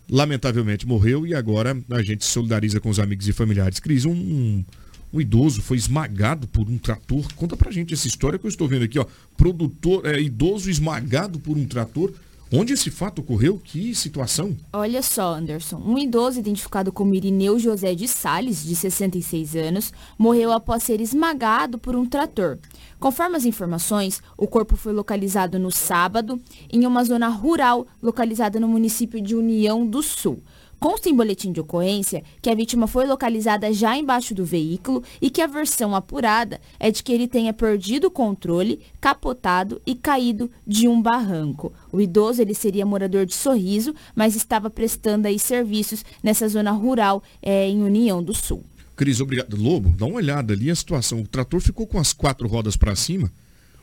Lamentavelmente 0.08 0.86
morreu 0.86 1.26
e 1.26 1.34
agora 1.34 1.76
a 1.90 2.02
gente 2.02 2.24
se 2.24 2.30
solidariza 2.30 2.78
com 2.78 2.90
os 2.90 2.98
amigos 2.98 3.26
e 3.26 3.32
familiares. 3.32 3.80
Cris, 3.80 4.04
um, 4.04 4.12
um, 4.12 4.64
um, 5.12 5.20
idoso 5.20 5.62
foi 5.62 5.76
esmagado 5.76 6.46
por 6.46 6.68
um 6.68 6.76
trator. 6.76 7.26
Conta 7.34 7.56
pra 7.56 7.70
gente 7.70 7.94
essa 7.94 8.06
história 8.06 8.38
que 8.38 8.44
eu 8.44 8.50
estou 8.50 8.68
vendo 8.68 8.84
aqui, 8.84 8.98
ó. 8.98 9.06
Produtor, 9.36 10.06
é, 10.06 10.20
idoso 10.20 10.70
esmagado 10.70 11.38
por 11.40 11.56
um 11.56 11.64
trator. 11.64 12.12
Onde 12.52 12.72
esse 12.72 12.90
fato 12.90 13.20
ocorreu? 13.20 13.58
Que 13.58 13.94
situação? 13.94 14.56
Olha 14.72 15.02
só, 15.02 15.34
Anderson. 15.34 15.76
Um 15.84 15.98
idoso 15.98 16.38
identificado 16.38 16.92
como 16.92 17.14
Irineu 17.14 17.58
José 17.58 17.94
de 17.94 18.06
Sales, 18.06 18.62
de 18.64 18.76
66 18.76 19.56
anos, 19.56 19.92
morreu 20.16 20.52
após 20.52 20.82
ser 20.82 21.00
esmagado 21.00 21.78
por 21.78 21.96
um 21.96 22.06
trator. 22.06 22.58
Conforme 23.00 23.36
as 23.36 23.44
informações, 23.44 24.22
o 24.36 24.46
corpo 24.46 24.76
foi 24.76 24.92
localizado 24.92 25.58
no 25.58 25.70
sábado, 25.70 26.40
em 26.72 26.86
uma 26.86 27.02
zona 27.04 27.28
rural 27.28 27.86
localizada 28.02 28.60
no 28.60 28.68
município 28.68 29.20
de 29.20 29.34
União 29.34 29.86
do 29.86 30.02
Sul. 30.02 30.42
Consta 30.78 31.08
em 31.08 31.14
boletim 31.14 31.52
de 31.52 31.60
ocorrência 31.60 32.22
que 32.42 32.50
a 32.50 32.54
vítima 32.54 32.86
foi 32.86 33.06
localizada 33.06 33.72
já 33.72 33.96
embaixo 33.96 34.34
do 34.34 34.44
veículo 34.44 35.02
e 35.20 35.30
que 35.30 35.40
a 35.40 35.46
versão 35.46 35.94
apurada 35.94 36.60
é 36.78 36.90
de 36.90 37.02
que 37.02 37.12
ele 37.12 37.26
tenha 37.26 37.52
perdido 37.52 38.08
o 38.08 38.10
controle, 38.10 38.80
capotado 39.00 39.80
e 39.86 39.94
caído 39.94 40.50
de 40.66 40.86
um 40.86 41.00
barranco. 41.00 41.72
O 41.90 42.00
idoso 42.00 42.42
ele 42.42 42.54
seria 42.54 42.84
morador 42.84 43.24
de 43.26 43.34
Sorriso, 43.34 43.94
mas 44.14 44.36
estava 44.36 44.68
prestando 44.68 45.28
aí 45.28 45.38
serviços 45.38 46.04
nessa 46.22 46.48
zona 46.48 46.70
rural 46.70 47.22
é, 47.42 47.68
em 47.68 47.82
União 47.82 48.22
do 48.22 48.34
Sul. 48.34 48.64
Cris, 48.96 49.20
obrigado. 49.20 49.56
Lobo, 49.56 49.90
dá 49.96 50.06
uma 50.06 50.16
olhada 50.16 50.52
ali 50.52 50.70
a 50.70 50.74
situação. 50.74 51.20
O 51.20 51.26
trator 51.26 51.60
ficou 51.60 51.86
com 51.86 51.98
as 51.98 52.12
quatro 52.12 52.46
rodas 52.46 52.76
para 52.76 52.94
cima, 52.94 53.30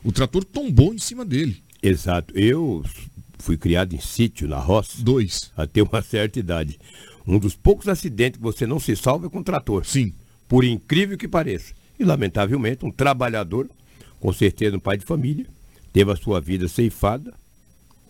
o 0.02 0.10
trator 0.10 0.44
tombou 0.44 0.94
em 0.94 0.98
cima 0.98 1.24
dele. 1.24 1.62
Exato. 1.82 2.32
Eu 2.38 2.84
fui 3.42 3.56
criado 3.56 3.94
em 3.94 4.00
sítio, 4.00 4.48
na 4.48 4.58
roça. 4.58 5.02
Dois. 5.02 5.50
Até 5.56 5.82
uma 5.82 6.00
certa 6.00 6.38
idade. 6.38 6.78
Um 7.26 7.38
dos 7.38 7.54
poucos 7.54 7.88
acidentes 7.88 8.38
que 8.38 8.42
você 8.42 8.66
não 8.66 8.78
se 8.78 8.94
salva 8.96 9.26
é 9.26 9.28
com 9.28 9.42
trator. 9.42 9.84
Sim. 9.84 10.14
Por 10.48 10.64
incrível 10.64 11.18
que 11.18 11.28
pareça. 11.28 11.74
E, 11.98 12.04
lamentavelmente, 12.04 12.84
um 12.86 12.90
trabalhador, 12.90 13.68
com 14.20 14.32
certeza 14.32 14.76
um 14.76 14.80
pai 14.80 14.96
de 14.96 15.04
família, 15.04 15.46
teve 15.92 16.10
a 16.10 16.16
sua 16.16 16.40
vida 16.40 16.68
ceifada 16.68 17.34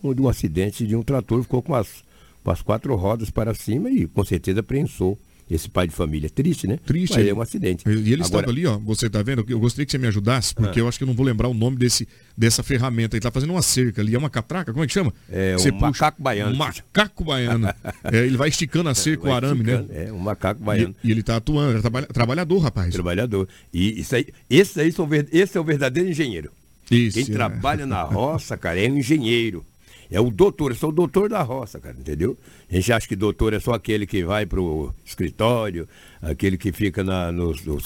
de 0.03 0.21
um 0.21 0.27
acidente 0.27 0.85
de 0.85 0.95
um 0.95 1.01
trator, 1.01 1.41
ficou 1.41 1.61
com 1.61 1.73
as, 1.73 2.03
com 2.43 2.51
as 2.51 2.61
quatro 2.61 2.93
rodas 2.95 3.29
para 3.29 3.53
cima 3.53 3.89
e, 3.89 4.05
com 4.05 4.23
certeza, 4.23 4.61
prensou 4.61 5.17
esse 5.49 5.69
pai 5.69 5.87
de 5.87 5.93
família. 5.93 6.29
Triste, 6.29 6.67
né? 6.67 6.77
Triste. 6.85 7.15
Mas 7.15 7.27
é 7.27 7.33
um 7.33 7.41
acidente. 7.41 7.83
E 7.87 7.91
ele 7.91 8.13
Agora... 8.13 8.21
estava 8.21 8.49
ali, 8.49 8.65
ó, 8.65 8.77
você 8.77 9.07
está 9.07 9.21
vendo? 9.21 9.45
Eu 9.47 9.59
gostaria 9.59 9.85
que 9.85 9.91
você 9.91 9.97
me 9.97 10.07
ajudasse, 10.07 10.53
porque 10.53 10.79
ah. 10.79 10.83
eu 10.83 10.87
acho 10.87 10.97
que 10.97 11.03
eu 11.03 11.07
não 11.07 11.13
vou 11.13 11.25
lembrar 11.25 11.47
o 11.47 11.53
nome 11.53 11.77
desse, 11.77 12.07
dessa 12.37 12.63
ferramenta. 12.63 13.15
Ele 13.15 13.19
está 13.19 13.31
fazendo 13.31 13.51
uma 13.51 13.61
cerca 13.61 14.01
ali, 14.01 14.15
é 14.15 14.17
uma 14.17 14.29
catraca, 14.29 14.71
como 14.71 14.83
é 14.83 14.87
que 14.87 14.93
chama? 14.93 15.13
É 15.29 15.53
você 15.53 15.69
um 15.69 15.73
puxa... 15.73 15.85
macaco 15.85 16.23
baiano. 16.23 16.55
Macaco 16.55 17.23
baiano. 17.23 17.67
é, 18.03 18.25
ele 18.25 18.37
vai 18.37 18.49
esticando 18.49 18.89
a 18.89 18.95
cerca, 18.95 19.27
o 19.27 19.33
arame, 19.33 19.63
né? 19.63 19.85
É, 19.89 20.11
um 20.11 20.19
macaco 20.19 20.63
baiano. 20.63 20.95
E, 21.03 21.07
e 21.07 21.11
ele 21.11 21.21
está 21.21 21.37
atuando, 21.37 21.77
é 21.77 21.81
trabalha, 21.81 22.07
trabalhador, 22.07 22.59
rapaz. 22.59 22.93
Trabalhador. 22.93 23.47
E 23.73 23.99
isso 23.99 24.15
aí, 24.15 24.27
esse 24.49 24.79
aí 24.79 24.91
são, 24.91 25.07
esse 25.31 25.57
é 25.57 25.61
o 25.61 25.63
verdadeiro 25.63 26.09
engenheiro. 26.09 26.51
Isso, 26.89 27.17
Quem 27.17 27.23
é. 27.29 27.35
trabalha 27.35 27.85
na 27.85 28.03
roça, 28.03 28.57
cara, 28.57 28.79
é 28.79 28.89
um 28.89 28.97
engenheiro. 28.97 29.65
É 30.11 30.19
o 30.19 30.29
doutor, 30.29 30.71
eu 30.71 30.75
sou 30.75 30.89
o 30.89 30.93
doutor 30.93 31.29
da 31.29 31.41
roça, 31.41 31.79
cara, 31.79 31.95
entendeu? 31.97 32.37
A 32.69 32.75
gente 32.75 32.93
acha 32.93 33.07
que 33.07 33.15
doutor 33.15 33.53
é 33.53 33.59
só 33.59 33.73
aquele 33.73 34.05
que 34.05 34.23
vai 34.23 34.45
pro 34.45 34.93
escritório, 35.03 35.87
aquele 36.21 36.57
que 36.57 36.71
fica 36.71 37.03
na, 37.03 37.31
no, 37.31 37.53
no, 37.65 37.77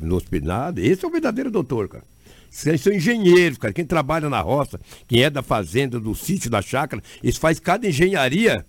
no. 0.00 0.80
Esse 0.80 1.04
é 1.04 1.08
o 1.08 1.10
verdadeiro 1.10 1.50
doutor, 1.50 1.88
cara. 1.88 2.04
Eles 2.66 2.80
são 2.80 2.92
engenheiros, 2.92 3.58
cara. 3.58 3.74
Quem 3.74 3.84
trabalha 3.84 4.30
na 4.30 4.40
roça, 4.40 4.80
quem 5.08 5.24
é 5.24 5.30
da 5.30 5.42
fazenda, 5.42 5.98
do 5.98 6.14
sítio, 6.14 6.48
da 6.48 6.62
chácara, 6.62 7.02
eles 7.22 7.36
faz 7.36 7.58
cada 7.58 7.88
engenharia 7.88 8.64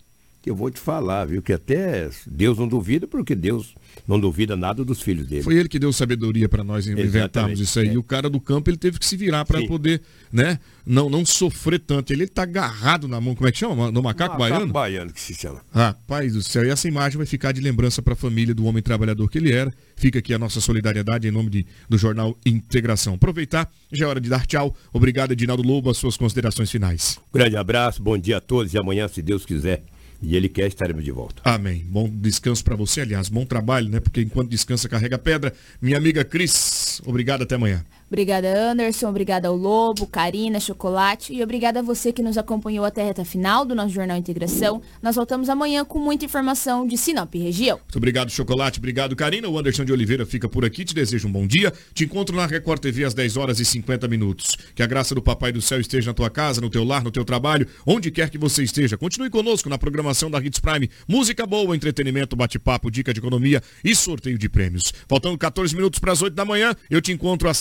eu 0.49 0.55
vou 0.55 0.69
te 0.69 0.79
falar, 0.79 1.25
viu? 1.25 1.41
Que 1.41 1.53
até 1.53 2.09
Deus 2.27 2.57
não 2.57 2.67
duvida, 2.67 3.07
porque 3.07 3.35
Deus 3.35 3.75
não 4.07 4.19
duvida 4.19 4.55
nada 4.55 4.83
dos 4.83 5.01
filhos 5.01 5.27
dele. 5.27 5.43
Foi 5.43 5.55
ele 5.55 5.69
que 5.69 5.79
deu 5.79 5.91
sabedoria 5.91 6.47
para 6.47 6.63
nós 6.63 6.87
inventarmos 6.87 7.59
isso 7.59 7.79
aí. 7.79 7.89
É. 7.89 7.93
E 7.93 7.97
o 7.97 8.03
cara 8.03 8.29
do 8.29 8.39
campo 8.39 8.69
ele 8.69 8.77
teve 8.77 8.99
que 8.99 9.05
se 9.05 9.15
virar 9.17 9.45
para 9.45 9.65
poder, 9.65 10.01
né? 10.31 10.59
Não, 10.85 11.09
não 11.09 11.25
sofrer 11.25 11.79
tanto. 11.79 12.13
Ele, 12.13 12.23
ele 12.23 12.29
tá 12.29 12.43
agarrado 12.43 13.07
na 13.07 13.19
mão, 13.19 13.33
como 13.33 13.47
é 13.47 13.51
que 13.51 13.57
chama? 13.57 13.91
No 13.91 14.03
macaco, 14.03 14.37
macaco 14.37 14.37
baiano? 14.37 14.73
baiano 14.73 15.13
que 15.13 15.21
se 15.21 15.33
chama. 15.33 15.61
Rapaz 15.73 16.33
do 16.33 16.43
céu. 16.43 16.65
E 16.65 16.69
essa 16.69 16.87
imagem 16.87 17.17
vai 17.17 17.25
ficar 17.25 17.51
de 17.51 17.61
lembrança 17.61 18.01
para 18.01 18.13
a 18.13 18.15
família 18.15 18.53
do 18.53 18.65
homem 18.65 18.83
trabalhador 18.83 19.29
que 19.29 19.37
ele 19.37 19.51
era. 19.51 19.73
Fica 19.95 20.19
aqui 20.19 20.33
a 20.33 20.39
nossa 20.39 20.61
solidariedade 20.61 21.27
em 21.27 21.31
nome 21.31 21.49
de, 21.49 21.65
do 21.89 21.97
jornal 21.97 22.37
Integração. 22.45 23.15
Aproveitar, 23.15 23.71
já 23.91 24.05
é 24.05 24.07
hora 24.07 24.21
de 24.21 24.29
dar 24.29 24.45
tchau. 24.45 24.75
Obrigado, 24.93 25.31
Edinaldo 25.31 25.63
Lobo, 25.63 25.89
as 25.89 25.97
suas 25.97 26.17
considerações 26.17 26.69
finais. 26.69 27.19
Grande 27.33 27.55
abraço, 27.55 28.03
bom 28.03 28.17
dia 28.17 28.37
a 28.37 28.41
todos 28.41 28.73
e 28.73 28.77
amanhã, 28.77 29.07
se 29.07 29.21
Deus 29.21 29.45
quiser, 29.45 29.83
e 30.25 30.35
ele 30.35 30.49
quer 30.49 30.67
estaremos 30.67 31.03
de 31.03 31.11
volta. 31.11 31.41
Amém. 31.45 31.85
Bom 31.87 32.09
descanso 32.09 32.63
para 32.63 32.75
você, 32.75 33.01
aliás, 33.01 33.29
bom 33.29 33.45
trabalho, 33.45 33.89
né? 33.89 33.99
Porque 33.99 34.21
enquanto 34.21 34.49
descansa, 34.49 34.89
carrega 34.89 35.19
pedra. 35.19 35.53
Minha 35.79 35.97
amiga 35.97 36.23
Cris, 36.25 36.99
obrigado 37.05 37.43
até 37.43 37.55
amanhã. 37.55 37.85
Obrigada, 38.15 38.47
Anderson. 38.71 39.09
Obrigada 39.09 39.49
ao 39.49 39.57
Lobo, 39.57 40.07
Karina, 40.07 40.57
Chocolate. 40.57 41.33
E 41.33 41.43
obrigada 41.43 41.81
a 41.81 41.83
você 41.83 42.13
que 42.13 42.23
nos 42.23 42.37
acompanhou 42.37 42.85
até 42.85 43.01
a 43.01 43.05
reta 43.07 43.25
final 43.25 43.65
do 43.65 43.75
nosso 43.75 43.89
Jornal 43.93 44.15
Integração. 44.15 44.81
Nós 45.03 45.17
voltamos 45.17 45.49
amanhã 45.49 45.83
com 45.83 45.99
muita 45.99 46.23
informação 46.23 46.87
de 46.87 46.97
Sinop 46.97 47.35
região. 47.35 47.77
Muito 47.77 47.97
obrigado, 47.97 48.31
Chocolate. 48.31 48.79
Obrigado, 48.79 49.17
Karina. 49.17 49.49
O 49.49 49.59
Anderson 49.59 49.83
de 49.83 49.91
Oliveira 49.91 50.25
fica 50.25 50.47
por 50.47 50.63
aqui. 50.63 50.85
Te 50.85 50.95
desejo 50.95 51.27
um 51.27 51.31
bom 51.31 51.45
dia. 51.45 51.73
Te 51.93 52.05
encontro 52.05 52.33
na 52.33 52.45
Record 52.45 52.79
TV 52.79 53.03
às 53.03 53.13
10 53.13 53.35
horas 53.35 53.59
e 53.59 53.65
50 53.65 54.07
minutos. 54.07 54.55
Que 54.73 54.81
a 54.81 54.87
graça 54.87 55.13
do 55.13 55.21
Papai 55.21 55.51
do 55.51 55.61
Céu 55.61 55.81
esteja 55.81 56.11
na 56.11 56.13
tua 56.13 56.29
casa, 56.29 56.61
no 56.61 56.69
teu 56.69 56.85
lar, 56.85 57.03
no 57.03 57.11
teu 57.11 57.25
trabalho, 57.25 57.67
onde 57.85 58.11
quer 58.11 58.29
que 58.29 58.37
você 58.37 58.63
esteja. 58.63 58.97
Continue 58.97 59.29
conosco 59.29 59.67
na 59.67 59.77
programação 59.77 60.31
da 60.31 60.39
Hits 60.39 60.61
Prime. 60.61 60.89
Música 61.05 61.45
boa, 61.45 61.75
entretenimento, 61.75 62.33
bate-papo, 62.33 62.89
dica 62.89 63.13
de 63.13 63.19
economia 63.19 63.61
e 63.83 63.93
sorteio 63.93 64.37
de 64.37 64.47
prêmios. 64.47 64.93
Faltando 65.05 65.37
14 65.37 65.75
minutos 65.75 65.99
para 65.99 66.13
as 66.13 66.21
8 66.21 66.33
da 66.33 66.45
manhã, 66.45 66.73
eu 66.89 67.01
te 67.01 67.11
encontro 67.11 67.49
às 67.49 67.57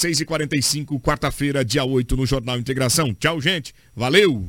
6h45, 0.46 1.00
quarta-feira, 1.00 1.64
dia 1.64 1.84
8, 1.84 2.16
no 2.16 2.26
Jornal 2.26 2.58
Integração. 2.58 3.14
Tchau, 3.14 3.40
gente. 3.40 3.74
Valeu! 3.94 4.44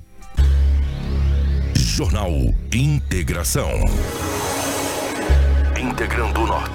Jornal 1.76 2.32
Integração. 2.74 3.70
Integrando 5.80 6.42
o 6.42 6.48
Norte. 6.48 6.56